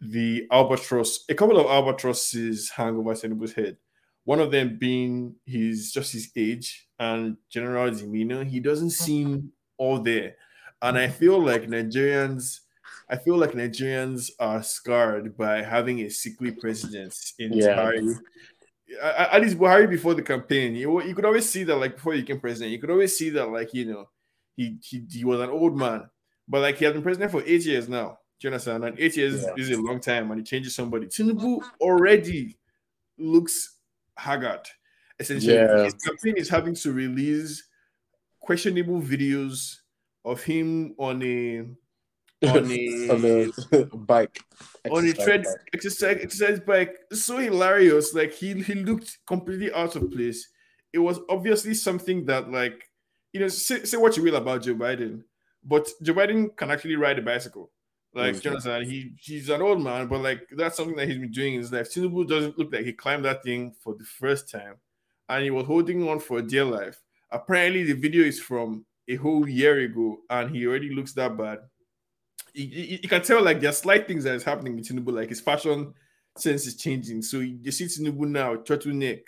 the 0.00 0.46
albatross. 0.50 1.24
A 1.28 1.34
couple 1.34 1.58
of 1.58 1.66
albatrosses 1.66 2.70
hang 2.70 2.96
over 2.96 3.12
Tinubu's 3.14 3.52
head. 3.52 3.76
One 4.24 4.40
of 4.40 4.50
them 4.50 4.76
being 4.78 5.36
his 5.46 5.92
just 5.92 6.12
his 6.12 6.30
age 6.36 6.88
and 6.98 7.36
general 7.48 7.90
demeanor. 7.90 8.44
He 8.44 8.60
doesn't 8.60 8.90
seem 8.90 9.52
all 9.78 10.00
there, 10.00 10.36
and 10.82 10.98
I 10.98 11.08
feel 11.08 11.42
like 11.42 11.62
Nigerians. 11.62 12.60
I 13.10 13.16
feel 13.16 13.38
like 13.38 13.52
Nigerians 13.52 14.30
are 14.38 14.62
scarred 14.62 15.34
by 15.34 15.62
having 15.62 16.00
a 16.00 16.10
sickly 16.10 16.50
president 16.50 17.14
in 17.38 17.54
Yeah. 17.54 18.00
At 19.02 19.42
least 19.42 19.58
Buhari 19.58 19.88
before 19.88 20.14
the 20.14 20.22
campaign, 20.22 20.74
you, 20.74 21.02
you 21.02 21.14
could 21.14 21.24
always 21.26 21.48
see 21.48 21.62
that 21.64 21.76
like 21.76 21.96
before 21.96 22.14
he 22.14 22.22
became 22.22 22.40
president, 22.40 22.72
you 22.72 22.78
could 22.78 22.90
always 22.90 23.16
see 23.16 23.30
that 23.30 23.46
like 23.50 23.74
you 23.74 23.84
know 23.84 24.08
he 24.56 24.78
he, 24.82 25.04
he 25.10 25.24
was 25.24 25.40
an 25.40 25.50
old 25.50 25.76
man, 25.76 26.08
but 26.48 26.62
like 26.62 26.78
he 26.78 26.84
has 26.86 26.94
been 26.94 27.02
president 27.02 27.30
for 27.30 27.42
eight 27.44 27.64
years 27.66 27.88
now. 27.88 28.18
Do 28.40 28.48
you 28.48 28.52
understand? 28.52 28.84
And 28.84 28.98
eight 28.98 29.16
years 29.16 29.42
Yeah. 29.44 29.52
is 29.56 29.70
a 29.70 29.80
long 29.80 30.00
time, 30.00 30.30
and 30.30 30.40
he 30.40 30.44
changes 30.44 30.74
somebody. 30.74 31.06
Tinubu 31.06 31.60
already 31.80 32.56
looks 33.18 33.76
haggard. 34.16 34.66
Essentially, 35.20 35.54
Yeah. 35.54 35.84
his 35.84 35.94
campaign 35.94 36.34
is 36.36 36.48
having 36.48 36.74
to 36.76 36.92
release 36.92 37.64
questionable 38.40 39.02
videos 39.02 39.78
of 40.24 40.42
him 40.42 40.94
on 40.98 41.22
a 41.22 41.66
on 42.46 42.70
a 42.70 43.08
on 43.10 43.24
a 43.24 43.84
bike. 43.96 44.40
on 44.90 45.06
a 45.06 45.12
tread 45.12 45.42
bike. 45.42 45.56
exercise 45.74 46.18
exercise 46.22 46.60
bike. 46.60 46.96
So 47.12 47.38
hilarious. 47.38 48.14
Like 48.14 48.32
he 48.32 48.54
he 48.62 48.74
looked 48.74 49.18
completely 49.26 49.72
out 49.72 49.96
of 49.96 50.10
place. 50.12 50.48
It 50.92 50.98
was 50.98 51.18
obviously 51.28 51.74
something 51.74 52.24
that 52.26 52.50
like 52.50 52.88
you 53.32 53.40
know 53.40 53.48
say, 53.48 53.84
say 53.84 53.96
what 53.96 54.16
you 54.16 54.22
will 54.22 54.36
about 54.36 54.62
Joe 54.62 54.74
Biden, 54.74 55.24
but 55.64 55.88
Joe 56.00 56.14
Biden 56.14 56.56
can 56.56 56.70
actually 56.70 56.96
ride 56.96 57.18
a 57.18 57.22
bicycle. 57.22 57.72
Like 58.14 58.36
Mhm. 58.36 58.42
Jonathan, 58.42 58.84
he 58.84 59.12
he's 59.20 59.48
an 59.48 59.60
old 59.60 59.82
man, 59.82 60.06
but 60.06 60.20
like 60.20 60.46
that's 60.56 60.76
something 60.76 60.96
that 60.96 61.08
he's 61.08 61.18
been 61.18 61.32
doing 61.32 61.54
in 61.54 61.60
his 61.60 61.72
life. 61.72 61.90
Tinubu 61.90 62.26
doesn't 62.28 62.56
look 62.56 62.72
like 62.72 62.84
he 62.84 62.92
climbed 62.92 63.24
that 63.24 63.42
thing 63.42 63.74
for 63.82 63.94
the 63.96 64.04
first 64.04 64.48
time, 64.48 64.76
and 65.28 65.42
he 65.42 65.50
was 65.50 65.66
holding 65.66 66.08
on 66.08 66.20
for 66.20 66.40
dear 66.40 66.64
life. 66.64 67.00
Apparently, 67.30 67.82
the 67.82 67.92
video 67.94 68.24
is 68.24 68.40
from 68.40 68.86
a 69.08 69.16
whole 69.16 69.48
year 69.48 69.78
ago, 69.80 70.20
and 70.30 70.54
he 70.54 70.66
already 70.66 70.94
looks 70.94 71.12
that 71.14 71.36
bad 71.36 71.58
you, 72.54 72.66
you, 72.66 72.98
you 73.02 73.08
can 73.08 73.22
tell 73.22 73.42
like 73.42 73.60
there 73.60 73.70
are 73.70 73.74
slight 73.74 74.06
things 74.06 74.24
that 74.24 74.34
is 74.34 74.44
happening 74.44 74.76
with 74.76 74.88
Tinubu, 74.88 75.12
like 75.12 75.28
his 75.28 75.40
fashion 75.40 75.94
sense 76.36 76.66
is 76.66 76.76
changing. 76.76 77.22
So 77.22 77.38
you, 77.38 77.58
you 77.62 77.70
see 77.70 77.86
Tinubu 77.86 78.28
now, 78.28 78.56
turtleneck, 78.56 79.22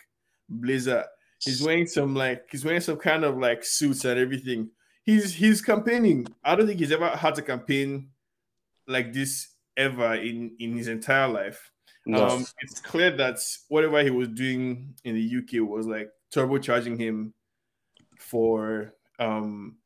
blazer. 0.49 1.05
He's 1.43 1.63
wearing 1.63 1.87
some 1.87 2.15
like 2.15 2.45
he's 2.51 2.65
wearing 2.65 2.83
some 2.83 2.99
kind 2.99 3.25
of 3.25 3.39
like 3.39 3.65
suits 3.65 4.05
and 4.05 4.19
everything. 4.19 4.71
He's 5.05 5.35
he's 5.35 5.63
campaigning. 5.63 6.27
I 6.45 6.55
don't 6.55 6.67
think 6.67 6.81
he's 6.81 6.93
ever 6.93 7.09
had 7.09 7.35
to 7.37 7.43
campaign 7.43 8.11
like 8.87 9.13
this 9.13 9.49
ever 9.77 10.15
in 10.15 10.55
in 10.59 10.77
his 10.77 10.89
entire 10.89 11.29
life. 11.29 11.71
No. 12.07 12.27
Um, 12.27 12.47
it's 12.61 12.81
clear 12.81 13.11
that 13.17 13.39
whatever 13.69 14.03
he 14.03 14.11
was 14.11 14.29
doing 14.29 14.95
in 15.05 15.15
the 15.15 15.37
UK 15.39 15.67
was 15.67 15.87
like 15.87 16.11
turbocharging 16.35 16.99
him 16.99 17.35
for 18.19 18.95
um 19.19 19.77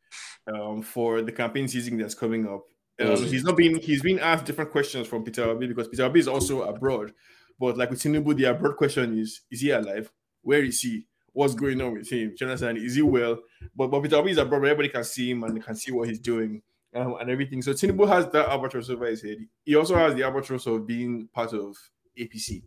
um 0.53 0.83
for 0.83 1.23
the 1.23 1.33
campaign 1.33 1.69
season 1.69 1.99
that's 1.99 2.15
coming 2.15 2.49
up. 2.49 2.65
Um. 3.01 3.17
He's 3.17 3.45
not 3.45 3.57
being 3.57 3.77
he's 3.81 4.03
been 4.03 4.19
asked 4.21 4.45
different 4.45 4.71
questions 4.71 5.07
from 5.07 5.25
Peter 5.25 5.45
Obi 5.45 5.67
because 5.67 5.89
Peter 5.89 6.05
Obi 6.05 6.21
is 6.21 6.29
also 6.29 6.63
abroad. 6.63 7.13
But 7.59 7.77
like 7.77 7.91
with 7.91 8.01
Tinubu, 8.01 8.37
the 8.37 8.45
abroad 8.45 8.77
question 8.77 9.19
is: 9.19 9.43
Is 9.51 9.61
he 9.61 9.71
alive? 9.71 10.11
Where 10.43 10.63
is 10.63 10.81
he? 10.81 11.07
What's 11.33 11.55
going 11.55 11.81
on 11.81 11.95
with 11.95 12.09
him? 12.09 12.35
Jonathan, 12.37 12.77
is 12.77 12.95
he 12.95 13.03
well? 13.03 13.39
But, 13.75 13.89
but 13.89 14.03
Peter 14.03 14.17
Obi 14.17 14.31
is 14.31 14.39
abroad, 14.39 14.59
everybody 14.65 14.89
can 14.89 15.03
see 15.03 15.31
him 15.33 15.43
and 15.43 15.63
can 15.63 15.75
see 15.75 15.91
what 15.91 16.09
he's 16.09 16.21
doing 16.21 16.63
um, 16.95 17.17
and 17.21 17.31
everything. 17.31 17.61
So 17.61 17.73
Tinubu 17.73 18.07
has 18.09 18.29
that 18.29 18.49
albatross 18.49 18.89
over 18.89 19.07
his 19.07 19.23
head. 19.23 19.39
He 19.65 19.75
also 19.75 19.97
has 19.97 20.15
the 20.15 20.23
albatross 20.23 20.67
of 20.67 20.87
being 20.87 21.29
part 21.33 21.53
of 21.53 21.77
APC. 22.19 22.63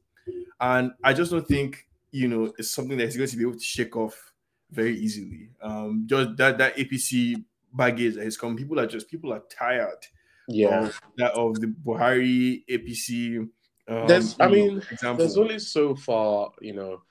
And 0.59 0.91
I 1.03 1.13
just 1.13 1.31
don't 1.31 1.47
think, 1.47 1.87
you 2.11 2.27
know, 2.27 2.51
it's 2.57 2.71
something 2.71 2.97
that 2.97 3.05
he's 3.05 3.17
going 3.17 3.29
to 3.29 3.37
be 3.37 3.43
able 3.43 3.53
to 3.53 3.59
shake 3.59 3.95
off 3.95 4.33
very 4.71 4.97
easily. 4.97 5.49
Um, 5.61 6.03
just 6.05 6.35
that 6.37 6.57
that 6.57 6.75
APC 6.77 7.43
baggage 7.73 8.15
that 8.15 8.23
has 8.23 8.37
come, 8.37 8.57
people 8.57 8.79
are 8.79 8.87
just 8.87 9.09
people 9.09 9.31
are 9.33 9.43
tired. 9.49 10.05
Yeah, 10.47 10.87
of 10.87 11.01
that 11.17 11.33
of 11.33 11.59
the 11.59 11.67
Buhari 11.67 12.63
APC. 12.69 13.49
Um, 13.89 14.07
there's, 14.07 14.35
I 14.39 14.47
mean, 14.47 14.81
example. 14.91 15.17
there's 15.17 15.37
only 15.37 15.59
so 15.59 15.95
far, 15.95 16.51
you 16.61 16.73
know, 16.73 17.01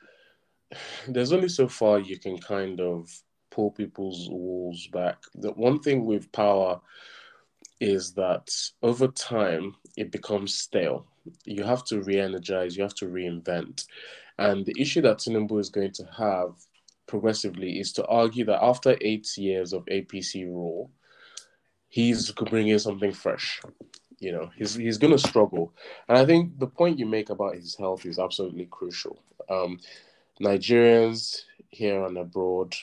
there's 1.09 1.33
only 1.33 1.49
so 1.49 1.68
far 1.68 1.99
you 1.99 2.18
can 2.18 2.38
kind 2.38 2.81
of 2.81 3.11
pull 3.51 3.70
people's 3.70 4.29
walls 4.31 4.87
back. 4.92 5.18
The 5.35 5.53
one 5.53 5.81
thing 5.81 6.05
with 6.05 6.31
power 6.33 6.81
is 7.81 8.12
that 8.14 8.51
over 8.83 9.09
time 9.09 9.75
it 9.96 10.11
becomes 10.11 10.55
stale. 10.55 11.07
You 11.44 11.64
have 11.64 11.85
to 11.87 12.03
re-energize, 12.03 12.77
you 12.77 12.83
have 12.83 12.94
to 12.96 13.07
reinvent. 13.07 13.87
And 14.38 14.64
the 14.64 14.75
issue 14.79 15.01
that 15.03 15.18
Tinubu 15.18 15.59
is 15.59 15.70
going 15.70 15.92
to 15.92 16.05
have 16.16 16.55
progressively 17.07 17.81
is 17.81 17.92
to 17.94 18.07
argue 18.07 18.44
that 18.46 18.62
after 18.62 18.96
eight 19.01 19.37
years 19.37 19.72
of 19.72 19.85
APC 19.87 20.46
rule, 20.46 20.90
he's 21.97 22.31
bringing 22.33 22.73
in 22.73 22.79
something 22.79 23.11
fresh. 23.11 23.63
You 24.19 24.33
know, 24.33 24.51
he's 24.55 24.75
he's 24.75 24.99
going 24.99 25.17
to 25.17 25.29
struggle, 25.31 25.73
and 26.09 26.19
I 26.19 26.27
think 26.27 26.59
the 26.59 26.67
point 26.67 26.99
you 26.99 27.07
make 27.07 27.31
about 27.31 27.55
his 27.55 27.75
health 27.75 28.05
is 28.05 28.19
absolutely 28.19 28.67
crucial. 28.67 29.19
Um, 29.49 29.79
Nigerians 30.41 31.43
here 31.71 32.05
and 32.05 32.19
abroad 32.19 32.75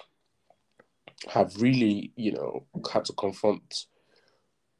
have 1.30 1.62
really, 1.62 2.12
you 2.16 2.32
know, 2.32 2.66
had 2.92 3.06
to 3.06 3.14
confront 3.14 3.86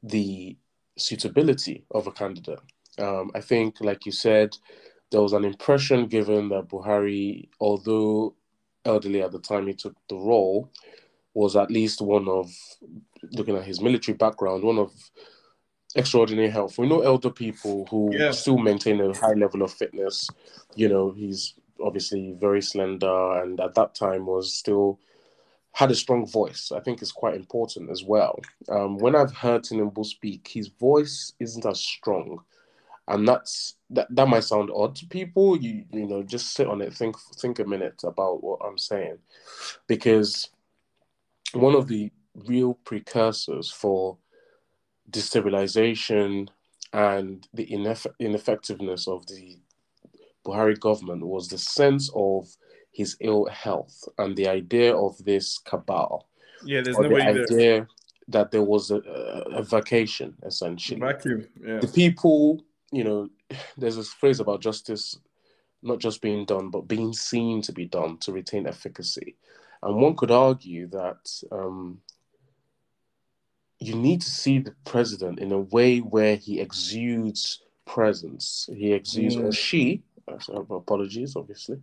the 0.02 0.56
suitability 0.98 1.84
of 1.92 2.06
a 2.08 2.12
candidate. 2.12 2.64
Um, 2.98 3.30
I 3.34 3.40
think, 3.40 3.80
like 3.80 4.04
you 4.04 4.12
said, 4.12 4.56
there 5.10 5.22
was 5.22 5.32
an 5.32 5.44
impression 5.44 6.06
given 6.06 6.48
that 6.48 6.68
Buhari, 6.68 7.48
although 7.60 8.34
elderly 8.84 9.22
at 9.22 9.32
the 9.32 9.38
time 9.38 9.66
he 9.68 9.74
took 9.74 9.94
the 10.08 10.16
role, 10.16 10.70
was 11.34 11.56
at 11.56 11.70
least 11.70 12.00
one 12.00 12.28
of, 12.28 12.50
looking 13.32 13.56
at 13.56 13.64
his 13.64 13.80
military 13.80 14.16
background, 14.16 14.62
one 14.62 14.78
of 14.78 14.92
extraordinary 15.96 16.48
health. 16.48 16.78
We 16.78 16.88
know 16.88 17.02
elder 17.02 17.30
people 17.30 17.86
who 17.90 18.10
yeah. 18.16 18.30
still 18.30 18.58
maintain 18.58 19.00
a 19.00 19.16
high 19.16 19.34
level 19.34 19.62
of 19.62 19.72
fitness. 19.72 20.28
You 20.74 20.88
know, 20.88 21.10
he's 21.10 21.54
obviously 21.80 22.36
very 22.40 22.62
slender 22.62 23.42
and 23.42 23.60
at 23.60 23.74
that 23.74 23.94
time 23.94 24.26
was 24.26 24.54
still 24.54 24.98
had 25.72 25.90
a 25.90 25.94
strong 25.94 26.26
voice. 26.26 26.72
I 26.74 26.80
think 26.80 27.02
is 27.02 27.12
quite 27.12 27.34
important 27.34 27.90
as 27.90 28.04
well. 28.04 28.40
Um, 28.68 28.96
when 28.98 29.14
I've 29.14 29.34
heard 29.34 29.64
Tinubu 29.64 30.06
speak, 30.06 30.48
his 30.48 30.68
voice 30.68 31.32
isn't 31.40 31.66
as 31.66 31.80
strong, 31.80 32.38
and 33.08 33.26
that's 33.26 33.74
that. 33.90 34.06
That 34.10 34.28
might 34.28 34.44
sound 34.44 34.70
odd 34.72 34.94
to 34.96 35.06
people. 35.06 35.56
You 35.56 35.84
you 35.90 36.06
know, 36.06 36.22
just 36.22 36.54
sit 36.54 36.68
on 36.68 36.80
it, 36.80 36.94
think 36.94 37.16
think 37.38 37.58
a 37.58 37.64
minute 37.64 38.02
about 38.04 38.42
what 38.42 38.60
I'm 38.64 38.78
saying, 38.78 39.18
because 39.88 40.48
one 41.54 41.74
of 41.74 41.88
the 41.88 42.10
real 42.34 42.74
precursors 42.84 43.70
for 43.70 44.18
destabilization 45.10 46.48
and 46.92 47.46
the 47.54 47.66
ineff- 47.66 48.12
ineffectiveness 48.18 49.06
of 49.08 49.26
the 49.26 49.58
Buhari 50.44 50.78
government 50.78 51.26
was 51.26 51.48
the 51.48 51.58
sense 51.58 52.10
of 52.14 52.48
his 52.92 53.16
ill 53.20 53.46
health 53.46 54.08
and 54.18 54.36
the 54.36 54.48
idea 54.48 54.94
of 54.96 55.16
this 55.24 55.58
cabal. 55.58 56.28
Yeah, 56.64 56.80
there's 56.82 56.98
nobody 56.98 57.24
the 57.24 57.42
idea 57.42 57.46
there. 57.48 57.88
that 58.28 58.50
there 58.50 58.62
was 58.62 58.90
a, 58.90 58.98
a 58.98 59.62
vacation 59.62 60.34
essentially. 60.44 61.00
Vacuum. 61.00 61.46
Yeah. 61.60 61.80
The 61.80 61.88
people, 61.88 62.64
you 62.92 63.04
know, 63.04 63.28
there's 63.76 63.96
this 63.96 64.12
phrase 64.12 64.40
about 64.40 64.60
justice 64.60 65.18
not 65.82 65.98
just 65.98 66.22
being 66.22 66.46
done, 66.46 66.70
but 66.70 66.88
being 66.88 67.12
seen 67.12 67.60
to 67.62 67.72
be 67.72 67.84
done 67.84 68.16
to 68.18 68.32
retain 68.32 68.66
efficacy. 68.66 69.36
And 69.84 69.96
one 69.96 70.16
could 70.16 70.30
argue 70.30 70.88
that 70.88 71.30
um, 71.52 72.00
you 73.78 73.94
need 73.94 74.22
to 74.22 74.30
see 74.30 74.58
the 74.58 74.74
president 74.84 75.38
in 75.38 75.52
a 75.52 75.58
way 75.58 75.98
where 75.98 76.36
he 76.36 76.58
exudes 76.58 77.60
presence. 77.84 78.68
He 78.74 78.94
exudes, 78.94 79.36
mm. 79.36 79.44
or 79.44 79.52
she, 79.52 80.02
apologies, 80.48 81.36
obviously, 81.36 81.80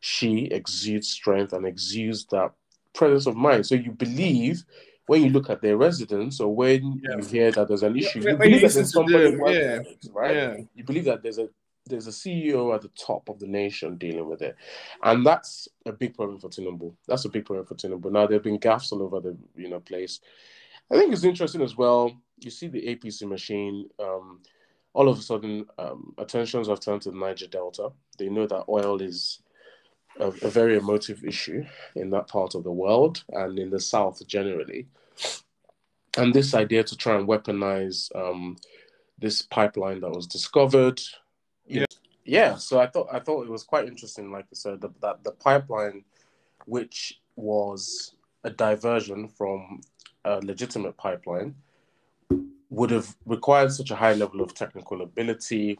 she 0.00 0.44
exudes 0.44 1.08
strength 1.08 1.54
and 1.54 1.66
exudes 1.66 2.26
that 2.26 2.52
presence 2.94 3.26
of 3.26 3.34
mind. 3.34 3.66
So 3.66 3.76
you 3.76 3.92
believe 3.92 4.62
when 5.06 5.24
you 5.24 5.30
look 5.30 5.48
at 5.48 5.62
their 5.62 5.78
residence 5.78 6.40
or 6.40 6.54
when 6.54 7.00
yeah. 7.02 7.16
you 7.16 7.24
hear 7.24 7.50
that 7.52 7.66
there's 7.66 7.82
an 7.82 7.96
issue, 7.96 8.20
you 8.20 8.36
believe 8.36 8.60
that 8.60 8.74
there's 8.74 8.92
somebody 8.92 9.36
yeah. 9.54 9.78
right? 10.12 10.34
Yeah. 10.36 10.56
You 10.74 10.84
believe 10.84 11.06
that 11.06 11.22
there's 11.22 11.38
a 11.38 11.48
there's 11.88 12.06
a 12.06 12.10
CEO 12.10 12.74
at 12.74 12.82
the 12.82 12.88
top 12.88 13.28
of 13.28 13.38
the 13.38 13.46
nation 13.46 13.96
dealing 13.96 14.28
with 14.28 14.42
it, 14.42 14.56
and 15.02 15.24
that's 15.26 15.68
a 15.86 15.92
big 15.92 16.14
problem 16.14 16.38
for 16.38 16.48
Tinubu. 16.48 16.94
That's 17.06 17.24
a 17.24 17.28
big 17.28 17.44
problem 17.46 17.66
for 17.66 17.74
Tinubu. 17.74 18.10
Now 18.10 18.26
there've 18.26 18.42
been 18.42 18.58
gaffes 18.58 18.92
all 18.92 19.02
over 19.02 19.20
the 19.20 19.36
you 19.56 19.68
know 19.68 19.80
place. 19.80 20.20
I 20.90 20.96
think 20.96 21.12
it's 21.12 21.24
interesting 21.24 21.62
as 21.62 21.76
well. 21.76 22.16
You 22.40 22.50
see 22.50 22.68
the 22.68 22.82
APC 22.82 23.28
machine. 23.28 23.88
Um, 23.98 24.40
all 24.94 25.08
of 25.08 25.18
a 25.18 25.22
sudden, 25.22 25.66
um, 25.78 26.14
attentions 26.18 26.66
have 26.68 26.80
turned 26.80 27.02
to 27.02 27.10
the 27.10 27.16
Niger 27.16 27.46
Delta. 27.46 27.90
They 28.18 28.28
know 28.28 28.46
that 28.46 28.64
oil 28.68 29.00
is 29.00 29.40
a, 30.18 30.26
a 30.26 30.48
very 30.48 30.76
emotive 30.76 31.24
issue 31.24 31.64
in 31.94 32.10
that 32.10 32.28
part 32.28 32.54
of 32.54 32.64
the 32.64 32.72
world 32.72 33.22
and 33.30 33.58
in 33.58 33.70
the 33.70 33.80
South 33.80 34.26
generally. 34.26 34.88
And 36.16 36.34
this 36.34 36.54
idea 36.54 36.82
to 36.84 36.96
try 36.96 37.16
and 37.16 37.28
weaponize 37.28 38.14
um, 38.16 38.56
this 39.18 39.42
pipeline 39.42 40.00
that 40.00 40.10
was 40.10 40.26
discovered. 40.26 41.00
Yeah. 41.68 41.84
Yeah. 42.24 42.56
So 42.56 42.80
I 42.80 42.86
thought 42.86 43.08
I 43.12 43.18
thought 43.20 43.44
it 43.44 43.50
was 43.50 43.64
quite 43.64 43.86
interesting, 43.86 44.30
like 44.30 44.46
I 44.46 44.54
said, 44.54 44.80
the, 44.80 44.90
that 45.00 45.24
the 45.24 45.32
pipeline, 45.32 46.04
which 46.66 47.20
was 47.36 48.14
a 48.44 48.50
diversion 48.50 49.28
from 49.28 49.80
a 50.24 50.40
legitimate 50.40 50.96
pipeline, 50.96 51.54
would 52.70 52.90
have 52.90 53.16
required 53.26 53.72
such 53.72 53.90
a 53.90 53.96
high 53.96 54.14
level 54.14 54.40
of 54.40 54.54
technical 54.54 55.02
ability, 55.02 55.78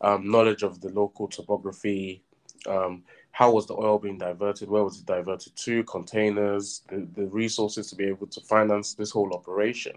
um, 0.00 0.30
knowledge 0.30 0.62
of 0.62 0.80
the 0.80 0.88
local 0.90 1.28
topography, 1.28 2.22
um, 2.66 3.02
how 3.30 3.52
was 3.52 3.66
the 3.66 3.74
oil 3.74 3.98
being 3.98 4.18
diverted? 4.18 4.68
Where 4.68 4.82
was 4.82 4.98
it 4.98 5.06
diverted 5.06 5.54
to? 5.54 5.84
Containers, 5.84 6.82
the, 6.88 7.06
the 7.14 7.26
resources 7.26 7.88
to 7.90 7.96
be 7.96 8.04
able 8.04 8.26
to 8.28 8.40
finance 8.40 8.94
this 8.94 9.10
whole 9.10 9.32
operation 9.32 9.96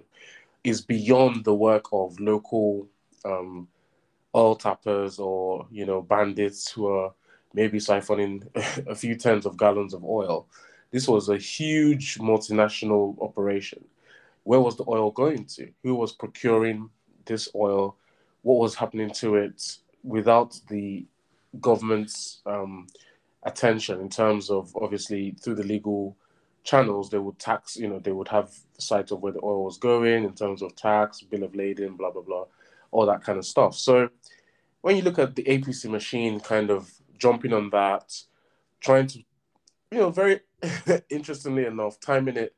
is 0.63 0.81
beyond 0.81 1.43
the 1.43 1.55
work 1.55 1.85
of 1.91 2.19
local 2.19 2.87
um, 3.25 3.67
oil 4.35 4.55
tappers 4.55 5.19
or 5.19 5.67
you 5.71 5.85
know 5.85 6.01
bandits 6.01 6.71
who 6.71 6.87
are 6.87 7.13
maybe 7.53 7.79
siphoning 7.79 8.47
a 8.87 8.95
few 8.95 9.15
tens 9.15 9.45
of 9.45 9.57
gallons 9.57 9.93
of 9.93 10.03
oil. 10.03 10.47
This 10.91 11.07
was 11.07 11.29
a 11.29 11.37
huge 11.37 12.17
multinational 12.17 13.21
operation. 13.21 13.83
Where 14.43 14.59
was 14.59 14.75
the 14.75 14.85
oil 14.87 15.11
going 15.11 15.45
to? 15.45 15.69
Who 15.83 15.95
was 15.95 16.11
procuring 16.11 16.89
this 17.25 17.49
oil? 17.55 17.95
What 18.41 18.59
was 18.59 18.75
happening 18.75 19.11
to 19.11 19.35
it 19.35 19.77
without 20.03 20.59
the 20.69 21.05
government's 21.59 22.41
um, 22.45 22.87
attention 23.43 23.99
in 23.99 24.09
terms 24.09 24.49
of 24.49 24.75
obviously 24.75 25.31
through 25.41 25.55
the 25.55 25.63
legal 25.63 26.15
channels 26.63 27.09
they 27.09 27.17
would 27.17 27.37
tax 27.39 27.75
you 27.75 27.87
know 27.87 27.99
they 27.99 28.11
would 28.11 28.27
have 28.27 28.51
sight 28.77 29.11
of 29.11 29.21
where 29.21 29.33
the 29.33 29.43
oil 29.43 29.65
was 29.65 29.77
going 29.77 30.23
in 30.23 30.33
terms 30.33 30.61
of 30.61 30.75
tax 30.75 31.21
bill 31.21 31.43
of 31.43 31.55
lading 31.55 31.95
blah 31.95 32.11
blah 32.11 32.21
blah 32.21 32.45
all 32.91 33.05
that 33.05 33.23
kind 33.23 33.37
of 33.37 33.45
stuff 33.45 33.75
so 33.75 34.09
when 34.81 34.95
you 34.95 35.01
look 35.01 35.19
at 35.19 35.35
the 35.35 35.43
apc 35.43 35.89
machine 35.89 36.39
kind 36.39 36.69
of 36.69 36.91
jumping 37.17 37.53
on 37.53 37.69
that 37.69 38.13
trying 38.79 39.07
to 39.07 39.19
you 39.91 39.99
know 39.99 40.09
very 40.09 40.39
interestingly 41.09 41.65
enough 41.65 41.99
timing 41.99 42.37
it 42.37 42.55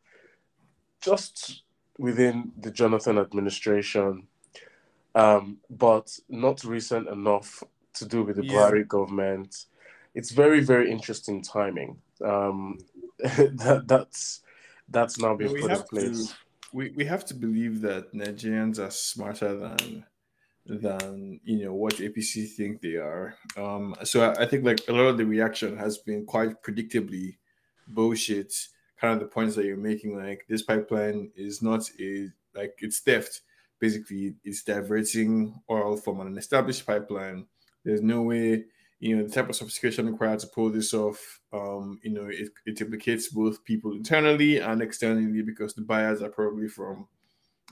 just 1.02 1.64
within 1.98 2.52
the 2.60 2.72
jonathan 2.72 3.18
administration 3.18 4.28
um, 5.16 5.58
but 5.70 6.18
not 6.28 6.64
recent 6.64 7.08
enough 7.08 7.64
to 7.94 8.06
do 8.06 8.24
with 8.24 8.38
the 8.38 8.46
yeah. 8.46 8.54
Buhari 8.54 8.88
government 8.88 9.68
it's 10.16 10.32
very 10.32 10.62
very 10.62 10.92
interesting 10.92 11.42
timing. 11.42 11.98
Um, 12.24 12.80
that 13.20 13.84
that's 13.88 14.42
that's 14.90 15.20
now 15.20 15.36
being 15.36 15.56
put 15.60 15.72
in 15.72 15.84
place. 15.84 16.28
To, 16.28 16.36
we 16.72 16.90
we 16.92 17.06
have 17.06 17.26
to 17.26 17.34
believe 17.34 17.82
that 17.82 18.14
Nigerians 18.14 18.80
are 18.80 18.92
smarter 18.92 19.56
than 19.58 20.06
than 20.66 21.40
you 21.44 21.66
know 21.66 21.74
what 21.74 21.96
APC 21.96 22.50
think 22.50 22.82
they 22.82 22.96
are. 22.96 23.36
Um, 23.58 23.96
so 24.04 24.30
I, 24.30 24.44
I, 24.44 24.46
think 24.46 24.64
like 24.64 24.80
a 24.88 24.94
lot 24.94 25.08
of 25.08 25.18
the 25.18 25.26
reaction 25.26 25.78
has 25.78 25.98
been 25.98 26.26
quite 26.26 26.62
predictably 26.64 27.38
bullshit. 27.88 28.54
Kind 29.00 29.16
of 29.16 29.20
the 29.20 29.26
points 29.26 29.56
that 29.56 29.66
you're 29.66 29.76
making, 29.76 30.18
like 30.18 30.46
this 30.48 30.62
pipeline 30.62 31.32
is 31.36 31.62
not 31.62 31.90
a 32.00 32.30
like 32.56 32.76
it's 32.80 33.00
theft. 33.00 33.42
Basically, 33.80 34.36
it's 34.46 34.64
diverting 34.64 35.62
oil 35.70 35.98
from 35.98 36.22
an 36.22 36.38
established 36.38 36.86
pipeline. 36.86 37.46
There's 37.84 38.02
no 38.02 38.22
way 38.22 38.64
you 39.00 39.18
know 39.18 39.24
the 39.24 39.34
type 39.34 39.50
of 39.50 39.58
sophistication 39.58 40.10
required 40.10 40.40
to 40.40 40.48
pull 40.48 40.70
this 40.70 40.94
off. 40.94 41.42
Um, 41.52 42.00
you 42.04 42.14
know, 42.14 42.28
it, 42.28 42.50
it 42.66 42.80
implicates 42.80 43.28
both 43.28 43.66
people 43.66 43.92
internally 43.92 44.60
and 44.60 44.82
externally 44.82 45.42
because 45.42 45.74
the 45.74 45.82
buyers 45.82 46.22
are 46.22 46.30
probably 46.30 46.70
from 46.70 47.10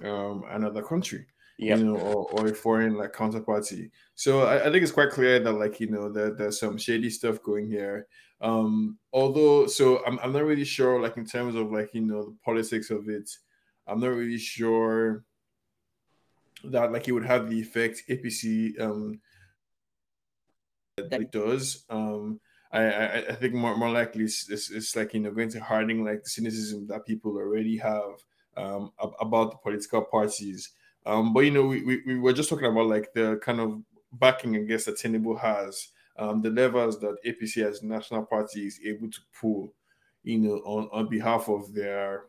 um, 0.03 0.43
another 0.49 0.83
country 0.83 1.25
yep. 1.57 1.79
you 1.79 1.85
know, 1.85 1.95
or, 1.95 2.31
or 2.31 2.47
a 2.47 2.53
foreign 2.53 2.95
like 2.95 3.13
counterparty. 3.13 3.91
So 4.15 4.41
I, 4.41 4.59
I, 4.59 4.71
think 4.71 4.83
it's 4.83 4.91
quite 4.91 5.11
clear 5.11 5.39
that 5.39 5.51
like 5.51 5.79
you 5.79 5.87
know 5.87 6.11
that 6.11 6.37
there's 6.37 6.59
some 6.59 6.77
shady 6.77 7.09
stuff 7.09 7.41
going 7.43 7.67
here. 7.67 8.07
Um, 8.41 8.97
although, 9.13 9.67
so 9.67 10.03
I'm 10.05 10.19
I'm 10.19 10.33
not 10.33 10.43
really 10.43 10.65
sure 10.65 11.01
like 11.01 11.17
in 11.17 11.25
terms 11.25 11.55
of 11.55 11.71
like 11.71 11.93
you 11.93 12.01
know 12.01 12.25
the 12.25 12.37
politics 12.43 12.89
of 12.89 13.07
it, 13.09 13.29
I'm 13.87 13.99
not 13.99 14.09
really 14.09 14.37
sure 14.37 15.23
that 16.63 16.91
like 16.91 17.07
it 17.07 17.11
would 17.11 17.25
have 17.25 17.49
the 17.49 17.59
effect 17.59 18.03
APC 18.09 18.79
um 18.79 19.19
that 20.97 21.21
it 21.21 21.31
does. 21.31 21.85
Um, 21.89 22.39
I, 22.71 22.83
I, 22.85 23.17
I 23.29 23.35
think 23.35 23.53
more, 23.53 23.75
more 23.75 23.89
likely 23.89 24.23
it's, 24.23 24.49
it's, 24.49 24.69
it's, 24.71 24.95
like 24.95 25.13
you 25.13 25.19
know 25.19 25.31
going 25.31 25.49
to 25.49 25.59
harden 25.59 26.05
like 26.05 26.23
the 26.23 26.29
cynicism 26.29 26.87
that 26.87 27.05
people 27.05 27.35
already 27.35 27.77
have 27.77 28.13
um, 28.55 28.91
about 29.19 29.51
the 29.51 29.57
political 29.57 30.03
parties 30.03 30.71
um, 31.05 31.33
but 31.33 31.41
you 31.41 31.51
know, 31.51 31.63
we, 31.63 31.83
we, 31.83 32.01
we 32.05 32.19
were 32.19 32.33
just 32.33 32.49
talking 32.49 32.65
about 32.65 32.87
like 32.87 33.13
the 33.13 33.39
kind 33.43 33.59
of 33.59 33.81
backing, 34.13 34.55
I 34.55 34.59
guess, 34.59 34.85
that 34.85 34.97
Tinubu 34.97 35.39
has, 35.39 35.89
um, 36.17 36.41
the 36.41 36.49
levers 36.49 36.97
that 36.99 37.17
APC 37.25 37.65
as 37.65 37.81
national 37.81 38.25
party 38.25 38.67
is 38.67 38.79
able 38.85 39.09
to 39.09 39.19
pull, 39.39 39.73
you 40.23 40.37
know, 40.37 40.55
on, 40.57 40.89
on 40.91 41.09
behalf 41.09 41.49
of 41.49 41.73
their 41.73 42.25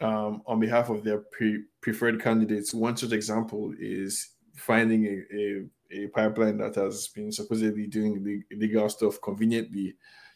um, 0.00 0.42
on 0.46 0.58
behalf 0.58 0.90
of 0.90 1.04
their 1.04 1.18
pre- 1.18 1.64
preferred 1.80 2.20
candidates. 2.20 2.74
One 2.74 2.96
such 2.96 3.12
example 3.12 3.72
is 3.78 4.30
finding 4.54 5.06
a, 5.06 5.36
a, 5.36 6.04
a, 6.04 6.06
pipeline 6.08 6.58
that 6.58 6.74
has 6.74 7.08
been 7.08 7.30
supposedly 7.30 7.86
doing 7.86 8.24
the 8.24 8.42
illegal 8.50 8.88
stuff 8.88 9.20
conveniently 9.22 9.94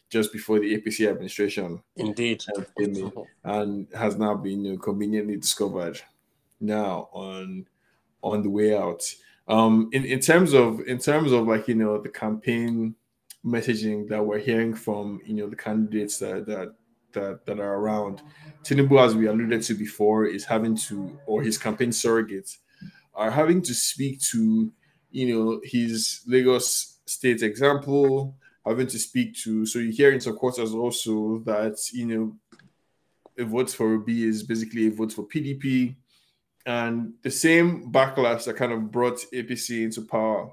just 0.09 0.31
before 0.31 0.59
the 0.59 0.79
APC 0.79 1.09
administration. 1.09 1.81
Indeed. 1.97 2.43
And 3.43 3.87
has 3.93 4.15
now 4.15 4.35
been 4.35 4.63
you 4.63 4.73
know, 4.73 4.77
conveniently 4.77 5.35
discovered 5.35 6.01
now 6.59 7.09
on 7.11 7.65
on 8.23 8.41
the 8.43 8.49
way 8.49 8.75
out. 8.75 9.03
Um, 9.47 9.89
in, 9.93 10.03
in 10.05 10.19
terms 10.19 10.53
of 10.53 10.81
in 10.81 10.97
terms 10.97 11.31
of 11.31 11.47
like 11.47 11.67
you 11.67 11.75
know 11.75 12.01
the 12.01 12.09
campaign 12.09 12.95
messaging 13.45 14.07
that 14.09 14.25
we're 14.25 14.39
hearing 14.39 14.73
from 14.73 15.21
you 15.25 15.35
know 15.35 15.47
the 15.47 15.55
candidates 15.55 16.19
that 16.19 16.45
that 16.47 16.73
that, 17.13 17.45
that 17.45 17.59
are 17.59 17.75
around, 17.75 18.21
Tinubu, 18.63 19.03
as 19.03 19.15
we 19.15 19.27
alluded 19.27 19.63
to 19.63 19.73
before, 19.73 20.25
is 20.25 20.43
having 20.43 20.75
to 20.75 21.17
or 21.25 21.41
his 21.41 21.57
campaign 21.57 21.89
surrogates 21.89 22.57
are 23.13 23.31
having 23.31 23.61
to 23.63 23.73
speak 23.73 24.21
to 24.21 24.71
you 25.11 25.35
know 25.35 25.61
his 25.63 26.21
Lagos 26.27 26.99
state 27.05 27.41
example, 27.41 28.35
having 28.65 28.87
to 28.87 28.99
speak 28.99 29.35
to 29.35 29.65
so 29.65 29.79
you 29.79 29.91
hear 29.91 30.11
in 30.11 30.21
some 30.21 30.35
quarters 30.35 30.73
also 30.73 31.39
that 31.39 31.77
you 31.93 32.05
know 32.05 32.35
a 33.37 33.45
vote 33.45 33.69
for 33.69 33.93
Obi 33.93 34.23
is 34.23 34.43
basically 34.43 34.87
a 34.87 34.91
vote 34.91 35.13
for 35.13 35.23
PDP 35.23 35.95
and 36.67 37.13
the 37.23 37.31
same 37.31 37.91
backlash 37.91 38.43
that 38.43 38.57
kind 38.57 38.73
of 38.73 38.91
brought 38.91 39.19
APC 39.33 39.83
into 39.83 40.01
power 40.01 40.51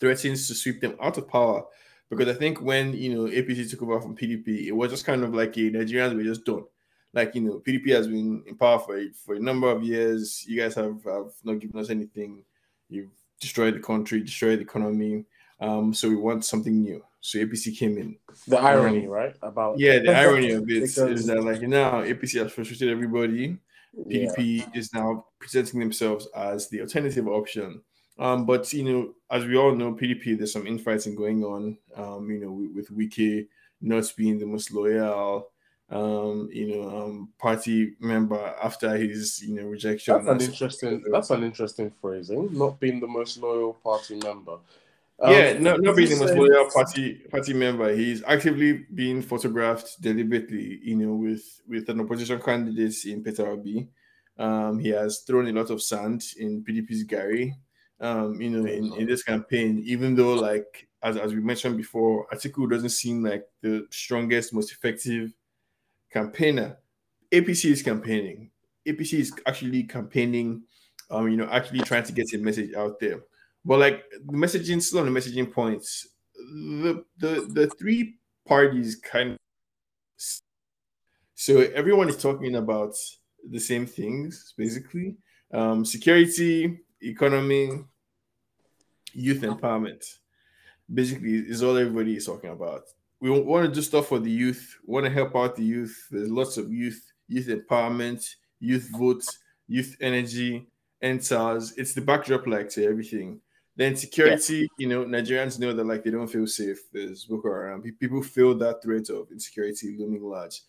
threatens 0.00 0.48
to 0.48 0.54
sweep 0.54 0.80
them 0.80 0.96
out 1.00 1.18
of 1.18 1.28
power. 1.28 1.64
Because 2.08 2.28
I 2.28 2.32
think 2.32 2.60
when 2.60 2.94
you 2.94 3.14
know 3.14 3.30
APC 3.30 3.70
took 3.70 3.82
over 3.82 4.00
from 4.00 4.16
PDP, 4.16 4.66
it 4.66 4.72
was 4.72 4.90
just 4.90 5.04
kind 5.04 5.22
of 5.22 5.32
like 5.32 5.56
a 5.56 5.70
Nigerians 5.70 6.16
were 6.16 6.24
just 6.24 6.44
done. 6.44 6.64
Like 7.12 7.34
you 7.34 7.42
know, 7.42 7.62
PDP 7.64 7.90
has 7.90 8.08
been 8.08 8.42
in 8.46 8.56
power 8.56 8.80
for 8.80 9.00
for 9.24 9.34
a 9.34 9.40
number 9.40 9.70
of 9.70 9.84
years. 9.84 10.44
You 10.48 10.60
guys 10.60 10.74
have, 10.74 11.04
have 11.04 11.32
not 11.44 11.60
given 11.60 11.78
us 11.78 11.90
anything. 11.90 12.42
You've 12.88 13.10
destroyed 13.38 13.74
the 13.74 13.80
country, 13.80 14.20
destroyed 14.22 14.58
the 14.58 14.62
economy. 14.62 15.26
Um, 15.60 15.92
so 15.92 16.08
we 16.08 16.16
want 16.16 16.44
something 16.44 16.80
new. 16.80 17.04
So 17.20 17.38
APC 17.38 17.76
came 17.76 17.98
in. 17.98 18.16
The 18.48 18.58
irony, 18.58 19.04
um, 19.04 19.10
right? 19.10 19.36
About 19.42 19.78
yeah, 19.78 19.98
the 19.98 20.16
irony 20.16 20.52
of 20.52 20.68
it 20.68 20.82
is 20.82 21.26
that 21.26 21.44
like 21.44 21.60
now 21.62 22.02
APC 22.02 22.42
has 22.42 22.50
frustrated 22.50 22.88
everybody. 22.88 23.58
PDP 23.98 24.58
yeah. 24.58 24.66
is 24.74 24.92
now 24.94 25.26
presenting 25.38 25.80
themselves 25.80 26.28
as 26.36 26.68
the 26.68 26.80
alternative 26.80 27.28
option. 27.28 27.82
Um, 28.18 28.44
but 28.44 28.72
you 28.72 28.84
know, 28.84 29.14
as 29.30 29.46
we 29.46 29.56
all 29.56 29.74
know, 29.74 29.94
PDP 29.94 30.36
there's 30.36 30.52
some 30.52 30.66
infighting 30.66 31.14
going 31.14 31.42
on. 31.42 31.78
Um, 31.96 32.30
you 32.30 32.38
know, 32.38 32.52
with, 32.52 32.90
with 32.90 32.96
Wike 32.96 33.48
not 33.80 34.12
being 34.16 34.38
the 34.38 34.46
most 34.46 34.72
loyal, 34.72 35.48
um, 35.90 36.48
you 36.52 36.76
know, 36.76 37.04
um, 37.04 37.30
party 37.38 37.94
member 37.98 38.54
after 38.62 38.96
his 38.96 39.42
you 39.42 39.54
know 39.54 39.64
rejection. 39.64 40.24
That's 40.24 40.44
an 40.44 40.50
interesting. 40.50 41.04
That's 41.10 41.30
an 41.30 41.42
interesting 41.42 41.90
phrasing. 42.00 42.50
Not 42.52 42.78
being 42.78 43.00
the 43.00 43.08
most 43.08 43.38
loyal 43.38 43.72
party 43.72 44.20
member. 44.22 44.58
Um, 45.22 45.32
yeah, 45.32 45.58
not, 45.58 45.82
not 45.82 45.96
being 45.96 46.18
most 46.18 46.34
loyal 46.34 46.70
party 46.70 47.14
party 47.30 47.52
member. 47.52 47.94
He's 47.94 48.22
actively 48.24 48.86
being 48.94 49.20
photographed 49.20 50.00
deliberately, 50.00 50.80
you 50.82 50.96
know, 50.96 51.14
with 51.14 51.60
with 51.68 51.88
an 51.90 52.00
opposition 52.00 52.40
candidate 52.40 53.04
in 53.04 53.22
Peter 53.22 53.46
Obi. 53.46 53.88
Um, 54.38 54.78
he 54.78 54.88
has 54.88 55.20
thrown 55.20 55.46
a 55.48 55.52
lot 55.52 55.68
of 55.68 55.82
sand 55.82 56.24
in 56.38 56.64
PDP's 56.64 57.04
garri. 57.04 57.52
Um, 58.00 58.40
you 58.40 58.48
know, 58.48 58.66
in, 58.66 58.94
in 58.94 59.06
this 59.06 59.22
campaign, 59.22 59.82
even 59.84 60.14
though 60.14 60.32
like 60.32 60.88
as, 61.02 61.16
as 61.16 61.34
we 61.34 61.40
mentioned 61.40 61.76
before, 61.76 62.26
Atiku 62.32 62.70
doesn't 62.70 62.90
seem 62.90 63.22
like 63.22 63.46
the 63.62 63.86
strongest, 63.90 64.54
most 64.54 64.72
effective 64.72 65.32
campaigner. 66.10 66.78
APC 67.32 67.70
is 67.70 67.82
campaigning. 67.82 68.50
APC 68.86 69.20
is 69.20 69.32
actually 69.46 69.84
campaigning, 69.84 70.62
um, 71.10 71.28
you 71.28 71.36
know, 71.36 71.48
actually 71.50 71.80
trying 71.80 72.04
to 72.04 72.12
get 72.12 72.32
a 72.34 72.38
message 72.38 72.74
out 72.74 72.98
there. 73.00 73.20
But 73.64 73.78
like 73.78 74.04
the 74.10 74.32
messaging, 74.32 74.80
still 74.82 75.00
on 75.00 75.12
the 75.12 75.20
messaging 75.20 75.52
points, 75.52 76.08
the 76.34 77.04
the 77.18 77.46
the 77.52 77.66
three 77.78 78.16
parties 78.46 78.96
kind 78.96 79.32
of 79.32 79.38
so 81.34 81.60
everyone 81.74 82.10
is 82.10 82.18
talking 82.18 82.56
about 82.56 82.94
the 83.48 83.58
same 83.58 83.86
things 83.86 84.52
basically: 84.58 85.16
um, 85.54 85.86
security, 85.86 86.80
economy, 87.00 87.82
youth 89.14 89.40
empowerment. 89.40 90.04
Basically, 90.92 91.36
is 91.36 91.62
all 91.62 91.78
everybody 91.78 92.16
is 92.16 92.26
talking 92.26 92.50
about. 92.50 92.82
We 93.20 93.30
want 93.30 93.66
to 93.66 93.74
do 93.74 93.80
stuff 93.80 94.08
for 94.08 94.18
the 94.18 94.30
youth. 94.30 94.76
We 94.86 94.92
want 94.92 95.06
to 95.06 95.12
help 95.12 95.34
out 95.34 95.56
the 95.56 95.64
youth. 95.64 96.08
There's 96.10 96.30
lots 96.30 96.58
of 96.58 96.72
youth, 96.72 97.02
youth 97.28 97.46
empowerment, 97.46 98.22
youth 98.58 98.90
votes, 98.92 99.38
youth 99.66 99.96
energy, 100.00 100.68
EndSARS. 101.02 101.72
It's 101.78 101.94
the 101.94 102.02
backdrop 102.02 102.46
like 102.46 102.68
to 102.70 102.84
everything. 102.84 103.40
Then 103.80 103.96
security, 103.96 104.68
you 104.76 104.86
know, 104.86 105.06
Nigerians 105.06 105.58
know 105.58 105.72
that 105.72 105.86
like 105.86 106.04
they 106.04 106.10
don't 106.10 106.28
feel 106.28 106.46
safe. 106.46 106.92
There's 106.92 107.24
Boko 107.24 107.48
Haram. 107.48 107.80
People 107.80 108.22
feel 108.22 108.54
that 108.58 108.82
threat 108.82 109.08
of 109.08 109.30
insecurity 109.30 109.96
looming 109.98 110.22
large. 110.22 110.60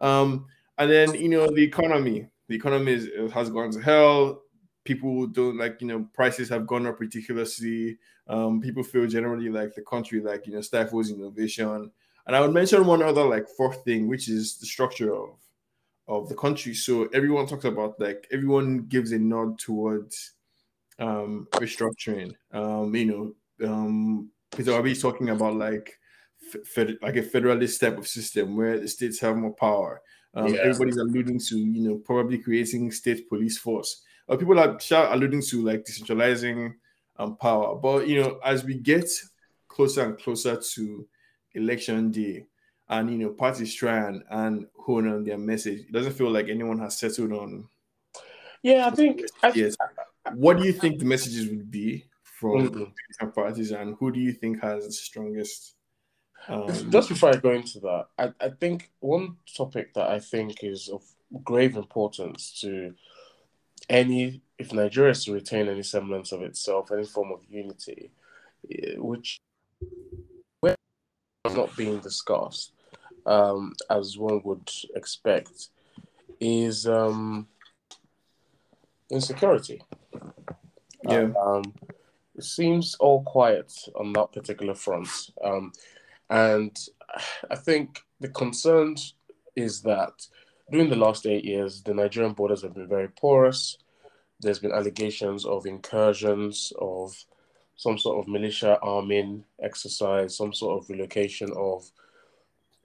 Um, 0.00 0.46
and 0.78 0.88
then 0.88 1.14
you 1.16 1.28
know 1.28 1.48
the 1.52 1.64
economy. 1.64 2.28
The 2.46 2.54
economy 2.54 2.92
is, 2.92 3.32
has 3.32 3.50
gone 3.50 3.72
to 3.72 3.80
hell. 3.80 4.42
People 4.84 5.26
don't 5.26 5.58
like 5.58 5.80
you 5.80 5.88
know 5.88 6.06
prices 6.14 6.48
have 6.50 6.68
gone 6.68 6.86
up 6.86 7.00
ridiculously. 7.00 7.98
Um, 8.28 8.60
people 8.60 8.84
feel 8.84 9.08
generally 9.08 9.48
like 9.48 9.74
the 9.74 9.82
country 9.82 10.20
like 10.20 10.46
you 10.46 10.52
know 10.52 10.60
stifles 10.60 11.10
innovation. 11.10 11.90
And 12.28 12.36
I 12.36 12.40
would 12.40 12.54
mention 12.54 12.86
one 12.86 13.02
other 13.02 13.24
like 13.24 13.48
fourth 13.48 13.82
thing, 13.82 14.06
which 14.06 14.28
is 14.28 14.58
the 14.58 14.66
structure 14.66 15.12
of 15.12 15.30
of 16.06 16.28
the 16.28 16.36
country. 16.36 16.74
So 16.74 17.08
everyone 17.12 17.48
talks 17.48 17.64
about 17.64 17.98
like 17.98 18.28
everyone 18.30 18.86
gives 18.86 19.10
a 19.10 19.18
nod 19.18 19.58
towards 19.58 20.34
um, 21.00 21.48
restructuring. 21.52 22.34
Um, 22.52 22.94
you 22.94 23.34
know, 23.60 23.68
um, 23.68 24.30
Obi 24.68 24.92
is 24.92 25.02
talking 25.02 25.30
about 25.30 25.56
like 25.56 25.98
fed, 26.64 26.98
like 27.02 27.16
a 27.16 27.22
federalist 27.22 27.80
type 27.80 27.98
of 27.98 28.06
system 28.06 28.56
where 28.56 28.78
the 28.78 28.88
states 28.88 29.18
have 29.20 29.36
more 29.36 29.54
power. 29.54 30.02
Um, 30.34 30.54
yeah. 30.54 30.60
Everybody's 30.60 30.98
alluding 30.98 31.40
to 31.48 31.58
you 31.58 31.88
know 31.88 31.96
probably 31.96 32.38
creating 32.38 32.92
state 32.92 33.28
police 33.28 33.58
force. 33.58 34.02
Uh, 34.28 34.36
people 34.36 34.58
are 34.60 34.78
alluding 34.92 35.42
to 35.42 35.64
like 35.64 35.84
decentralizing 35.84 36.74
um, 37.16 37.36
power. 37.36 37.74
But 37.76 38.06
you 38.06 38.22
know, 38.22 38.38
as 38.44 38.64
we 38.64 38.74
get 38.74 39.08
closer 39.68 40.04
and 40.04 40.18
closer 40.18 40.56
to 40.56 41.06
election 41.54 42.10
day, 42.12 42.46
and 42.88 43.10
you 43.10 43.18
know, 43.18 43.30
parties 43.30 43.74
try 43.74 44.08
and, 44.08 44.22
and 44.30 44.66
hone 44.76 45.08
on 45.08 45.24
their 45.24 45.38
message, 45.38 45.80
it 45.80 45.92
doesn't 45.92 46.12
feel 46.12 46.30
like 46.30 46.48
anyone 46.48 46.78
has 46.78 46.98
settled 46.98 47.32
on. 47.32 47.68
Yeah, 48.62 48.86
I 48.86 48.90
think. 48.90 49.22
yes 49.54 49.76
what 50.34 50.58
do 50.58 50.64
you 50.64 50.72
think 50.72 50.98
the 50.98 51.04
messages 51.04 51.48
would 51.48 51.70
be 51.70 52.04
from 52.22 52.68
mm-hmm. 52.68 53.28
parties, 53.30 53.70
and 53.70 53.96
who 53.98 54.12
do 54.12 54.20
you 54.20 54.32
think 54.32 54.60
has 54.62 54.86
the 54.86 54.92
strongest? 54.92 55.74
Um, 56.48 56.90
Just 56.90 57.10
before 57.10 57.30
I 57.30 57.36
go 57.36 57.52
into 57.52 57.80
that, 57.80 58.06
I, 58.18 58.32
I 58.40 58.50
think 58.50 58.90
one 59.00 59.36
topic 59.56 59.92
that 59.94 60.08
I 60.08 60.18
think 60.20 60.64
is 60.64 60.88
of 60.88 61.02
grave 61.44 61.76
importance 61.76 62.58
to 62.62 62.94
any 63.88 64.40
if 64.58 64.72
Nigeria 64.72 65.12
is 65.12 65.24
to 65.24 65.32
retain 65.32 65.68
any 65.68 65.82
semblance 65.82 66.32
of 66.32 66.42
itself, 66.42 66.92
any 66.92 67.04
form 67.04 67.32
of 67.32 67.40
unity, 67.48 68.10
which 68.98 69.38
is 70.62 71.56
not 71.56 71.74
being 71.76 71.98
discussed, 72.00 72.72
um, 73.24 73.74
as 73.88 74.18
one 74.18 74.42
would 74.44 74.70
expect, 74.94 75.68
is 76.40 76.86
um, 76.86 77.48
insecurity. 79.10 79.82
Yeah. 81.08 81.30
Um, 81.40 81.74
it 82.36 82.44
seems 82.44 82.94
all 83.00 83.22
quiet 83.22 83.72
on 83.94 84.12
that 84.14 84.32
particular 84.32 84.74
front. 84.74 85.08
Um, 85.44 85.72
and 86.28 86.78
I 87.50 87.56
think 87.56 88.02
the 88.20 88.28
concern 88.28 88.96
is 89.56 89.82
that 89.82 90.26
during 90.70 90.88
the 90.88 90.96
last 90.96 91.26
eight 91.26 91.44
years, 91.44 91.82
the 91.82 91.94
Nigerian 91.94 92.32
borders 92.32 92.62
have 92.62 92.74
been 92.74 92.88
very 92.88 93.08
porous. 93.08 93.78
There's 94.40 94.60
been 94.60 94.72
allegations 94.72 95.44
of 95.44 95.66
incursions, 95.66 96.72
of 96.78 97.12
some 97.76 97.98
sort 97.98 98.18
of 98.18 98.28
militia 98.28 98.78
arming 98.80 99.44
exercise, 99.60 100.36
some 100.36 100.52
sort 100.52 100.82
of 100.82 100.88
relocation 100.88 101.50
of 101.56 101.90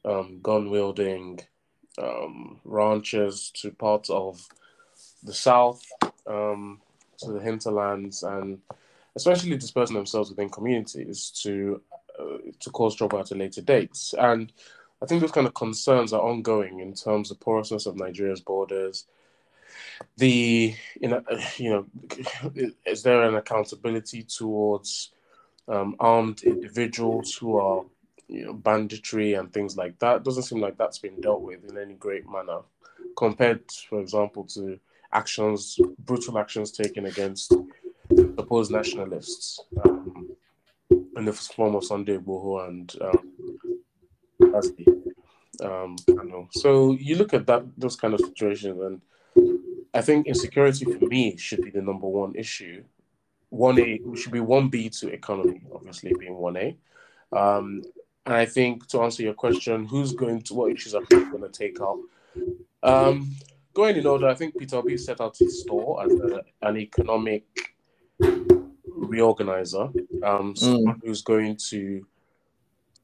um, 0.04 0.40
gun 0.42 0.70
wielding 0.70 1.40
um, 1.98 2.60
ranchers 2.64 3.52
to 3.56 3.72
parts 3.72 4.10
of 4.10 4.48
the 5.24 5.34
south, 5.34 5.84
um, 6.28 6.82
to 7.20 7.32
the 7.32 7.40
hinterlands, 7.40 8.24
and 8.24 8.60
especially 9.16 9.58
dispersing 9.58 9.96
themselves 9.96 10.30
within 10.30 10.50
communities 10.50 11.32
to 11.44 11.82
uh, 12.20 12.38
to 12.60 12.70
cause 12.70 12.96
trouble 12.96 13.20
at 13.20 13.32
later 13.32 13.62
date. 13.62 14.14
And 14.18 14.52
I 15.02 15.06
think 15.06 15.22
those 15.22 15.32
kind 15.32 15.48
of 15.48 15.54
concerns 15.54 16.14
are 16.14 16.22
ongoing 16.22 16.80
in 16.80 16.94
terms 16.94 17.32
of 17.32 17.40
porousness 17.40 17.86
of 17.86 17.98
Nigeria's 17.98 18.42
borders. 18.42 19.06
The 20.18 20.76
you 21.00 21.08
know 21.08 21.24
you 21.58 21.70
know 21.70 21.86
is 22.86 23.04
there 23.04 23.24
an 23.24 23.36
accountability 23.36 24.24
towards 24.24 25.12
um, 25.68 25.96
armed 26.00 26.44
individuals 26.44 27.36
who 27.36 27.58
are 27.58 27.84
you 28.28 28.46
know 28.46 28.54
banditry 28.54 29.34
and 29.34 29.52
things 29.52 29.76
like 29.78 30.00
that? 30.00 30.24
Doesn't 30.24 30.44
seem 30.44 30.62
like 30.62 30.78
that's 30.78 31.00
been 31.00 31.20
dealt 31.22 31.42
with 31.42 31.70
in 31.70 31.78
any 31.78 31.96
great 31.96 32.30
manner 32.30 32.62
compared, 33.16 33.72
for 33.90 34.00
example, 34.00 34.44
to 34.46 34.80
actions, 35.14 35.80
brutal 36.00 36.38
actions 36.38 36.72
taken 36.72 37.06
against 37.06 37.54
supposed 38.16 38.72
nationalists 38.72 39.60
um, 39.84 40.30
in 40.92 41.26
the 41.26 41.34
form 41.34 41.76
of 41.76 41.84
Sunday 41.84 42.18
Igboho 42.18 42.68
and 42.68 42.94
um, 43.02 43.36
um, 45.64 45.96
know. 46.08 46.48
So 46.52 46.94
you 46.94 47.16
look 47.16 47.34
at 47.34 47.48
that 47.48 47.64
those 47.78 47.96
kind 47.96 48.14
of 48.14 48.20
situations, 48.20 48.80
and 48.82 49.02
I 49.94 50.02
think 50.02 50.28
insecurity 50.28 50.86
for 50.86 51.06
me 51.06 51.38
should 51.38 51.62
be 51.62 51.72
the 51.72 51.82
number 51.82 52.08
one 52.08 52.36
issue. 52.36 52.84
One 53.50 53.80
A 53.80 54.00
should 54.16 54.34
be 54.34 54.40
one 54.40 54.70
B 54.70 54.90
to 54.90 55.08
economy, 55.10 55.62
obviously 55.74 56.14
being 56.20 56.36
one 56.36 56.58
A. 56.58 56.78
Um, 57.32 57.84
and 58.26 58.36
I 58.36 58.46
think 58.46 58.88
to 58.88 59.02
answer 59.02 59.24
your 59.24 59.34
question, 59.34 59.86
who's 59.86 60.14
going 60.14 60.42
to 60.44 60.54
what 60.54 60.72
issues 60.72 60.96
are 60.96 61.02
people 61.02 61.38
going 61.38 61.50
to 61.52 61.58
take 61.58 61.80
up? 61.80 61.98
Um, 62.84 63.36
going 63.76 63.98
in 63.98 64.08
order, 64.08 64.28
I 64.28 64.34
think 64.34 64.58
Peter 64.58 64.78
Obi 64.78 64.98
set 64.98 65.22
out 65.22 65.38
his 65.38 65.62
store 65.62 66.04
as 66.04 66.12
a, 66.12 66.42
an 66.68 66.78
economic 66.78 67.44
reorganizer, 68.20 69.94
um, 70.24 70.54
mm. 70.54 70.58
someone 70.58 71.02
who's 71.04 71.22
going 71.22 71.58
to 71.70 72.06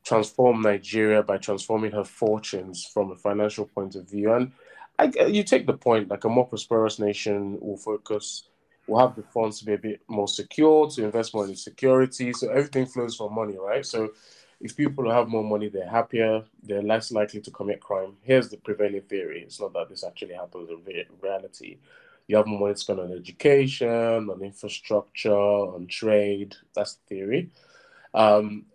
transform 0.03 0.61
Nigeria 0.61 1.21
by 1.21 1.37
transforming 1.37 1.91
her 1.91 2.03
fortunes 2.03 2.89
from 2.91 3.11
a 3.11 3.15
financial 3.15 3.65
point 3.65 3.95
of 3.95 4.09
view. 4.09 4.33
And 4.33 4.51
I, 4.97 5.11
you 5.27 5.43
take 5.43 5.67
the 5.67 5.73
point, 5.73 6.09
like 6.09 6.23
a 6.23 6.29
more 6.29 6.47
prosperous 6.47 6.97
nation 6.97 7.59
will 7.61 7.77
focus, 7.77 8.47
will 8.87 8.99
have 8.99 9.15
the 9.15 9.23
funds 9.23 9.59
to 9.59 9.65
be 9.65 9.73
a 9.73 9.77
bit 9.77 10.01
more 10.07 10.27
secure, 10.27 10.89
to 10.89 11.03
invest 11.03 11.35
more 11.35 11.45
in 11.45 11.55
security. 11.55 12.33
So 12.33 12.49
everything 12.49 12.85
flows 12.85 13.15
from 13.15 13.35
money, 13.35 13.57
right? 13.59 13.85
So 13.85 14.09
if 14.61 14.77
people 14.77 15.09
have 15.11 15.27
more 15.27 15.43
money, 15.43 15.69
they're 15.69 15.89
happier, 15.89 16.43
they're 16.63 16.83
less 16.83 17.11
likely 17.11 17.41
to 17.41 17.51
commit 17.51 17.81
crime. 17.81 18.13
Here's 18.21 18.49
the 18.49 18.57
prevailing 18.57 19.01
theory. 19.01 19.41
It's 19.41 19.59
not 19.59 19.73
that 19.73 19.89
this 19.89 20.03
actually 20.03 20.35
happens 20.35 20.69
in 20.69 21.05
reality. 21.21 21.77
You 22.27 22.37
have 22.37 22.45
more 22.45 22.59
money 22.59 22.73
to 22.73 22.79
spend 22.79 22.99
on 22.99 23.11
education, 23.11 24.29
on 24.29 24.41
infrastructure, 24.43 25.33
on 25.35 25.87
trade. 25.87 26.55
That's 26.75 26.95
the 26.95 27.15
theory. 27.15 27.49
Um, 28.13 28.65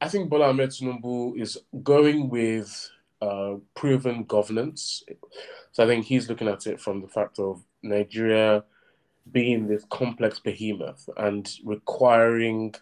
I 0.00 0.08
think 0.08 0.28
Bola 0.28 0.48
Ahmed 0.48 0.70
Tinubu 0.70 1.40
is 1.40 1.58
going 1.82 2.28
with 2.28 2.90
uh, 3.22 3.54
proven 3.74 4.24
governance. 4.24 5.02
So 5.72 5.84
I 5.84 5.86
think 5.86 6.04
he's 6.04 6.28
looking 6.28 6.48
at 6.48 6.66
it 6.66 6.80
from 6.80 7.00
the 7.00 7.08
fact 7.08 7.38
of 7.38 7.62
Nigeria 7.82 8.64
being 9.32 9.66
this 9.66 9.84
complex 9.90 10.38
behemoth 10.38 11.08
and 11.16 11.50
requiring 11.64 12.74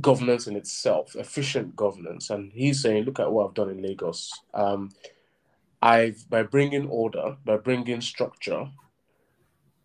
governance 0.00 0.46
in 0.46 0.56
itself, 0.56 1.14
efficient 1.16 1.76
governance. 1.76 2.30
And 2.30 2.52
he's 2.52 2.82
saying, 2.82 3.04
look 3.04 3.20
at 3.20 3.30
what 3.30 3.48
I've 3.48 3.54
done 3.54 3.70
in 3.70 3.82
Lagos. 3.82 4.30
Um, 4.52 4.90
I've 5.82 6.28
by 6.30 6.42
bringing 6.42 6.88
order, 6.88 7.36
by 7.44 7.58
bringing 7.58 8.00
structure, 8.00 8.66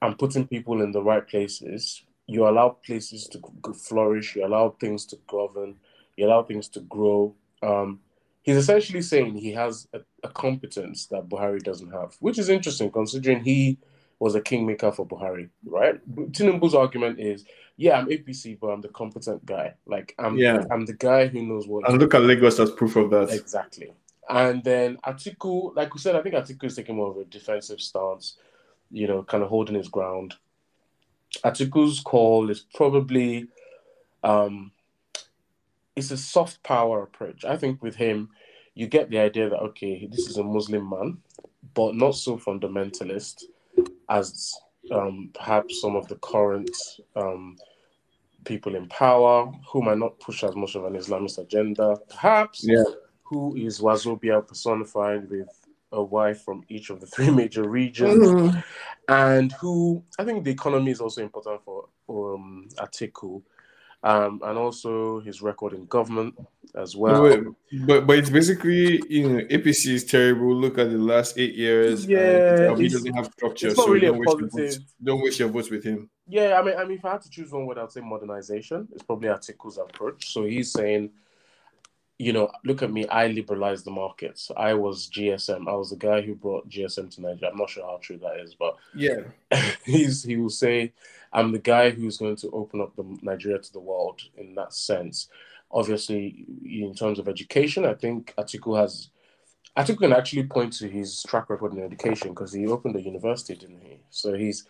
and 0.02 0.18
putting 0.18 0.48
people 0.48 0.82
in 0.82 0.92
the 0.92 1.04
right 1.04 1.28
places, 1.28 2.04
you 2.26 2.48
allow 2.48 2.70
places 2.86 3.28
to 3.28 3.74
flourish, 3.74 4.36
you 4.36 4.46
allow 4.46 4.76
things 4.80 5.06
to 5.08 5.18
govern, 5.28 5.76
you 6.16 6.26
allow 6.28 6.44
things 6.44 6.70
to 6.70 6.80
grow. 6.82 7.36
Um, 7.62 8.00
he's 8.44 8.56
essentially 8.56 9.02
saying 9.02 9.36
he 9.36 9.52
has 9.52 9.88
a, 9.94 10.00
a, 10.24 10.30
competence 10.30 11.08
that 11.08 11.28
Buhari 11.28 11.62
doesn't 11.62 11.92
have, 11.92 12.16
which 12.20 12.40
is 12.40 12.48
interesting 12.50 12.92
considering 12.92 13.44
he 13.44 13.78
was 14.20 14.36
a 14.36 14.42
kingmaker 14.42 14.92
for 14.92 15.06
Buhari, 15.06 15.50
right? 15.66 16.00
Tinubu's 16.32 16.76
argument 16.76 17.20
is, 17.20 17.46
yeah, 17.80 17.98
I'm 17.98 18.08
APC, 18.08 18.60
but 18.60 18.68
I'm 18.68 18.82
the 18.82 18.90
competent 18.90 19.46
guy. 19.46 19.74
Like, 19.86 20.14
I'm, 20.20 20.38
yeah. 20.38 20.66
I'm 20.70 20.86
the 20.86 20.94
guy 20.94 21.28
who 21.28 21.46
knows 21.46 21.66
what. 21.66 21.90
And 21.90 21.98
look 21.98 22.14
at 22.14 22.24
Lagos 22.24 22.60
as 22.60 22.72
proof 22.72 22.98
of 22.98 23.10
that. 23.12 23.30
Exactly. 23.30 23.94
And 24.28 24.62
then 24.66 24.98
Atiku, 25.06 25.74
like 25.78 25.94
we 25.94 26.02
said, 26.02 26.18
I 26.18 26.22
think 26.22 26.36
Atiku 26.36 26.66
is 26.66 26.76
taking 26.76 26.98
more 26.98 27.10
of 27.12 27.16
a 27.16 27.24
defensive 27.24 27.80
stance, 27.80 28.38
you 28.92 29.08
know, 29.08 29.24
kind 29.24 29.44
of 29.44 29.50
holding 29.50 29.76
his 29.76 29.88
ground. 29.88 30.36
Atiku's 31.46 32.02
call 32.02 32.50
is 32.50 32.66
probably 32.76 33.48
um, 34.26 34.74
it's 35.96 36.12
a 36.12 36.18
soft 36.18 36.62
power 36.64 37.04
approach. 37.04 37.46
I 37.46 37.56
think 37.56 37.82
with 37.82 37.96
him, 37.96 38.30
you 38.76 38.88
get 38.88 39.10
the 39.10 39.20
idea 39.20 39.50
that 39.50 39.60
okay, 39.60 40.06
this 40.06 40.28
is 40.28 40.36
a 40.36 40.44
Muslim 40.44 40.90
man, 40.90 41.20
but 41.74 41.96
not 41.96 42.16
so 42.16 42.38
fundamentalist 42.38 43.46
as 44.10 44.54
um, 44.92 45.30
perhaps 45.34 45.80
some 45.80 45.96
of 45.96 46.10
the 46.10 46.16
current 46.18 46.76
um, 47.16 47.56
people 48.46 48.76
in 48.76 48.88
power 48.88 49.52
who 49.68 49.82
might 49.82 49.98
not 49.98 50.20
push 50.20 50.44
as 50.44 50.56
much 50.56 50.76
of 50.76 50.86
an 50.86 50.94
Islamist 50.94 51.38
agenda. 51.38 51.98
Perhaps 52.10 52.66
yeah. 52.66 52.84
who 53.24 53.56
is 53.56 53.80
Wazobia 53.80 54.46
personified 54.46 55.30
with 55.30 55.48
a 55.92 56.02
wife 56.02 56.44
from 56.44 56.64
each 56.70 56.90
of 56.90 57.00
the 57.00 57.08
three 57.08 57.30
major 57.32 57.68
regions, 57.68 58.28
mm-hmm. 58.28 58.60
and 59.08 59.52
who 59.54 60.04
I 60.18 60.24
think 60.24 60.44
the 60.44 60.52
economy 60.52 60.92
is 60.92 61.02
also 61.02 61.22
important 61.22 61.62
for 61.64 61.88
um, 62.10 62.68
Atiku 62.76 63.42
um, 64.04 64.42
and 64.44 64.58
also 64.58 65.20
his 65.22 65.42
record 65.42 65.74
in 65.74 65.86
government 65.86 66.36
as 66.76 66.96
well. 66.96 67.24
Wait, 67.24 67.44
but 67.86 68.08
but 68.08 68.18
it's 68.18 68.30
basically 68.30 69.02
you 69.10 69.30
know 69.30 69.40
APC 69.46 69.88
is 69.88 70.06
terrible. 70.06 70.56
Look 70.56 70.78
at 70.78 70.90
the 70.90 70.98
last 70.98 71.38
eight 71.38 71.56
years. 71.56 72.06
Yeah, 72.06 72.76
he 72.76 72.88
doesn't 72.88 73.14
have 73.14 73.28
structure, 73.28 73.68
It's 73.68 73.76
so 73.76 73.88
really 73.88 74.08
don't, 74.08 74.20
waste 74.20 74.56
votes, 74.56 74.80
don't 75.04 75.22
waste 75.22 75.40
your 75.40 75.50
votes 75.50 75.70
with 75.70 75.84
him. 75.84 76.10
Yeah, 76.28 76.60
I 76.60 76.64
mean, 76.64 76.76
I 76.78 76.84
mean, 76.86 76.98
if 76.98 77.06
I 77.06 77.12
had 77.14 77.22
to 77.24 77.30
choose 77.30 77.52
one 77.52 77.66
word, 77.66 77.78
I'd 77.78 77.92
say 77.92 78.02
modernization. 78.02 78.88
It's 78.94 79.04
probably 79.04 79.30
Atiku's 79.30 79.78
approach. 79.78 80.32
So 80.32 80.46
he's 80.46 80.72
saying 80.72 81.12
you 82.20 82.34
know, 82.34 82.52
look 82.66 82.84
at 82.84 82.92
me, 82.92 83.08
I 83.08 83.28
liberalized 83.28 83.86
the 83.86 83.92
markets. 83.92 84.52
I 84.56 84.74
was 84.74 85.10
GSM. 85.10 85.70
I 85.70 85.76
was 85.76 85.90
the 85.90 85.96
guy 85.96 86.22
who 86.22 86.36
brought 86.36 86.70
GSM 86.70 87.16
to 87.16 87.22
Nigeria. 87.22 87.52
I'm 87.52 87.58
not 87.58 87.70
sure 87.70 87.86
how 87.86 87.98
true 88.02 88.18
that 88.18 88.42
is, 88.42 88.56
but 88.56 88.76
yeah, 88.94 89.22
he's 89.86 90.22
he 90.22 90.36
will 90.36 90.50
say, 90.50 90.94
I'm 91.32 91.52
the 91.52 91.60
guy 91.60 91.92
who's 91.92 92.18
going 92.18 92.36
to 92.38 92.50
open 92.52 92.82
up 92.82 92.96
the 92.96 93.18
Nigeria 93.22 93.60
to 93.60 93.74
the 93.74 93.80
world 93.80 94.22
in 94.38 94.56
that 94.56 94.74
sense. 94.74 95.30
Obviously, 95.72 96.46
in 96.66 96.96
terms 96.96 97.20
of 97.20 97.28
education, 97.28 97.86
I 97.86 97.94
think 97.94 98.34
Atiku 98.38 98.80
has 98.80 99.10
Atiku 99.78 100.00
can 100.00 100.14
actually 100.14 100.44
point 100.44 100.74
to 100.74 100.88
his 100.88 101.24
track 101.24 101.50
record 101.50 101.74
in 101.74 101.84
education 101.84 102.30
because 102.30 102.52
he 102.54 102.68
opened 102.68 102.96
a 102.96 103.02
university, 103.02 103.56
didn't 103.56 103.82
he? 103.82 104.02
So 104.10 104.34
he's 104.34 104.66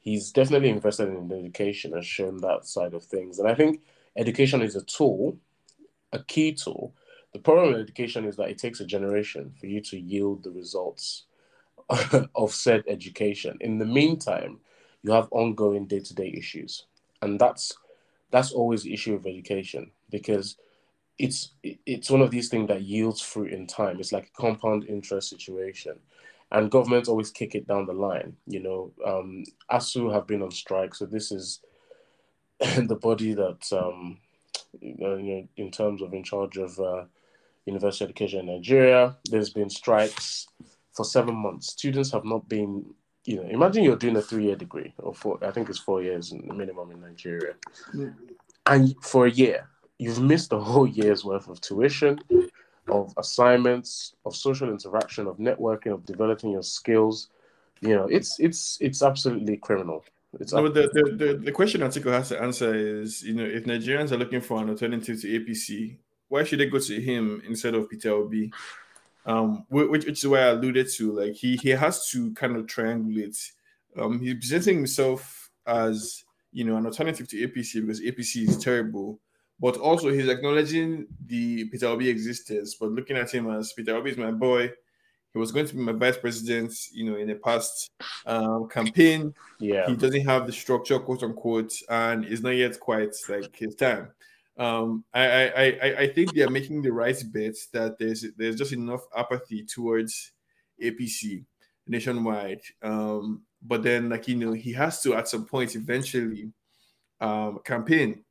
he's 0.00 0.30
definitely 0.32 0.68
invested 0.68 1.08
in 1.08 1.32
education 1.32 1.94
and 1.94 2.04
shown 2.04 2.38
that 2.38 2.66
side 2.66 2.94
of 2.94 3.04
things. 3.04 3.38
And 3.38 3.48
I 3.48 3.54
think 3.54 3.80
education 4.16 4.60
is 4.62 4.76
a 4.76 4.82
tool 4.82 5.38
a 6.12 6.22
key 6.22 6.52
tool. 6.52 6.94
The 7.32 7.38
problem 7.38 7.72
with 7.72 7.80
education 7.80 8.26
is 8.26 8.36
that 8.36 8.50
it 8.50 8.58
takes 8.58 8.80
a 8.80 8.84
generation 8.84 9.52
for 9.58 9.66
you 9.66 9.80
to 9.82 9.98
yield 9.98 10.42
the 10.44 10.50
results 10.50 11.24
of 12.34 12.52
said 12.52 12.84
education. 12.86 13.56
In 13.60 13.78
the 13.78 13.86
meantime, 13.86 14.60
you 15.02 15.12
have 15.12 15.28
ongoing 15.30 15.86
day-to-day 15.86 16.34
issues, 16.36 16.86
and 17.20 17.38
that's 17.38 17.74
that's 18.30 18.52
always 18.52 18.82
the 18.82 18.94
issue 18.94 19.14
of 19.14 19.26
education 19.26 19.90
because 20.10 20.56
it's 21.18 21.52
it's 21.62 22.10
one 22.10 22.22
of 22.22 22.30
these 22.30 22.48
things 22.48 22.68
that 22.68 22.82
yields 22.82 23.20
fruit 23.20 23.52
in 23.52 23.66
time. 23.66 24.00
It's 24.00 24.12
like 24.12 24.30
a 24.34 24.40
compound 24.40 24.84
interest 24.88 25.30
situation, 25.30 25.98
and 26.50 26.70
governments 26.70 27.08
always 27.08 27.30
kick 27.30 27.54
it 27.54 27.66
down 27.66 27.86
the 27.86 27.92
line. 27.92 28.36
You 28.46 28.60
know, 28.60 28.92
um, 29.04 29.44
ASUU 29.70 30.12
have 30.12 30.26
been 30.26 30.42
on 30.42 30.50
strike, 30.50 30.94
so 30.94 31.06
this 31.06 31.32
is 31.32 31.60
the 32.76 32.96
body 32.96 33.34
that, 33.34 33.72
um, 33.72 34.18
you 34.80 34.96
know, 34.98 35.48
in 35.56 35.70
terms 35.70 36.02
of 36.02 36.14
in 36.14 36.22
charge 36.22 36.56
of 36.56 36.78
uh, 36.78 37.04
university 37.66 38.04
education 38.04 38.40
in 38.40 38.46
Nigeria, 38.46 39.16
there's 39.30 39.50
been 39.50 39.70
strikes 39.70 40.46
for 40.92 41.04
seven 41.04 41.34
months. 41.34 41.72
Students 41.72 42.12
have 42.12 42.24
not 42.24 42.48
been, 42.48 42.84
you 43.24 43.36
know, 43.36 43.42
imagine 43.42 43.84
you're 43.84 43.96
doing 43.96 44.16
a 44.16 44.22
three-year 44.22 44.56
degree 44.56 44.92
or 44.98 45.14
four, 45.14 45.38
I 45.42 45.50
think 45.50 45.68
it's 45.68 45.78
four 45.78 46.02
years 46.02 46.32
minimum 46.32 46.90
in 46.90 47.00
Nigeria, 47.00 47.54
mm. 47.94 48.14
and 48.66 48.94
for 49.02 49.26
a 49.26 49.30
year 49.30 49.68
you've 49.98 50.20
missed 50.20 50.52
a 50.52 50.58
whole 50.58 50.86
year's 50.86 51.24
worth 51.24 51.48
of 51.48 51.60
tuition 51.60 52.18
of 52.88 53.14
assignments, 53.16 54.14
of 54.24 54.34
social 54.34 54.68
interaction, 54.70 55.26
of 55.26 55.38
networking, 55.38 55.92
of 55.92 56.04
developing 56.04 56.50
your 56.50 56.62
skills. 56.62 57.28
You 57.80 57.96
know, 57.96 58.06
it's 58.06 58.38
it's 58.40 58.78
it's 58.80 59.02
absolutely 59.02 59.56
criminal. 59.56 60.04
It's 60.40 60.52
no, 60.52 60.68
the, 60.68 60.88
the, 60.94 61.16
the, 61.16 61.34
the 61.34 61.52
question 61.52 61.82
Atiku 61.82 62.10
has 62.10 62.30
to 62.30 62.40
answer 62.40 62.74
is, 62.74 63.22
you 63.22 63.34
know, 63.34 63.44
if 63.44 63.64
Nigerians 63.64 64.12
are 64.12 64.16
looking 64.16 64.40
for 64.40 64.62
an 64.62 64.70
alternative 64.70 65.20
to 65.20 65.26
APC, 65.26 65.96
why 66.28 66.42
should 66.42 66.58
they 66.58 66.66
go 66.66 66.78
to 66.78 67.00
him 67.00 67.42
instead 67.46 67.74
of 67.74 67.90
Peter 67.90 68.12
Obi? 68.12 68.50
Um, 69.24 69.64
which, 69.68 70.04
which 70.04 70.24
is 70.24 70.26
why 70.26 70.40
I 70.40 70.46
alluded 70.48 70.88
to, 70.94 71.12
like 71.12 71.34
he 71.34 71.56
he 71.56 71.70
has 71.70 72.08
to 72.10 72.32
kind 72.34 72.56
of 72.56 72.66
triangulate. 72.66 73.38
Um, 73.96 74.20
he's 74.20 74.34
presenting 74.34 74.76
himself 74.76 75.50
as 75.66 76.24
you 76.50 76.64
know 76.64 76.76
an 76.76 76.86
alternative 76.86 77.28
to 77.28 77.48
APC 77.48 77.80
because 77.80 78.00
APC 78.00 78.48
is 78.48 78.58
terrible 78.58 79.20
but 79.62 79.76
also 79.76 80.10
he's 80.10 80.28
acknowledging 80.28 81.06
the 81.26 81.66
Peter 81.66 81.86
Obi 81.86 82.08
existence, 82.08 82.74
but 82.74 82.90
looking 82.90 83.16
at 83.16 83.30
him 83.30 83.48
as 83.48 83.72
Peter 83.72 83.94
Obi 83.94 84.10
is 84.10 84.16
my 84.16 84.32
boy. 84.32 84.68
He 85.32 85.38
was 85.38 85.52
going 85.52 85.66
to 85.66 85.74
be 85.74 85.80
my 85.80 85.92
vice 85.92 86.18
president, 86.18 86.74
you 86.92 87.08
know, 87.08 87.16
in 87.16 87.28
the 87.28 87.36
past 87.36 87.90
um, 88.26 88.68
campaign. 88.68 89.32
Yeah, 89.60 89.86
he 89.88 89.94
doesn't 89.94 90.26
have 90.26 90.46
the 90.46 90.52
structure, 90.52 90.98
quote 90.98 91.22
unquote, 91.22 91.72
and 91.88 92.24
is 92.24 92.42
not 92.42 92.50
yet 92.50 92.78
quite 92.80 93.14
like 93.28 93.54
his 93.56 93.76
time. 93.76 94.08
Um, 94.58 95.04
I, 95.14 95.26
I, 95.26 95.44
I, 95.46 95.96
I 96.00 96.06
think 96.08 96.34
they 96.34 96.42
are 96.42 96.50
making 96.50 96.82
the 96.82 96.92
right 96.92 97.16
bet 97.32 97.54
that 97.72 97.98
there's 97.98 98.24
there's 98.36 98.56
just 98.56 98.72
enough 98.72 99.02
apathy 99.16 99.64
towards 99.64 100.32
APC 100.82 101.44
nationwide. 101.86 102.60
Um, 102.82 103.42
but 103.62 103.82
then, 103.82 104.08
like 104.08 104.28
you 104.28 104.36
know, 104.36 104.52
he 104.52 104.72
has 104.72 105.00
to 105.02 105.14
at 105.14 105.28
some 105.28 105.46
point 105.46 105.74
eventually 105.74 106.52
um, 107.20 107.60
campaign. 107.64 108.24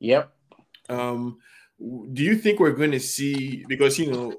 Yep. 0.00 0.32
Um, 0.88 1.38
do 2.12 2.22
you 2.22 2.36
think 2.36 2.60
we're 2.60 2.72
going 2.72 2.90
to 2.90 3.00
see 3.00 3.64
because 3.68 3.98
you 3.98 4.10
know 4.10 4.34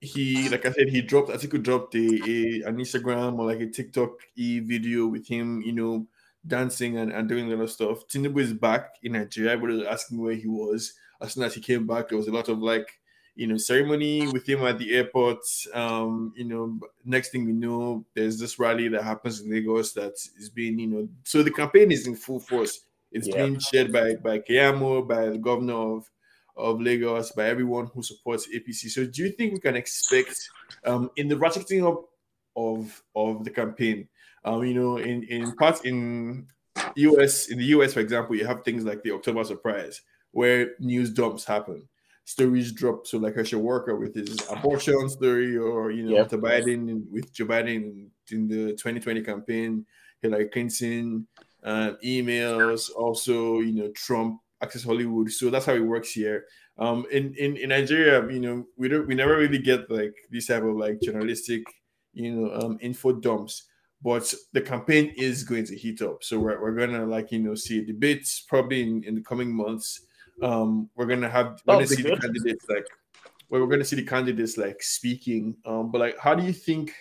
he 0.00 0.48
like 0.48 0.64
I 0.64 0.72
said 0.72 0.88
he 0.88 1.02
dropped 1.02 1.30
I 1.30 1.36
think 1.36 1.52
he 1.52 1.58
dropped 1.58 1.94
a, 1.94 1.98
a 1.98 2.68
an 2.68 2.76
Instagram 2.76 3.38
or 3.38 3.46
like 3.46 3.60
a 3.60 3.66
TikTok 3.66 4.12
e 4.34 4.60
video 4.60 5.06
with 5.06 5.26
him 5.26 5.60
you 5.62 5.72
know 5.72 6.06
dancing 6.46 6.98
and, 6.98 7.12
and 7.12 7.28
doing 7.28 7.52
a 7.52 7.56
lot 7.56 7.64
of 7.64 7.70
stuff. 7.70 8.06
Tinubu 8.08 8.40
is 8.40 8.52
back 8.52 8.94
in 9.02 9.12
Nigeria. 9.12 9.52
Everybody 9.52 9.78
was 9.78 9.86
asking 9.86 10.20
where 10.20 10.34
he 10.34 10.46
was. 10.46 10.94
As 11.20 11.34
soon 11.34 11.44
as 11.44 11.54
he 11.54 11.60
came 11.60 11.86
back, 11.86 12.08
there 12.08 12.18
was 12.18 12.28
a 12.28 12.32
lot 12.32 12.48
of 12.48 12.60
like 12.60 12.88
you 13.34 13.46
know 13.46 13.56
ceremony 13.56 14.26
with 14.28 14.48
him 14.48 14.64
at 14.64 14.78
the 14.78 14.94
airport. 14.94 15.38
Um, 15.74 16.32
you 16.36 16.44
know, 16.44 16.78
next 17.04 17.30
thing 17.30 17.44
we 17.44 17.52
know, 17.52 18.04
there's 18.14 18.38
this 18.38 18.58
rally 18.58 18.88
that 18.88 19.02
happens 19.02 19.40
in 19.40 19.50
Lagos 19.50 19.92
that 19.92 20.14
is 20.38 20.48
being 20.48 20.78
you 20.78 20.86
know 20.86 21.08
so 21.24 21.42
the 21.42 21.50
campaign 21.50 21.92
is 21.92 22.06
in 22.06 22.16
full 22.16 22.40
force. 22.40 22.80
It's 23.12 23.28
yeah. 23.28 23.44
being 23.44 23.58
shared 23.58 23.92
by 23.92 24.14
by 24.16 24.38
Keyamo, 24.38 25.06
by 25.06 25.26
the 25.26 25.38
governor 25.38 25.96
of 25.96 26.10
of 26.56 26.80
Lagos, 26.80 27.32
by 27.32 27.46
everyone 27.46 27.86
who 27.86 28.02
supports 28.02 28.48
APC. 28.54 28.90
So, 28.90 29.06
do 29.06 29.22
you 29.22 29.30
think 29.30 29.54
we 29.54 29.60
can 29.60 29.76
expect 29.76 30.48
um, 30.84 31.10
in 31.16 31.28
the 31.28 31.36
ratcheting 31.36 31.86
up 31.86 32.08
of 32.56 33.02
of 33.14 33.44
the 33.44 33.50
campaign? 33.50 34.08
Um, 34.44 34.64
you 34.64 34.74
know, 34.74 34.96
in 34.96 35.22
in 35.24 35.54
part 35.56 35.84
in 35.84 36.46
US 36.96 37.48
in 37.48 37.58
the 37.58 37.64
US, 37.76 37.94
for 37.94 38.00
example, 38.00 38.36
you 38.36 38.46
have 38.46 38.64
things 38.64 38.84
like 38.84 39.02
the 39.02 39.12
October 39.12 39.44
surprise, 39.44 40.00
where 40.32 40.72
news 40.78 41.10
dumps 41.10 41.44
happen, 41.44 41.88
stories 42.24 42.72
drop. 42.72 43.06
So, 43.06 43.18
like 43.18 43.34
Herschel 43.34 43.60
Walker 43.60 43.96
with 43.96 44.14
his 44.14 44.38
abortion 44.50 45.08
story, 45.08 45.56
or 45.56 45.90
you 45.90 46.04
know, 46.04 46.16
yep. 46.16 46.30
Biden 46.30 47.04
with 47.10 47.32
Joe 47.32 47.46
Biden 47.46 48.08
in 48.30 48.48
the 48.48 48.72
2020 48.72 49.22
campaign, 49.22 49.84
Hillary 50.22 50.48
Clinton 50.48 51.26
uh, 51.62 51.92
emails, 52.04 52.90
also, 52.94 53.60
you 53.60 53.72
know, 53.72 53.90
Trump, 53.92 54.40
Access 54.62 54.84
Hollywood. 54.84 55.30
So 55.30 55.50
that's 55.50 55.66
how 55.66 55.74
it 55.74 55.80
works 55.80 56.12
here. 56.12 56.44
Um, 56.78 57.04
in, 57.10 57.34
in, 57.34 57.56
in 57.56 57.68
Nigeria, 57.70 58.26
you 58.32 58.40
know, 58.40 58.64
we 58.76 58.88
don't, 58.88 59.06
we 59.06 59.14
never 59.14 59.36
really 59.36 59.58
get 59.58 59.90
like 59.90 60.14
this 60.30 60.46
type 60.46 60.62
of 60.62 60.76
like 60.76 61.00
journalistic, 61.00 61.62
you 62.12 62.34
know, 62.34 62.54
um, 62.54 62.78
info 62.80 63.12
dumps. 63.12 63.66
But 64.02 64.32
the 64.52 64.62
campaign 64.62 65.12
is 65.16 65.44
going 65.44 65.66
to 65.66 65.76
heat 65.76 66.00
up. 66.00 66.24
So 66.24 66.38
we're, 66.38 66.60
we're 66.60 66.74
gonna 66.74 67.04
like, 67.04 67.32
you 67.32 67.38
know, 67.38 67.54
see 67.54 67.84
debates 67.84 68.40
probably 68.48 68.82
in, 68.82 69.04
in 69.04 69.14
the 69.14 69.20
coming 69.20 69.54
months. 69.54 70.06
Um, 70.42 70.88
we're 70.96 71.06
gonna 71.06 71.28
have 71.28 71.60
we're 71.66 71.74
gonna 71.74 71.86
see 71.86 72.02
good. 72.02 72.16
the 72.16 72.20
candidates 72.20 72.64
like 72.68 72.86
we're 73.50 73.66
gonna 73.66 73.84
see 73.84 73.96
the 73.96 74.06
candidates 74.06 74.56
like 74.56 74.82
speaking. 74.82 75.56
Um, 75.66 75.90
but 75.90 76.00
like 76.00 76.18
how 76.18 76.34
do 76.34 76.44
you 76.44 76.52
think 76.52 76.94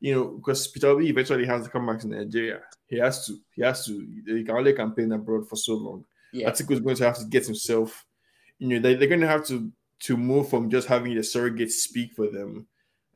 you 0.00 0.14
know, 0.14 0.24
because 0.36 0.68
Peter 0.68 0.88
Obi 0.88 1.08
eventually 1.08 1.46
has 1.46 1.64
to 1.64 1.70
come 1.70 1.86
back 1.86 1.98
to 2.00 2.08
Nigeria. 2.08 2.60
He 2.86 2.98
has 2.98 3.26
to. 3.26 3.36
He 3.54 3.62
has 3.62 3.84
to. 3.86 4.06
He 4.26 4.44
can 4.44 4.56
only 4.56 4.72
campaign 4.72 5.12
abroad 5.12 5.48
for 5.48 5.56
so 5.56 5.74
long. 5.74 6.04
Yeah. 6.32 6.50
Atiku 6.50 6.72
is 6.72 6.80
going 6.80 6.96
to 6.96 7.04
have 7.04 7.18
to 7.18 7.24
get 7.24 7.46
himself. 7.46 8.04
You 8.58 8.68
know, 8.68 8.78
they, 8.78 8.94
they're 8.94 9.08
going 9.08 9.20
to 9.20 9.26
have 9.26 9.46
to 9.46 9.70
to 10.00 10.16
move 10.16 10.48
from 10.48 10.70
just 10.70 10.86
having 10.86 11.14
the 11.14 11.24
surrogate 11.24 11.72
speak 11.72 12.12
for 12.14 12.28
them 12.28 12.66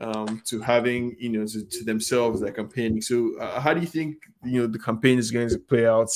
um, 0.02 0.42
to 0.46 0.60
having 0.60 1.16
you 1.18 1.30
know 1.30 1.46
to, 1.46 1.64
to 1.64 1.84
themselves 1.84 2.42
like 2.42 2.56
campaigning. 2.56 3.00
So, 3.00 3.38
uh, 3.38 3.60
how 3.60 3.72
do 3.72 3.80
you 3.80 3.86
think 3.86 4.16
you 4.44 4.60
know 4.60 4.66
the 4.66 4.78
campaign 4.78 5.18
is 5.18 5.30
going 5.30 5.48
to 5.48 5.58
play 5.58 5.86
out, 5.86 6.10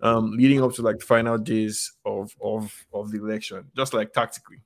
um, 0.00 0.32
leading 0.32 0.62
up 0.62 0.72
to 0.74 0.82
like 0.82 0.98
the 1.00 1.04
final 1.04 1.36
days 1.36 1.92
of 2.04 2.34
of 2.40 2.72
of 2.92 3.10
the 3.10 3.18
election, 3.18 3.64
just 3.76 3.92
like 3.92 4.12
tactically? 4.12 4.58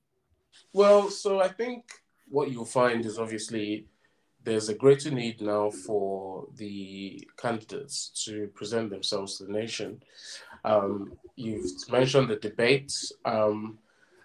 Well, 0.71 1.09
so 1.09 1.41
I 1.41 1.47
think 1.47 1.85
what 2.29 2.51
you'll 2.51 2.65
find 2.65 3.05
is 3.05 3.17
obviously 3.17 3.87
there's 4.43 4.69
a 4.69 4.73
greater 4.73 5.11
need 5.11 5.41
now 5.41 5.69
for 5.69 6.47
the 6.55 7.27
candidates 7.37 8.23
to 8.25 8.47
present 8.55 8.89
themselves 8.89 9.37
to 9.37 9.45
the 9.45 9.51
nation. 9.51 10.01
Um, 10.63 11.13
you've 11.35 11.65
mentioned 11.89 12.29
the 12.29 12.35
debates. 12.35 13.11
Um, 13.25 13.79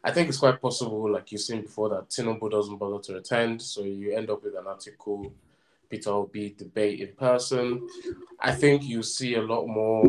I 0.06 0.12
think 0.12 0.28
it's 0.28 0.38
quite 0.38 0.60
possible, 0.60 1.10
like 1.10 1.32
you've 1.32 1.40
seen 1.40 1.62
before, 1.62 1.88
that 1.88 2.10
Tinubu 2.10 2.50
doesn't 2.50 2.76
bother 2.76 3.02
to 3.04 3.16
attend, 3.16 3.62
so 3.62 3.82
you 3.82 4.14
end 4.14 4.28
up 4.28 4.44
with 4.44 4.54
an 4.54 4.64
Atiku. 4.64 5.32
Peter 5.88 6.10
Obi 6.10 6.54
debate 6.56 7.00
in 7.00 7.14
person. 7.14 7.88
I 8.40 8.52
think 8.52 8.82
you 8.82 9.02
see 9.02 9.34
a 9.34 9.42
lot 9.42 9.66
more. 9.66 10.04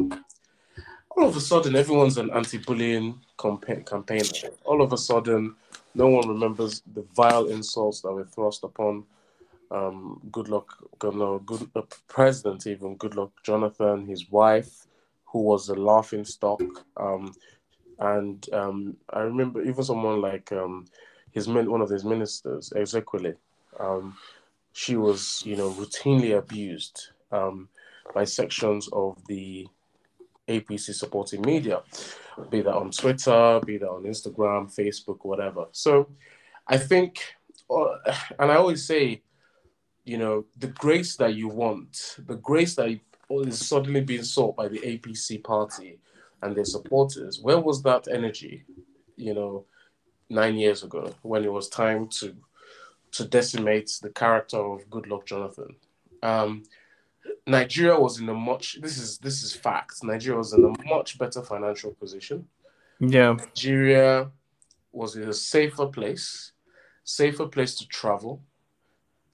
All 1.12 1.28
of 1.28 1.38
a 1.38 1.40
sudden, 1.40 1.76
everyone's 1.76 2.18
an 2.18 2.30
anti-bullying 2.32 3.20
campaign 3.40 3.84
campaigner. 3.84 4.50
All 4.64 4.82
of 4.82 4.92
a 4.94 4.98
sudden, 4.98 5.56
no 5.94 6.08
one 6.08 6.28
remembers 6.28 6.82
the 6.94 7.06
vile 7.16 7.48
insults 7.48 8.02
that 8.02 8.12
were 8.12 8.26
thrust 8.26 8.64
upon 8.64 9.06
um, 9.72 10.22
Goodluck, 10.32 10.66
no, 11.04 11.40
good 11.40 11.70
uh, 11.76 11.82
president 12.08 12.68
even 12.68 12.98
Goodluck 12.98 13.32
Jonathan, 13.44 14.06
his 14.06 14.30
wife, 14.30 14.88
who 15.26 15.42
was 15.42 15.70
a 15.70 15.76
laughing 15.76 16.26
stock, 16.26 16.62
um, 16.98 17.34
and 18.00 18.48
um, 18.54 18.98
I 19.12 19.22
remember 19.22 19.62
even 19.62 19.84
someone 19.84 20.22
like 20.22 20.52
um, 20.52 20.86
his 21.32 21.48
one 21.48 21.82
of 21.82 21.90
his 21.90 22.04
ministers, 22.04 22.72
Ezekwesili, 22.76 23.36
um, 23.80 24.16
she 24.74 24.96
was 24.96 25.44
you 25.46 25.56
know 25.56 25.72
routinely 25.72 26.38
abused 26.38 27.10
um, 27.32 27.70
by 28.14 28.24
sections 28.24 28.90
of 28.92 29.22
the 29.28 29.68
APC 30.48 30.94
supporting 30.94 31.42
media, 31.42 31.82
be 32.50 32.62
that 32.62 32.76
on 32.76 32.92
Twitter, 32.92 33.60
be 33.66 33.78
that 33.78 33.90
on 33.90 34.04
Instagram, 34.04 34.74
Facebook, 34.74 35.20
whatever. 35.24 35.66
So 35.72 36.10
I 36.68 36.78
think, 36.78 37.20
uh, 37.70 37.96
and 38.40 38.52
I 38.52 38.56
always 38.56 38.86
say 38.86 39.22
you 40.06 40.20
know, 40.20 40.46
the 40.58 40.68
grace 40.68 41.18
that 41.18 41.34
you 41.34 41.48
want, 41.48 42.18
the 42.28 42.36
grace 42.36 42.76
that 42.76 43.00
is 43.30 43.68
suddenly 43.68 44.02
being 44.02 44.24
sought 44.24 44.56
by 44.56 44.68
the 44.68 44.80
APC 44.80 45.44
party 45.44 45.98
and 46.46 46.56
their 46.56 46.66
supporters, 46.66 47.40
where 47.42 47.60
was 47.60 47.82
that 47.84 48.08
energy, 48.12 48.64
you 49.16 49.34
know, 49.34 49.66
nine 50.30 50.56
years 50.56 50.84
ago 50.84 51.14
when 51.22 51.44
it 51.44 51.52
was 51.52 51.70
time 51.70 52.08
to 52.08 52.36
to 53.12 53.26
decimate 53.26 53.90
the 54.02 54.10
character 54.10 54.58
of 54.58 54.90
Goodluck 54.90 55.26
Jonathan? 55.26 55.76
Um, 56.22 56.64
Nigeria 57.48 58.00
was 58.00 58.20
in 58.20 58.30
a 58.30 58.34
much 58.34 58.80
this 58.82 58.98
is 58.98 59.18
this 59.20 59.44
is 59.44 59.54
fact. 59.54 60.04
Nigeria 60.04 60.38
was 60.38 60.54
in 60.54 60.64
a 60.64 60.90
much 60.90 61.18
better 61.18 61.42
financial 61.42 61.92
position. 61.92 62.48
Yeah. 63.00 63.34
Nigeria 63.34 64.32
was 64.92 65.16
in 65.16 65.28
a 65.28 65.34
safer 65.34 65.88
place, 65.88 66.54
safer 67.04 67.48
place 67.48 67.76
to 67.76 67.88
travel 67.88 68.42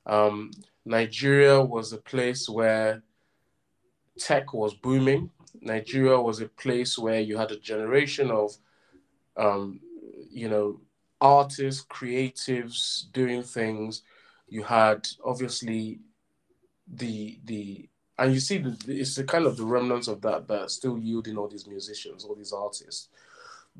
um, 0.05 0.51
Nigeria 0.85 1.61
was 1.61 1.93
a 1.93 1.97
place 1.97 2.49
where 2.49 3.03
tech 4.17 4.53
was 4.53 4.73
booming. 4.73 5.29
Nigeria 5.59 6.19
was 6.19 6.41
a 6.41 6.47
place 6.47 6.97
where 6.97 7.19
you 7.19 7.37
had 7.37 7.51
a 7.51 7.59
generation 7.59 8.31
of, 8.31 8.55
um, 9.37 9.79
you 10.29 10.49
know, 10.49 10.81
artists, 11.19 11.85
creatives 11.85 13.11
doing 13.11 13.43
things. 13.43 14.03
You 14.47 14.63
had 14.63 15.07
obviously 15.23 15.99
the 16.87 17.39
the 17.45 17.87
and 18.17 18.33
you 18.33 18.39
see 18.39 18.59
the, 18.59 18.77
it's 18.87 19.15
the 19.15 19.23
kind 19.23 19.45
of 19.45 19.57
the 19.57 19.65
remnants 19.65 20.07
of 20.07 20.21
that 20.21 20.47
that 20.47 20.71
still 20.71 20.97
yielding 20.97 21.37
all 21.37 21.47
these 21.47 21.67
musicians, 21.67 22.23
all 22.23 22.35
these 22.35 22.53
artists. 22.53 23.09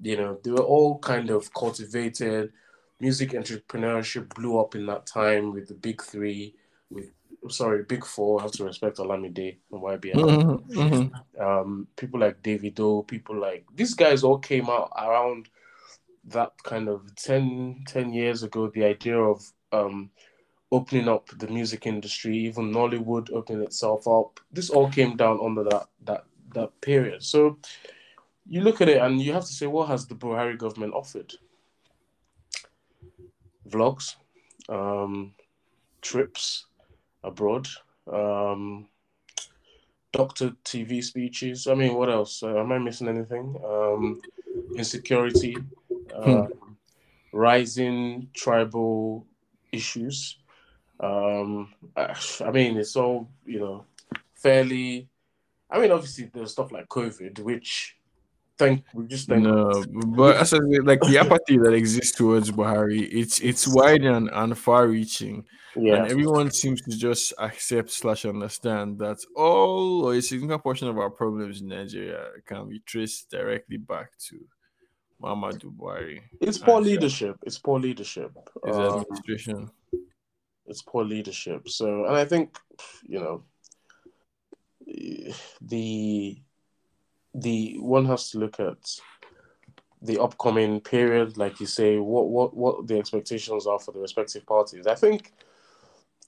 You 0.01 0.17
know, 0.17 0.39
they 0.43 0.51
were 0.51 0.63
all 0.63 0.99
kind 0.99 1.29
of 1.29 1.53
cultivated. 1.53 2.51
Music 2.99 3.31
entrepreneurship 3.31 4.33
blew 4.33 4.59
up 4.59 4.75
in 4.75 4.85
that 4.85 5.05
time 5.05 5.51
with 5.51 5.67
the 5.67 5.73
big 5.73 6.01
three, 6.01 6.55
with 6.89 7.11
sorry, 7.49 7.83
big 7.83 8.05
four. 8.05 8.41
Have 8.41 8.51
to 8.53 8.65
respect 8.65 8.97
Olamide 8.97 9.57
and 9.71 9.81
YBN. 9.81 10.13
Mm-hmm, 10.13 10.79
mm-hmm. 10.79 11.41
Um, 11.41 11.87
people 11.95 12.19
like 12.19 12.41
Davido, 12.41 13.07
people 13.07 13.35
like 13.39 13.65
these 13.73 13.93
guys 13.93 14.23
all 14.23 14.37
came 14.37 14.69
out 14.69 14.91
around 14.97 15.49
that 16.25 16.53
kind 16.63 16.87
of 16.87 17.15
10, 17.15 17.83
10 17.87 18.13
years 18.13 18.43
ago. 18.43 18.67
The 18.67 18.85
idea 18.85 19.17
of 19.17 19.43
um, 19.71 20.11
opening 20.71 21.07
up 21.07 21.27
the 21.37 21.47
music 21.47 21.85
industry, 21.87 22.37
even 22.37 22.71
Nollywood 22.71 23.31
opening 23.31 23.63
itself 23.63 24.07
up. 24.07 24.39
This 24.51 24.69
all 24.69 24.89
came 24.89 25.17
down 25.17 25.39
under 25.43 25.63
that 25.65 25.87
that 26.05 26.25
that 26.53 26.81
period. 26.81 27.23
So 27.23 27.57
you 28.47 28.61
look 28.61 28.81
at 28.81 28.89
it 28.89 29.01
and 29.01 29.21
you 29.21 29.33
have 29.33 29.45
to 29.45 29.53
say, 29.53 29.67
what 29.67 29.87
has 29.87 30.07
the 30.07 30.15
Buhari 30.15 30.57
government 30.57 30.93
offered? 30.93 31.33
Vlogs, 33.69 34.15
um, 34.67 35.33
trips 36.01 36.65
abroad, 37.23 37.67
um, 38.11 38.87
doctor 40.11 40.51
TV 40.63 41.03
speeches. 41.03 41.67
I 41.67 41.73
mean, 41.73 41.95
what 41.95 42.09
else? 42.09 42.43
Uh, 42.43 42.59
am 42.59 42.71
I 42.71 42.77
missing 42.77 43.07
anything? 43.07 43.55
Um, 43.65 44.21
insecurity, 44.75 45.57
uh, 46.15 46.43
hmm. 46.43 46.73
rising 47.31 48.29
tribal 48.33 49.25
issues. 49.71 50.37
Um, 50.99 51.73
I, 51.95 52.15
I 52.45 52.51
mean, 52.51 52.77
it's 52.77 52.95
all 52.95 53.29
you 53.45 53.59
know, 53.59 53.85
fairly. 54.33 55.07
I 55.69 55.79
mean, 55.79 55.91
obviously, 55.91 56.29
there's 56.33 56.51
stuff 56.51 56.71
like 56.71 56.89
COVID, 56.89 57.39
which 57.39 57.95
thank 58.61 58.85
we 58.93 59.07
just 59.07 59.27
thank 59.27 59.43
no, 59.43 59.83
but 59.89 60.37
as 60.37 60.53
I 60.53 60.57
said, 60.57 60.85
like 60.85 61.01
the 61.01 61.17
apathy 61.17 61.57
that 61.57 61.73
exists 61.73 62.15
towards 62.15 62.51
Buhari, 62.51 63.01
it's 63.11 63.39
it's 63.39 63.67
wide 63.67 64.03
and, 64.03 64.29
and 64.31 64.57
far 64.57 64.87
reaching. 64.87 65.45
Yeah. 65.75 65.95
And 65.95 66.11
everyone 66.11 66.51
seems 66.51 66.81
to 66.81 66.97
just 66.97 67.33
accept 67.39 67.91
slash 67.91 68.25
understand 68.25 68.99
that 68.99 69.19
all 69.35 70.05
or 70.05 70.15
a 70.15 70.21
significant 70.21 70.63
portion 70.63 70.87
of 70.89 70.97
our 70.97 71.09
problems 71.09 71.61
in 71.61 71.67
Nigeria 71.67 72.23
can 72.45 72.67
be 72.67 72.79
traced 72.85 73.31
directly 73.31 73.77
back 73.77 74.09
to 74.27 74.35
Muhammadu 75.21 75.73
Buhari. 75.77 76.19
It's 76.41 76.57
poor 76.57 76.77
and, 76.77 76.85
leadership. 76.85 77.37
It's 77.45 77.57
poor 77.57 77.79
leadership. 77.79 78.31
It's 78.65 78.77
um, 78.77 78.99
administration. 79.01 79.69
It's 80.67 80.81
poor 80.81 81.05
leadership. 81.05 81.69
So, 81.69 82.05
and 82.05 82.15
I 82.15 82.25
think 82.25 82.57
you 83.03 83.19
know 83.19 83.43
the 85.61 86.37
the 87.33 87.77
one 87.79 88.05
has 88.05 88.31
to 88.31 88.39
look 88.39 88.59
at 88.59 88.99
the 90.01 90.19
upcoming 90.19 90.81
period, 90.81 91.37
like 91.37 91.59
you 91.59 91.65
say, 91.65 91.97
what 91.97 92.29
what 92.29 92.55
what 92.55 92.87
the 92.87 92.97
expectations 92.97 93.67
are 93.67 93.79
for 93.79 93.91
the 93.91 93.99
respective 93.99 94.45
parties. 94.45 94.87
I 94.87 94.95
think 94.95 95.33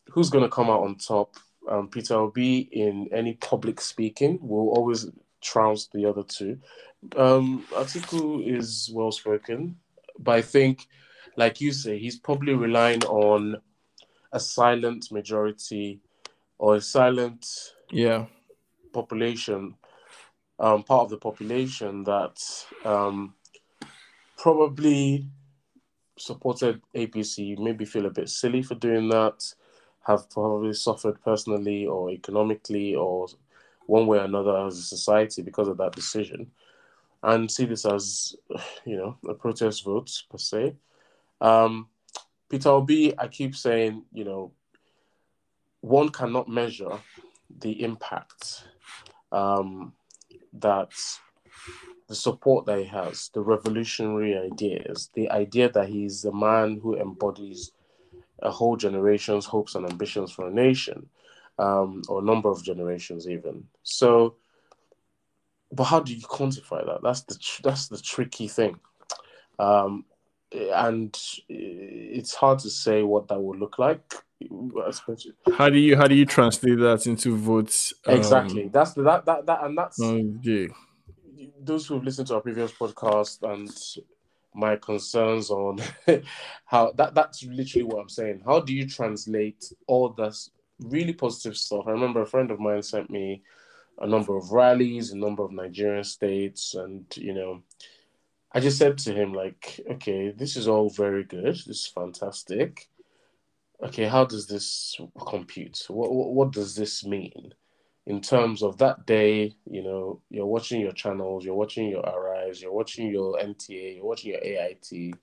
who's 0.09 0.29
going 0.29 0.43
to 0.43 0.49
come 0.49 0.69
out 0.69 0.83
on 0.83 0.95
top? 0.95 1.35
Um, 1.69 1.87
Peter 1.87 2.15
Obi 2.15 2.59
in 2.71 3.09
any 3.13 3.35
public 3.35 3.79
speaking 3.79 4.37
will 4.41 4.69
always 4.69 5.09
trounce 5.41 5.87
the 5.93 6.05
other 6.05 6.23
two. 6.23 6.59
Um, 7.15 7.65
Atiku 7.71 8.45
is 8.45 8.91
well 8.93 9.11
spoken, 9.11 9.77
but 10.19 10.35
I 10.35 10.41
think, 10.41 10.87
like 11.37 11.61
you 11.61 11.71
say, 11.71 11.97
he's 11.97 12.19
probably 12.19 12.53
relying 12.53 13.03
on 13.05 13.57
a 14.33 14.39
silent 14.39 15.11
majority 15.11 16.01
or 16.57 16.75
a 16.75 16.81
silent 16.81 17.45
yeah 17.91 18.25
population 18.93 19.75
um, 20.63 20.81
part 20.81 21.03
of 21.03 21.09
the 21.09 21.17
population 21.17 22.05
that 22.05 22.41
um, 22.85 23.33
probably 24.37 25.27
supported 26.17 26.81
APC, 26.95 27.59
maybe 27.59 27.83
feel 27.83 28.05
a 28.05 28.09
bit 28.09 28.29
silly 28.29 28.63
for 28.63 28.75
doing 28.75 29.09
that, 29.09 29.43
have 30.07 30.29
probably 30.29 30.73
suffered 30.73 31.21
personally 31.21 31.85
or 31.85 32.11
economically 32.11 32.95
or 32.95 33.27
one 33.87 34.07
way 34.07 34.19
or 34.19 34.23
another 34.23 34.65
as 34.65 34.77
a 34.77 34.83
society 34.83 35.41
because 35.41 35.67
of 35.67 35.75
that 35.77 35.91
decision, 35.91 36.49
and 37.23 37.51
see 37.51 37.65
this 37.65 37.85
as, 37.85 38.33
you 38.85 38.95
know, 38.95 39.17
a 39.27 39.33
protest 39.33 39.83
vote 39.83 40.09
per 40.31 40.37
se. 40.37 40.75
Um, 41.41 41.89
Peter 42.47 42.69
Obi, 42.69 43.19
I 43.19 43.27
keep 43.27 43.53
saying, 43.53 44.05
you 44.13 44.23
know, 44.23 44.53
one 45.81 46.07
cannot 46.07 46.47
measure 46.47 46.99
the 47.59 47.83
impact 47.83 48.63
um, 49.33 49.91
that 50.59 50.91
the 52.07 52.15
support 52.15 52.65
that 52.65 52.79
he 52.79 52.85
has, 52.85 53.29
the 53.33 53.41
revolutionary 53.41 54.37
ideas, 54.37 55.09
the 55.13 55.29
idea 55.29 55.69
that 55.69 55.89
he's 55.89 56.25
a 56.25 56.33
man 56.33 56.79
who 56.81 56.95
embodies 56.95 57.71
a 58.41 58.51
whole 58.51 58.75
generation's 58.75 59.45
hopes 59.45 59.75
and 59.75 59.89
ambitions 59.89 60.31
for 60.31 60.47
a 60.47 60.53
nation, 60.53 61.09
um, 61.59 62.01
or 62.09 62.19
a 62.19 62.25
number 62.25 62.49
of 62.49 62.63
generations 62.63 63.27
even. 63.27 63.63
So, 63.83 64.35
but 65.71 65.85
how 65.85 66.01
do 66.01 66.13
you 66.13 66.21
quantify 66.21 66.85
that? 66.85 67.01
That's 67.01 67.21
the 67.21 67.35
tr- 67.35 67.61
that's 67.63 67.87
the 67.87 67.97
tricky 67.97 68.47
thing, 68.47 68.79
um, 69.59 70.05
and 70.53 71.17
it's 71.49 72.33
hard 72.33 72.59
to 72.59 72.69
say 72.69 73.03
what 73.03 73.27
that 73.27 73.41
will 73.41 73.57
look 73.57 73.79
like. 73.79 74.13
How 75.55 75.69
do 75.69 75.77
you 75.77 75.95
how 75.95 76.07
do 76.07 76.15
you 76.15 76.25
translate 76.25 76.79
that 76.79 77.05
into 77.07 77.37
votes? 77.37 77.93
Um, 78.05 78.17
exactly. 78.17 78.67
That's 78.67 78.93
that 78.93 79.25
that 79.25 79.45
that 79.45 79.63
and 79.63 79.77
that's 79.77 80.01
okay. 80.01 80.69
Those 81.61 81.87
who've 81.87 82.03
listened 82.03 82.27
to 82.27 82.35
our 82.35 82.41
previous 82.41 82.71
podcast 82.71 83.41
and 83.43 83.69
my 84.53 84.75
concerns 84.75 85.49
on 85.49 85.79
how 86.65 86.91
that 86.93 87.15
that's 87.15 87.43
literally 87.43 87.83
what 87.83 88.01
I'm 88.01 88.09
saying. 88.09 88.41
How 88.45 88.59
do 88.59 88.73
you 88.73 88.87
translate 88.87 89.71
all 89.87 90.09
this 90.09 90.51
really 90.79 91.13
positive 91.13 91.57
stuff? 91.57 91.85
I 91.87 91.91
remember 91.91 92.21
a 92.21 92.27
friend 92.27 92.51
of 92.51 92.59
mine 92.59 92.83
sent 92.83 93.09
me 93.09 93.43
a 93.99 94.07
number 94.07 94.35
of 94.35 94.51
rallies, 94.51 95.11
a 95.11 95.17
number 95.17 95.43
of 95.43 95.51
Nigerian 95.51 96.03
states, 96.03 96.75
and 96.75 97.05
you 97.15 97.33
know, 97.33 97.63
I 98.53 98.59
just 98.59 98.77
said 98.77 98.97
to 98.99 99.13
him 99.13 99.33
like, 99.33 99.81
okay, 99.91 100.31
this 100.31 100.55
is 100.55 100.67
all 100.67 100.89
very 100.89 101.23
good. 101.23 101.55
This 101.55 101.67
is 101.67 101.87
fantastic 101.87 102.87
okay, 103.83 104.05
how 104.05 104.25
does 104.25 104.47
this 104.47 104.97
compute? 105.27 105.85
What, 105.87 106.13
what, 106.13 106.33
what 106.33 106.51
does 106.51 106.75
this 106.75 107.05
mean 107.05 107.53
in 108.05 108.21
terms 108.21 108.63
of 108.63 108.77
that 108.77 109.05
day? 109.05 109.55
You 109.69 109.83
know, 109.83 110.21
you're 110.29 110.45
watching 110.45 110.81
your 110.81 110.93
channels, 110.93 111.45
you're 111.45 111.55
watching 111.55 111.89
your 111.89 112.01
Arise, 112.01 112.61
you're 112.61 112.73
watching 112.73 113.09
your 113.09 113.37
NTA, 113.37 113.97
you're 113.97 114.05
watching 114.05 114.31
your 114.31 114.43
AIT, 114.43 115.15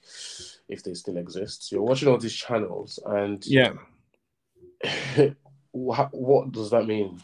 if 0.69 0.83
they 0.83 0.95
still 0.95 1.17
exist. 1.17 1.73
You're 1.73 1.83
watching 1.83 2.09
all 2.09 2.19
these 2.19 2.35
channels, 2.35 2.99
and 3.05 3.45
yeah, 3.47 3.73
what, 5.73 6.11
what 6.13 6.53
does 6.53 6.71
that 6.71 6.87
mean? 6.87 7.21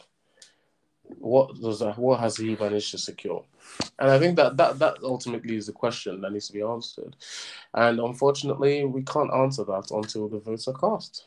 What 1.18 1.60
does 1.60 1.80
that? 1.80 1.98
What 1.98 2.18
has 2.20 2.36
he 2.36 2.56
managed 2.56 2.90
to 2.90 2.98
secure? 2.98 3.44
And 3.98 4.10
I 4.10 4.18
think 4.18 4.36
that 4.36 4.56
that 4.56 4.78
that 4.78 4.98
ultimately 5.02 5.56
is 5.56 5.66
the 5.66 5.72
question 5.72 6.20
that 6.20 6.32
needs 6.32 6.48
to 6.48 6.52
be 6.52 6.62
answered. 6.62 7.16
And 7.74 7.98
unfortunately, 7.98 8.84
we 8.84 9.02
can't 9.02 9.32
answer 9.32 9.64
that 9.64 9.90
until 9.90 10.28
the 10.28 10.40
votes 10.40 10.68
are 10.68 10.74
cast. 10.74 11.26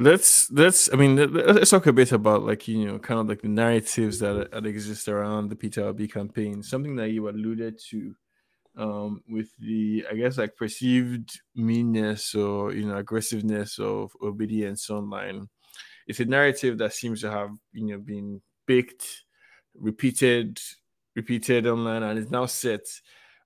Let's 0.00 0.50
let's 0.52 0.92
I 0.92 0.96
mean 0.96 1.16
let's 1.16 1.70
talk 1.70 1.86
a 1.86 1.92
bit 1.92 2.12
about 2.12 2.44
like 2.44 2.68
you 2.68 2.86
know 2.86 2.98
kind 3.00 3.18
of 3.20 3.28
like 3.28 3.42
the 3.42 3.48
narratives 3.48 4.20
that, 4.20 4.52
that 4.52 4.64
exist 4.64 5.08
around 5.08 5.48
the 5.48 5.56
Peter 5.56 5.82
Obi 5.82 6.06
campaign. 6.06 6.62
Something 6.62 6.94
that 6.96 7.10
you 7.10 7.28
alluded 7.28 7.80
to 7.90 8.14
um, 8.76 9.22
with 9.28 9.48
the 9.58 10.06
I 10.10 10.14
guess 10.14 10.38
like 10.38 10.56
perceived 10.56 11.40
meanness 11.56 12.34
or 12.34 12.72
you 12.72 12.86
know 12.86 12.96
aggressiveness 12.96 13.78
of 13.80 14.12
Obidients 14.22 14.88
online. 14.88 15.48
It's 16.06 16.20
a 16.20 16.24
narrative 16.24 16.78
that 16.78 16.94
seems 16.94 17.20
to 17.22 17.30
have 17.30 17.50
you 17.72 17.86
know 17.86 17.98
been 17.98 18.40
baked, 18.66 19.04
repeated 19.74 20.60
repeated 21.18 21.66
online 21.66 22.02
and 22.04 22.18
it's 22.18 22.30
now 22.30 22.46
set. 22.46 22.86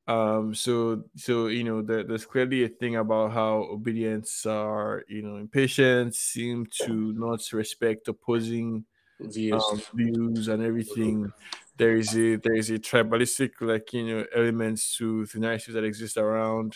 Um, 0.06 0.54
so 0.54 1.04
so 1.16 1.46
you 1.46 1.64
know 1.64 1.80
there, 1.80 2.02
there's 2.04 2.26
clearly 2.26 2.64
a 2.64 2.68
thing 2.68 2.96
about 2.96 3.32
how 3.32 3.68
Obidients 3.72 4.46
are 4.46 5.04
you 5.08 5.22
know 5.22 5.36
impatient, 5.36 6.14
seem 6.14 6.66
to 6.82 7.12
not 7.12 7.40
respect 7.52 8.08
opposing 8.08 8.84
views, 9.20 9.64
um, 9.70 9.80
views 9.94 10.48
and 10.48 10.62
everything. 10.62 11.32
There 11.76 11.96
is 11.96 12.10
a 12.16 12.36
there 12.36 12.58
is 12.62 12.70
a 12.70 12.78
tribalistic 12.78 13.52
like 13.60 13.92
you 13.92 14.04
know 14.08 14.26
elements 14.34 14.96
to 14.98 15.24
the 15.26 15.38
narratives 15.38 15.74
that 15.74 15.84
exist 15.84 16.16
around 16.16 16.74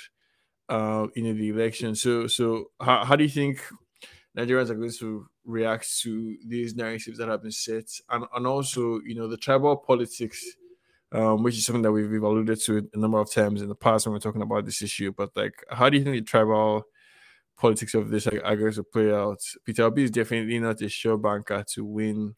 uh 0.68 1.06
you 1.16 1.22
know 1.24 1.34
the 1.34 1.48
election. 1.48 1.94
So 1.94 2.28
so 2.28 2.70
how, 2.80 3.04
how 3.04 3.16
do 3.16 3.24
you 3.24 3.30
think 3.30 3.60
Nigerians 4.38 4.70
are 4.70 4.74
going 4.74 4.92
to 4.92 5.26
react 5.44 5.86
to 6.02 6.36
these 6.46 6.76
narratives 6.76 7.18
that 7.18 7.28
have 7.28 7.42
been 7.42 7.58
set 7.66 7.88
and, 8.10 8.24
and 8.34 8.46
also 8.46 9.00
you 9.04 9.14
know 9.14 9.26
the 9.26 9.36
tribal 9.36 9.76
politics 9.76 10.44
um, 11.12 11.42
which 11.42 11.56
is 11.56 11.64
something 11.64 11.82
that 11.82 11.92
we've, 11.92 12.10
we've 12.10 12.22
alluded 12.22 12.60
to 12.62 12.88
a 12.92 12.98
number 12.98 13.18
of 13.18 13.30
times 13.30 13.62
in 13.62 13.68
the 13.68 13.74
past 13.74 14.06
when 14.06 14.12
we're 14.12 14.20
talking 14.20 14.42
about 14.42 14.64
this 14.64 14.82
issue. 14.82 15.12
But 15.16 15.30
like, 15.36 15.64
how 15.70 15.88
do 15.88 15.96
you 15.96 16.04
think 16.04 16.16
the 16.16 16.22
tribal 16.22 16.84
politics 17.56 17.94
of 17.94 18.10
this 18.10 18.26
are 18.26 18.56
going 18.56 18.72
to 18.72 18.84
play 18.84 19.12
out. 19.12 19.40
Peter 19.64 19.84
Obi 19.84 20.04
is 20.04 20.10
definitely 20.10 20.58
not 20.58 20.80
a 20.82 20.88
sure 20.88 21.16
banker 21.16 21.64
to 21.74 21.84
win 21.84 22.34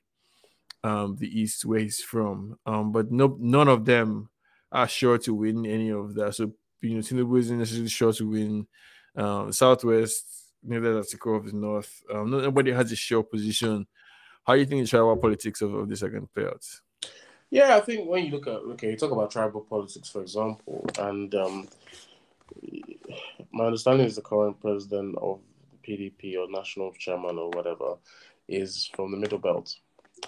um, 0.84 1.16
the 1.16 1.26
East 1.26 1.64
where 1.64 1.80
he's 1.80 2.00
from. 2.00 2.56
Um, 2.64 2.92
but 2.92 3.10
no, 3.10 3.36
none 3.40 3.68
of 3.68 3.84
them 3.84 4.30
are 4.70 4.88
sure 4.88 5.18
to 5.18 5.34
win 5.34 5.66
any 5.66 5.90
of 5.90 6.14
that. 6.14 6.34
So 6.34 6.52
you 6.80 6.94
know, 6.94 7.00
Tinubu 7.00 7.38
isn't 7.40 7.58
necessarily 7.58 7.88
sure 7.88 8.12
to 8.12 8.30
win 8.30 8.66
um, 9.16 9.52
Southwest. 9.52 10.24
Neither 10.62 10.94
that's 10.94 11.12
the 11.12 11.18
core 11.18 11.36
of 11.36 11.46
the 11.46 11.52
North. 11.52 12.02
Um, 12.12 12.30
nobody 12.30 12.72
has 12.72 12.90
a 12.92 12.96
sure 12.96 13.22
position. 13.22 13.86
How 14.44 14.54
do 14.54 14.60
you 14.60 14.66
think 14.66 14.82
the 14.82 14.88
tribal 14.88 15.16
politics 15.16 15.60
of, 15.62 15.74
of 15.74 15.88
this 15.88 16.02
are 16.02 16.08
going 16.08 16.22
to 16.22 16.28
play 16.28 16.44
out? 16.44 16.64
Yeah, 17.50 17.76
I 17.76 17.80
think 17.80 18.08
when 18.08 18.26
you 18.26 18.32
look 18.32 18.46
at 18.46 18.56
okay, 18.72 18.90
you 18.90 18.96
talk 18.96 19.10
about 19.10 19.30
tribal 19.30 19.62
politics, 19.62 20.10
for 20.10 20.20
example, 20.20 20.84
and 20.98 21.34
um, 21.34 21.68
my 23.52 23.66
understanding 23.66 24.06
is 24.06 24.16
the 24.16 24.22
current 24.22 24.60
president 24.60 25.16
of 25.16 25.40
the 25.70 25.78
PDP 26.12 26.38
or 26.38 26.50
national 26.50 26.92
chairman 26.92 27.38
or 27.38 27.48
whatever 27.50 27.96
is 28.48 28.90
from 28.94 29.10
the 29.10 29.16
Middle 29.16 29.38
Belt, 29.38 29.76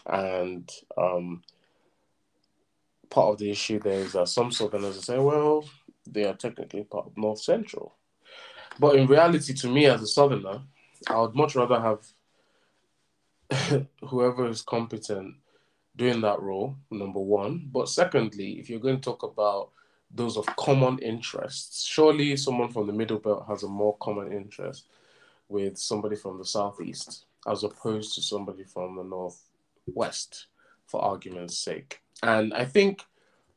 and 0.06 0.70
um, 0.96 1.42
part 3.10 3.34
of 3.34 3.38
the 3.38 3.50
issue 3.50 3.78
there 3.78 4.00
is 4.00 4.14
that 4.14 4.28
some 4.28 4.50
Southerners 4.50 5.04
say, 5.04 5.18
well, 5.18 5.68
they 6.06 6.24
are 6.24 6.34
technically 6.34 6.84
part 6.84 7.06
of 7.06 7.18
North 7.18 7.42
Central, 7.42 7.96
but 8.78 8.96
in 8.96 9.06
reality, 9.06 9.52
to 9.52 9.68
me 9.68 9.84
as 9.84 10.00
a 10.00 10.06
Southerner, 10.06 10.62
I 11.06 11.20
would 11.20 11.34
much 11.34 11.54
rather 11.54 11.80
have 11.80 13.86
whoever 14.08 14.48
is 14.48 14.62
competent 14.62 15.34
doing 15.96 16.20
that 16.22 16.40
role, 16.40 16.76
number 16.90 17.20
one. 17.20 17.68
But 17.72 17.88
secondly, 17.88 18.58
if 18.58 18.70
you're 18.70 18.80
going 18.80 18.96
to 18.96 19.02
talk 19.02 19.22
about 19.22 19.70
those 20.12 20.36
of 20.36 20.46
common 20.56 20.98
interests, 20.98 21.84
surely 21.84 22.36
someone 22.36 22.70
from 22.70 22.86
the 22.86 22.92
middle 22.92 23.18
belt 23.18 23.44
has 23.48 23.62
a 23.62 23.68
more 23.68 23.96
common 23.98 24.32
interest 24.32 24.86
with 25.48 25.78
somebody 25.78 26.16
from 26.16 26.38
the 26.38 26.44
southeast 26.44 27.24
as 27.46 27.64
opposed 27.64 28.14
to 28.14 28.22
somebody 28.22 28.64
from 28.64 28.96
the 28.96 29.04
northwest, 29.04 30.46
for 30.86 31.02
argument's 31.02 31.56
sake. 31.56 32.00
And 32.22 32.52
I 32.52 32.64
think 32.64 33.02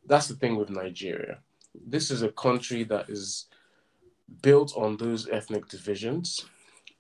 that's 0.05 0.27
the 0.27 0.36
thing 0.36 0.55
with 0.55 0.69
Nigeria. 0.69 1.39
This 1.75 2.11
is 2.11 2.21
a 2.21 2.29
country 2.29 2.84
that 2.86 3.09
is 3.09 3.47
built 4.41 4.73
on 4.77 4.97
those 4.97 5.27
ethnic 5.29 5.67
divisions. 5.67 6.45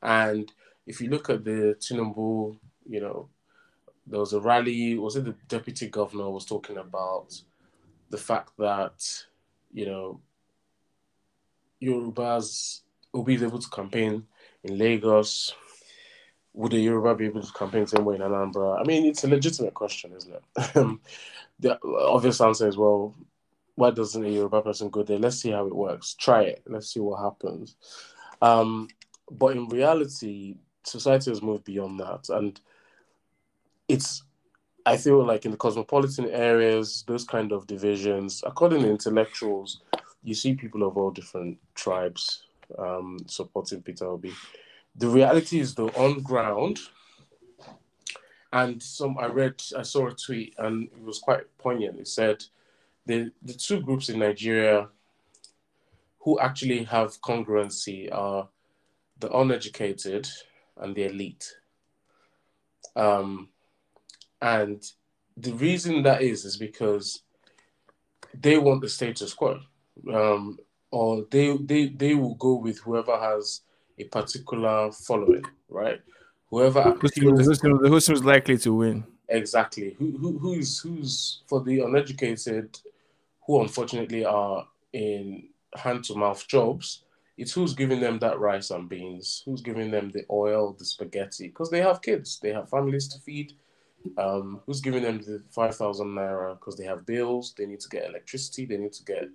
And 0.01 0.51
if 0.85 0.99
you 0.99 1.09
look 1.09 1.29
at 1.29 1.43
the 1.43 1.77
Tinubu, 1.79 2.57
you 2.87 2.99
know, 2.99 3.29
there 4.07 4.19
was 4.19 4.33
a 4.33 4.39
rally, 4.39 4.97
was 4.97 5.15
it 5.15 5.25
the 5.25 5.35
deputy 5.47 5.87
governor 5.87 6.29
was 6.29 6.45
talking 6.45 6.77
about 6.77 7.39
the 8.09 8.17
fact 8.17 8.51
that, 8.57 9.03
you 9.73 9.85
know, 9.85 10.19
Yorubas 11.81 12.81
will 13.11 13.23
be 13.23 13.35
able 13.35 13.59
to 13.59 13.69
campaign 13.69 14.25
in 14.63 14.77
Lagos. 14.77 15.53
Would 16.53 16.71
the 16.73 16.79
Yoruba 16.79 17.15
be 17.15 17.25
able 17.25 17.41
to 17.41 17.53
campaign 17.53 17.85
way 18.05 18.15
in 18.15 18.21
Anambra? 18.21 18.79
I 18.79 18.83
mean, 18.83 19.05
it's 19.05 19.23
a 19.23 19.27
legitimate 19.27 19.73
question, 19.73 20.13
isn't 20.15 20.33
it? 20.35 20.43
the 21.59 21.79
obvious 21.83 22.41
answer 22.41 22.67
is, 22.67 22.77
well, 22.77 23.15
why 23.75 23.89
doesn't 23.89 24.23
a 24.23 24.29
Yoruba 24.29 24.61
person 24.61 24.89
go 24.89 25.03
there? 25.03 25.17
Let's 25.17 25.39
see 25.39 25.51
how 25.51 25.65
it 25.65 25.75
works. 25.75 26.13
Try 26.13 26.43
it. 26.43 26.63
Let's 26.67 26.93
see 26.93 26.99
what 26.99 27.23
happens. 27.23 27.75
Um, 28.41 28.87
but 29.31 29.55
in 29.57 29.67
reality, 29.67 30.55
society 30.83 31.31
has 31.31 31.41
moved 31.41 31.63
beyond 31.63 31.99
that. 31.99 32.29
And 32.29 32.59
it's 33.87 34.23
I 34.85 34.97
feel 34.97 35.25
like 35.25 35.45
in 35.45 35.51
the 35.51 35.57
cosmopolitan 35.57 36.29
areas, 36.29 37.03
those 37.07 37.23
kind 37.23 37.51
of 37.53 37.67
divisions, 37.67 38.43
according 38.45 38.81
to 38.81 38.89
intellectuals, 38.89 39.81
you 40.23 40.33
see 40.33 40.55
people 40.55 40.83
of 40.83 40.97
all 40.97 41.11
different 41.11 41.57
tribes 41.73 42.43
um, 42.77 43.19
supporting 43.27 43.81
Peter 43.81 44.05
Obi. 44.05 44.33
The 44.95 45.07
reality 45.07 45.59
is, 45.59 45.73
though, 45.73 45.89
on 45.89 46.21
ground, 46.21 46.79
and 48.51 48.81
some 48.83 49.17
I 49.17 49.27
read, 49.27 49.61
I 49.77 49.83
saw 49.83 50.07
a 50.07 50.13
tweet, 50.13 50.53
and 50.57 50.89
it 50.89 51.03
was 51.03 51.19
quite 51.19 51.45
poignant. 51.57 51.99
It 51.99 52.07
said 52.07 52.43
the 53.05 53.31
the 53.41 53.53
two 53.53 53.81
groups 53.81 54.09
in 54.09 54.19
Nigeria 54.19 54.89
who 56.19 56.39
actually 56.39 56.83
have 56.83 57.19
congruency 57.21 58.09
are 58.13 58.47
the 59.19 59.29
uneducated 59.35 60.27
and 60.77 60.95
the 60.95 61.05
elite. 61.05 61.53
Um, 62.95 63.49
and 64.43 64.83
the 65.37 65.53
reason 65.53 66.03
that 66.03 66.21
is 66.21 66.43
is 66.45 66.57
because 66.57 67.23
they 68.39 68.57
want 68.57 68.81
the 68.81 68.89
status 68.89 69.33
quo, 69.33 69.59
um, 70.13 70.59
or 70.91 71.25
they 71.31 71.55
they 71.57 71.87
they 71.87 72.13
will 72.13 72.35
go 72.35 72.55
with 72.55 72.77
whoever 72.79 73.17
has 73.17 73.61
a 73.97 74.03
particular 74.03 74.91
following, 74.91 75.45
right? 75.69 76.01
Whoever 76.49 76.83
who's, 76.83 77.15
who's, 77.15 77.61
who's 77.61 78.07
who's 78.07 78.23
likely 78.23 78.57
to 78.59 78.73
win. 78.73 79.05
Exactly. 79.29 79.95
Who, 79.97 80.17
who 80.17 80.37
who's 80.37 80.79
who's 80.79 81.41
for 81.47 81.63
the 81.63 81.79
uneducated, 81.79 82.77
who 83.47 83.61
unfortunately 83.61 84.25
are 84.25 84.67
in 84.91 85.47
hand 85.75 86.03
to 86.05 86.15
mouth 86.15 86.45
jobs. 86.47 87.05
It's 87.35 87.53
who's 87.53 87.73
giving 87.73 87.99
them 87.99 88.19
that 88.19 88.39
rice 88.39 88.69
and 88.69 88.87
beans, 88.87 89.41
who's 89.45 89.61
giving 89.61 89.89
them 89.89 90.11
the 90.11 90.23
oil, 90.29 90.75
the 90.77 90.85
spaghetti, 90.85 91.47
because 91.47 91.71
they 91.71 91.81
have 91.81 92.03
kids, 92.03 92.39
they 92.39 92.53
have 92.53 92.69
families 92.69 93.07
to 93.07 93.19
feed, 93.21 93.53
um, 94.17 94.61
who's 94.65 94.81
giving 94.81 95.03
them 95.03 95.19
the 95.19 95.43
5,000 95.51 96.07
naira 96.07 96.59
because 96.59 96.77
they 96.77 96.85
have 96.85 97.05
bills, 97.05 97.53
they 97.57 97.65
need 97.65 97.79
to 97.79 97.89
get 97.89 98.07
electricity, 98.09 98.65
they 98.65 98.77
need 98.77 98.93
to 98.93 99.03
get, 99.03 99.29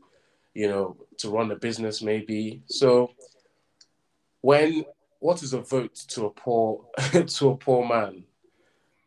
you 0.55 0.69
know, 0.69 0.97
to 1.19 1.31
run 1.31 1.51
a 1.51 1.57
business 1.57 2.03
maybe. 2.03 2.63
So 2.67 3.13
when 4.41 4.85
what 5.21 5.43
is 5.43 5.53
a 5.53 5.61
vote 5.61 5.95
to 5.95 6.27
a 6.27 6.31
poor 6.31 6.85
to 7.27 7.49
a 7.51 7.57
poor 7.57 7.87
man 7.87 8.25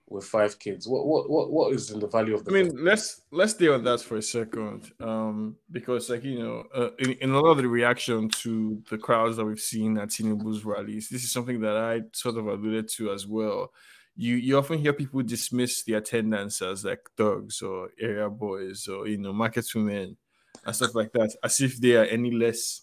with 0.09 0.25
five 0.25 0.59
kids? 0.59 0.87
What 0.87 1.05
what 1.05 1.29
what 1.29 1.51
what 1.51 1.73
is 1.73 1.91
in 1.91 1.99
the 1.99 2.07
value 2.07 2.35
of 2.35 2.43
the 2.43 2.51
I 2.51 2.53
mean, 2.53 2.71
vote? 2.71 2.81
let's 2.81 3.21
let's 3.31 3.53
stay 3.53 3.69
on 3.69 3.83
that 3.85 4.01
for 4.01 4.17
a 4.17 4.21
second. 4.21 4.91
Um, 4.99 5.55
because 5.71 6.09
like 6.09 6.23
you 6.23 6.39
know, 6.39 6.63
uh, 6.75 6.89
in, 6.99 7.13
in 7.13 7.31
a 7.31 7.39
lot 7.39 7.51
of 7.51 7.57
the 7.57 7.67
reaction 7.67 8.29
to 8.29 8.81
the 8.89 8.97
crowds 8.97 9.37
that 9.37 9.45
we've 9.45 9.59
seen 9.59 9.97
at 9.97 10.09
Tinubu's 10.09 10.65
rallies, 10.65 11.07
this 11.07 11.23
is 11.23 11.31
something 11.31 11.61
that 11.61 11.77
I 11.77 12.01
sort 12.11 12.37
of 12.37 12.47
alluded 12.47 12.89
to 12.89 13.11
as 13.11 13.25
well 13.25 13.71
you 14.15 14.35
you 14.35 14.57
often 14.57 14.79
hear 14.79 14.93
people 14.93 15.21
dismiss 15.21 15.83
the 15.83 15.93
attendance 15.93 16.61
as 16.61 16.83
like 16.85 17.01
thugs 17.17 17.61
or 17.61 17.89
area 17.99 18.29
boys 18.29 18.87
or 18.87 19.07
you 19.07 19.17
know 19.17 19.33
market 19.33 19.65
women 19.73 20.17
and 20.65 20.75
stuff 20.75 20.95
like 20.95 21.11
that, 21.13 21.33
as 21.43 21.59
if 21.61 21.77
they 21.77 21.95
are 21.95 22.05
any 22.05 22.31
less, 22.31 22.81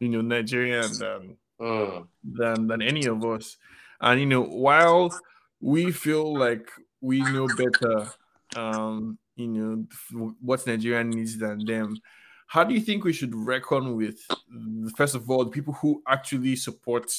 you 0.00 0.08
know, 0.08 0.20
Nigerian 0.20 0.90
than 0.98 1.36
mm. 1.60 2.06
than 2.22 2.66
than 2.66 2.82
any 2.82 3.06
of 3.06 3.24
us. 3.24 3.56
And 4.00 4.20
you 4.20 4.26
know, 4.26 4.42
while 4.42 5.18
we 5.60 5.92
feel 5.92 6.36
like 6.36 6.68
we 7.00 7.20
know 7.20 7.48
better, 7.48 8.10
um, 8.56 9.18
you 9.36 9.48
know, 9.48 10.34
what 10.40 10.66
Nigeria 10.66 11.04
needs 11.04 11.38
than 11.38 11.64
them. 11.64 11.96
How 12.46 12.62
do 12.62 12.74
you 12.74 12.80
think 12.80 13.04
we 13.04 13.12
should 13.12 13.34
reckon 13.34 13.96
with, 13.96 14.20
first 14.96 15.14
of 15.14 15.28
all, 15.28 15.44
the 15.44 15.50
people 15.50 15.72
who 15.74 16.02
actually 16.06 16.54
support 16.56 17.10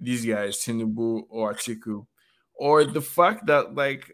these 0.00 0.24
guys, 0.24 0.56
Tinubu 0.56 1.24
or 1.28 1.52
Atiku, 1.52 2.06
or 2.60 2.84
the 2.84 3.00
fact 3.00 3.46
that 3.46 3.74
like 3.74 4.12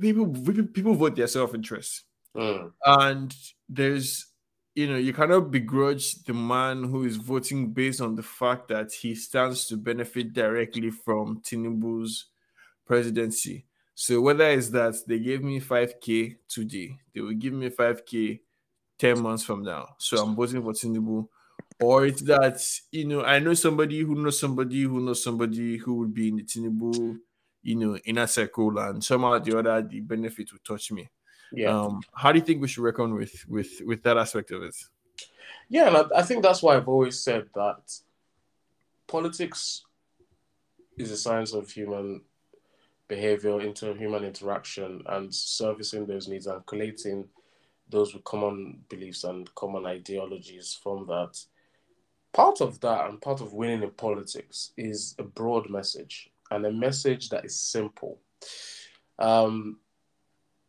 people 0.00 0.28
people 0.72 0.94
vote 0.94 1.16
their 1.16 1.26
self-interest. 1.26 2.04
Mm. 2.36 2.70
and 2.86 3.34
there's 3.68 4.26
you 4.76 4.86
know 4.86 4.96
you 4.96 5.12
cannot 5.12 5.50
begrudge 5.50 6.22
the 6.22 6.32
man 6.32 6.84
who 6.84 7.02
is 7.02 7.16
voting 7.16 7.72
based 7.72 8.00
on 8.00 8.14
the 8.14 8.22
fact 8.22 8.68
that 8.68 8.92
he 8.92 9.16
stands 9.16 9.66
to 9.66 9.76
benefit 9.76 10.32
directly 10.32 10.92
from 10.92 11.42
Tinubu's 11.42 12.26
presidency. 12.86 13.66
So 13.96 14.20
whether 14.20 14.44
it's 14.44 14.68
that 14.68 14.94
they 15.08 15.18
gave 15.18 15.42
me 15.42 15.60
5k 15.60 16.36
today 16.48 16.96
they 17.12 17.20
will 17.20 17.34
give 17.34 17.52
me 17.52 17.68
5k 17.68 18.40
10 19.00 19.20
months 19.20 19.42
from 19.42 19.64
now. 19.64 19.96
So 19.98 20.22
i'm 20.22 20.36
voting 20.36 20.62
for 20.62 20.72
tinubu. 20.72 21.26
Or 21.80 22.06
it's 22.06 22.22
that 22.22 22.62
you 22.92 23.06
know 23.06 23.24
i 23.24 23.40
know 23.40 23.54
somebody 23.54 24.00
who 24.02 24.14
knows 24.14 24.38
somebody 24.38 24.82
who 24.82 25.00
knows 25.00 25.24
somebody 25.24 25.78
who 25.78 25.94
would 25.94 26.14
be 26.14 26.28
in 26.28 26.36
the 26.36 26.44
tinubu 26.44 27.18
you 27.62 27.76
know, 27.76 27.96
inner 28.04 28.26
circle 28.26 28.78
and 28.78 29.02
somehow 29.02 29.32
or 29.32 29.40
the 29.40 29.58
other 29.58 29.82
the 29.82 30.00
benefit 30.00 30.50
will 30.52 30.60
touch 30.64 30.92
me. 30.92 31.08
Yeah. 31.52 31.76
Um, 31.76 32.00
how 32.14 32.32
do 32.32 32.38
you 32.38 32.44
think 32.44 32.60
we 32.60 32.68
should 32.68 32.84
reckon 32.84 33.14
with 33.14 33.44
with 33.48 33.80
with 33.84 34.02
that 34.04 34.16
aspect 34.16 34.50
of 34.50 34.62
it? 34.62 34.76
Yeah, 35.68 35.88
and 35.88 35.96
I, 35.96 36.04
I 36.16 36.22
think 36.22 36.42
that's 36.42 36.62
why 36.62 36.76
I've 36.76 36.88
always 36.88 37.20
said 37.20 37.48
that 37.54 37.92
politics 39.06 39.84
is 40.96 41.10
a 41.10 41.16
science 41.16 41.52
of 41.52 41.70
human 41.70 42.22
behavior, 43.08 43.58
interhuman 43.58 44.24
interaction, 44.24 45.02
and 45.06 45.34
servicing 45.34 46.06
those 46.06 46.28
needs 46.28 46.46
and 46.46 46.64
collating 46.66 47.28
those 47.88 48.14
with 48.14 48.24
common 48.24 48.80
beliefs 48.88 49.24
and 49.24 49.52
common 49.54 49.84
ideologies 49.84 50.78
from 50.80 51.06
that. 51.06 51.38
Part 52.32 52.60
of 52.60 52.78
that 52.80 53.10
and 53.10 53.20
part 53.20 53.40
of 53.40 53.52
winning 53.52 53.82
in 53.82 53.90
politics 53.90 54.70
is 54.76 55.16
a 55.18 55.24
broad 55.24 55.68
message 55.68 56.30
and 56.50 56.66
a 56.66 56.72
message 56.72 57.28
that 57.30 57.44
is 57.44 57.58
simple. 57.58 58.18
Um, 59.18 59.78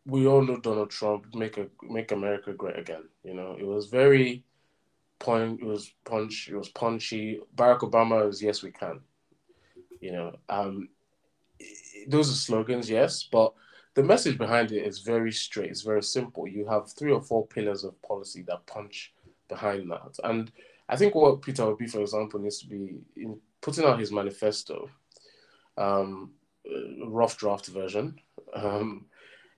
we 0.05 0.27
all 0.27 0.41
know 0.41 0.57
Donald 0.57 0.89
Trump 0.89 1.34
make 1.36 1.57
a 1.57 1.67
make 1.84 2.11
America 2.11 2.53
great 2.53 2.77
again. 2.77 3.03
You 3.23 3.34
know, 3.34 3.55
it 3.59 3.65
was 3.65 3.88
very 3.88 4.43
point. 5.19 5.61
It 5.61 5.65
was 5.65 5.93
punch. 6.03 6.49
It 6.49 6.55
was 6.55 6.69
punchy. 6.69 7.39
Barack 7.55 7.79
Obama 7.79 8.25
was 8.25 8.41
yes, 8.41 8.63
we 8.63 8.71
can. 8.71 8.99
You 9.99 10.11
know, 10.11 10.36
um, 10.49 10.89
those 12.07 12.32
are 12.32 12.36
slogans, 12.36 12.89
yes, 12.89 13.27
but 13.32 13.53
the 13.93 14.03
message 14.03 14.38
behind 14.38 14.71
it 14.71 14.86
is 14.86 14.99
very 14.99 15.32
straight. 15.32 15.69
It's 15.69 15.84
very 15.84 16.01
simple. 16.01 16.47
You 16.47 16.65
have 16.67 16.91
three 16.91 17.11
or 17.11 17.21
four 17.21 17.45
pillars 17.45 17.84
of 17.84 18.01
policy 18.01 18.41
that 18.43 18.65
punch 18.65 19.13
behind 19.47 19.91
that, 19.91 20.17
and 20.23 20.51
I 20.89 20.95
think 20.95 21.13
what 21.13 21.41
Peter 21.41 21.63
Obi, 21.63 21.88
for 21.88 22.01
example, 22.01 22.39
needs 22.39 22.59
to 22.59 22.67
be 22.67 22.97
in 23.15 23.39
putting 23.61 23.86
out 23.86 23.99
his 23.99 24.11
manifesto, 24.11 24.89
um, 25.78 26.32
rough 27.05 27.38
draft 27.38 27.67
version. 27.67 28.19
Um, 28.53 29.05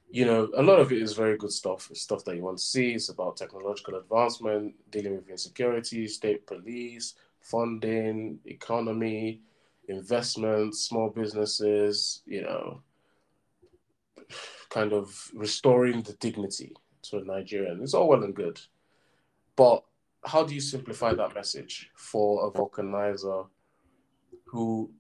you 0.09 0.25
know, 0.25 0.49
a 0.55 0.61
lot 0.61 0.79
of 0.79 0.91
it 0.91 1.01
is 1.01 1.13
very 1.13 1.37
good 1.37 1.51
stuff. 1.51 1.87
It's 1.89 2.01
stuff 2.01 2.23
that 2.25 2.35
you 2.35 2.43
want 2.43 2.59
to 2.59 2.63
see. 2.63 2.91
It's 2.93 3.09
about 3.09 3.37
technological 3.37 3.95
advancement, 3.95 4.75
dealing 4.91 5.15
with 5.15 5.29
insecurity, 5.29 6.07
state 6.07 6.45
police, 6.45 7.15
funding, 7.41 8.39
economy, 8.45 9.41
investments, 9.87 10.83
small 10.83 11.09
businesses, 11.09 12.21
you 12.25 12.41
know, 12.43 12.81
kind 14.69 14.93
of 14.93 15.31
restoring 15.33 16.03
the 16.03 16.13
dignity 16.13 16.73
to 17.03 17.17
a 17.17 17.23
Nigerian. 17.23 17.81
It's 17.81 17.93
all 17.93 18.07
well 18.07 18.23
and 18.23 18.35
good. 18.35 18.59
But 19.55 19.83
how 20.25 20.43
do 20.43 20.53
you 20.53 20.61
simplify 20.61 21.13
that 21.13 21.35
message 21.35 21.89
for 21.95 22.47
a 22.47 22.51
vulcanizer 22.51 23.47
who 24.45 24.91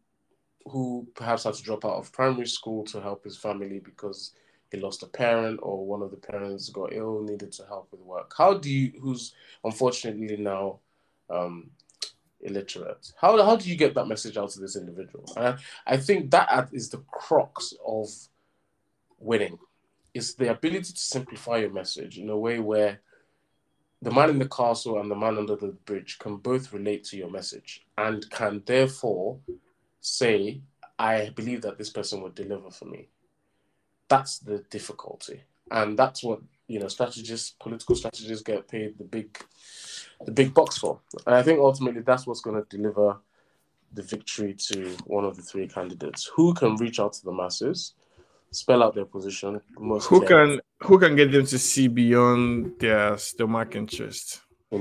who 0.65 1.07
perhaps 1.15 1.43
had 1.43 1.53
to 1.53 1.63
drop 1.63 1.85
out 1.85 1.95
of 1.95 2.11
primary 2.11 2.47
school 2.47 2.83
to 2.85 3.01
help 3.01 3.23
his 3.23 3.37
family 3.37 3.79
because 3.79 4.33
he 4.71 4.79
lost 4.79 5.03
a 5.03 5.07
parent 5.07 5.59
or 5.61 5.85
one 5.85 6.01
of 6.01 6.11
the 6.11 6.17
parents 6.17 6.69
got 6.69 6.93
ill, 6.93 7.21
needed 7.21 7.51
to 7.51 7.65
help 7.65 7.87
with 7.91 8.01
work. 8.01 8.33
How 8.37 8.55
do 8.55 8.69
you, 8.71 8.93
who's 8.99 9.33
unfortunately 9.63 10.37
now 10.37 10.79
um, 11.29 11.69
illiterate, 12.41 13.13
how, 13.19 13.41
how 13.43 13.55
do 13.55 13.69
you 13.69 13.75
get 13.75 13.93
that 13.95 14.07
message 14.07 14.37
out 14.37 14.49
to 14.51 14.59
this 14.59 14.75
individual? 14.75 15.25
And 15.35 15.47
I, 15.47 15.57
I 15.85 15.97
think 15.97 16.31
that 16.31 16.69
is 16.71 16.89
the 16.89 17.03
crux 17.11 17.73
of 17.85 18.09
winning. 19.19 19.59
It's 20.13 20.33
the 20.33 20.51
ability 20.51 20.93
to 20.93 20.99
simplify 20.99 21.57
your 21.57 21.71
message 21.71 22.17
in 22.17 22.29
a 22.29 22.37
way 22.37 22.59
where 22.59 23.01
the 24.01 24.11
man 24.11 24.29
in 24.29 24.39
the 24.39 24.49
castle 24.49 24.99
and 24.99 25.09
the 25.09 25.15
man 25.15 25.37
under 25.37 25.55
the 25.55 25.67
bridge 25.85 26.19
can 26.19 26.37
both 26.37 26.73
relate 26.73 27.03
to 27.05 27.17
your 27.17 27.29
message 27.29 27.85
and 27.97 28.29
can 28.29 28.61
therefore 28.65 29.39
say, 30.03 30.61
I 30.99 31.31
believe 31.35 31.63
that 31.63 31.79
this 31.79 31.89
person 31.89 32.21
would 32.21 32.35
deliver 32.35 32.69
for 32.69 32.85
me 32.85 33.09
that's 34.13 34.39
the 34.39 34.59
difficulty, 34.69 35.41
and 35.71 35.97
that's 35.97 36.23
what 36.23 36.39
you 36.67 36.79
know 36.79 36.87
strategists, 36.87 37.55
political 37.59 37.95
strategists 37.95 38.43
get 38.43 38.67
paid 38.67 38.97
the 38.97 39.03
big, 39.03 39.37
the 40.25 40.31
big 40.31 40.53
bucks 40.53 40.77
for. 40.77 40.99
And 41.25 41.35
I 41.35 41.41
think 41.43 41.59
ultimately 41.59 42.01
that's 42.01 42.27
what's 42.27 42.41
going 42.41 42.61
to 42.61 42.77
deliver 42.77 43.17
the 43.93 44.03
victory 44.03 44.53
to 44.67 44.95
one 45.05 45.25
of 45.25 45.35
the 45.35 45.41
three 45.41 45.67
candidates 45.67 46.29
who 46.35 46.53
can 46.53 46.75
reach 46.77 46.99
out 46.99 47.13
to 47.13 47.23
the 47.23 47.31
masses, 47.31 47.93
spell 48.51 48.83
out 48.83 48.95
their 48.95 49.05
position. 49.05 49.61
who 49.77 50.25
can 50.25 50.59
who 50.81 50.99
can 50.99 51.15
get 51.15 51.31
them 51.31 51.45
to 51.45 51.57
see 51.57 51.87
beyond 51.87 52.79
their 52.79 53.17
stomach 53.17 53.75
interest, 53.75 54.41
uh, 54.71 54.77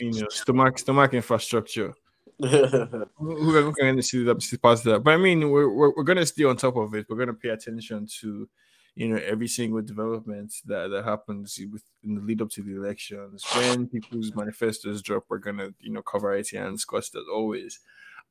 you 0.00 0.12
know, 0.20 0.28
stomach 0.28 0.78
stomach 0.78 1.14
infrastructure. 1.14 1.94
Who, 2.38 3.06
who 3.16 3.72
can 3.72 4.02
see 4.02 4.24
that 4.24 4.42
see 4.42 4.56
past 4.56 4.84
that? 4.84 5.02
But 5.02 5.14
I 5.14 5.16
mean, 5.16 5.50
we're, 5.50 5.68
we're, 5.68 5.92
we're 5.96 6.04
going 6.04 6.18
to 6.18 6.26
stay 6.26 6.44
on 6.44 6.56
top 6.56 6.76
of 6.76 6.94
it. 6.94 7.06
We're 7.08 7.16
going 7.16 7.28
to 7.28 7.34
pay 7.34 7.48
attention 7.48 8.06
to 8.20 8.48
you 8.96 9.08
know 9.08 9.20
every 9.24 9.46
single 9.46 9.82
development 9.82 10.52
that 10.64 10.88
that 10.88 11.04
happens 11.04 11.60
with 11.70 11.84
in 12.02 12.14
the 12.14 12.20
lead 12.22 12.42
up 12.42 12.50
to 12.50 12.62
the 12.62 12.74
elections 12.74 13.44
when 13.54 13.86
people's 13.86 14.34
manifestos 14.34 15.02
drop 15.02 15.24
we're 15.28 15.38
gonna 15.38 15.68
you 15.80 15.92
know 15.92 16.02
cover 16.02 16.34
it 16.34 16.50
and 16.54 16.76
discuss 16.76 17.14
as 17.14 17.22
always 17.32 17.78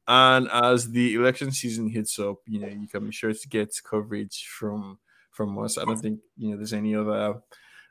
and 0.07 0.49
as 0.51 0.91
the 0.91 1.13
election 1.13 1.51
season 1.51 1.87
hits 1.87 2.19
up 2.19 2.37
you 2.47 2.59
know 2.59 2.67
you 2.67 2.87
can 2.87 3.05
be 3.05 3.11
sure 3.11 3.31
to 3.31 3.47
get 3.47 3.73
coverage 3.87 4.45
from 4.47 4.97
from 5.29 5.57
us 5.59 5.77
i 5.77 5.85
don't 5.85 5.99
think 5.99 6.19
you 6.35 6.49
know 6.49 6.57
there's 6.57 6.73
any 6.73 6.95
other 6.95 7.35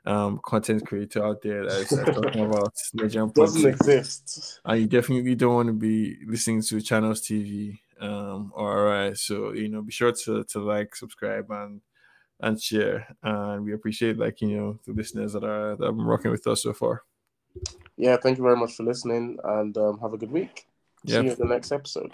um, 0.05 0.39
content 0.43 0.85
creator 0.85 1.25
out 1.25 1.41
there 1.41 1.65
that 1.65 1.81
is 1.81 1.89
talking 2.15 2.45
about 2.45 2.73
Nigerian 2.93 3.31
doesn't 3.33 3.65
exist. 3.65 4.59
And 4.63 4.81
you 4.81 4.87
definitely 4.87 5.35
don't 5.35 5.55
want 5.55 5.67
to 5.67 5.73
be 5.73 6.17
listening 6.25 6.61
to 6.63 6.81
Channels 6.81 7.21
TV. 7.21 7.79
Um, 7.99 8.51
all 8.55 8.75
right, 8.75 9.17
so 9.17 9.53
you 9.53 9.69
know, 9.69 9.81
be 9.81 9.91
sure 9.91 10.11
to 10.11 10.43
to 10.43 10.59
like, 10.59 10.95
subscribe, 10.95 11.49
and 11.49 11.81
and 12.41 12.61
share. 12.61 13.07
And 13.23 13.63
we 13.63 13.73
appreciate 13.73 14.17
like 14.17 14.41
you 14.41 14.49
know 14.49 14.79
the 14.85 14.93
listeners 14.93 15.33
that 15.33 15.43
are 15.43 15.75
that 15.75 15.85
have 15.85 15.95
been 15.95 16.05
rocking 16.05 16.31
with 16.31 16.45
us 16.47 16.63
so 16.63 16.73
far. 16.73 17.03
Yeah, 17.97 18.17
thank 18.17 18.37
you 18.37 18.43
very 18.43 18.57
much 18.57 18.75
for 18.75 18.83
listening, 18.83 19.37
and 19.43 19.77
um, 19.77 19.99
have 19.99 20.13
a 20.13 20.17
good 20.17 20.31
week. 20.31 20.67
See 21.07 21.13
you 21.13 21.19
in 21.19 21.35
the 21.37 21.45
next 21.45 21.71
episode. 21.71 22.11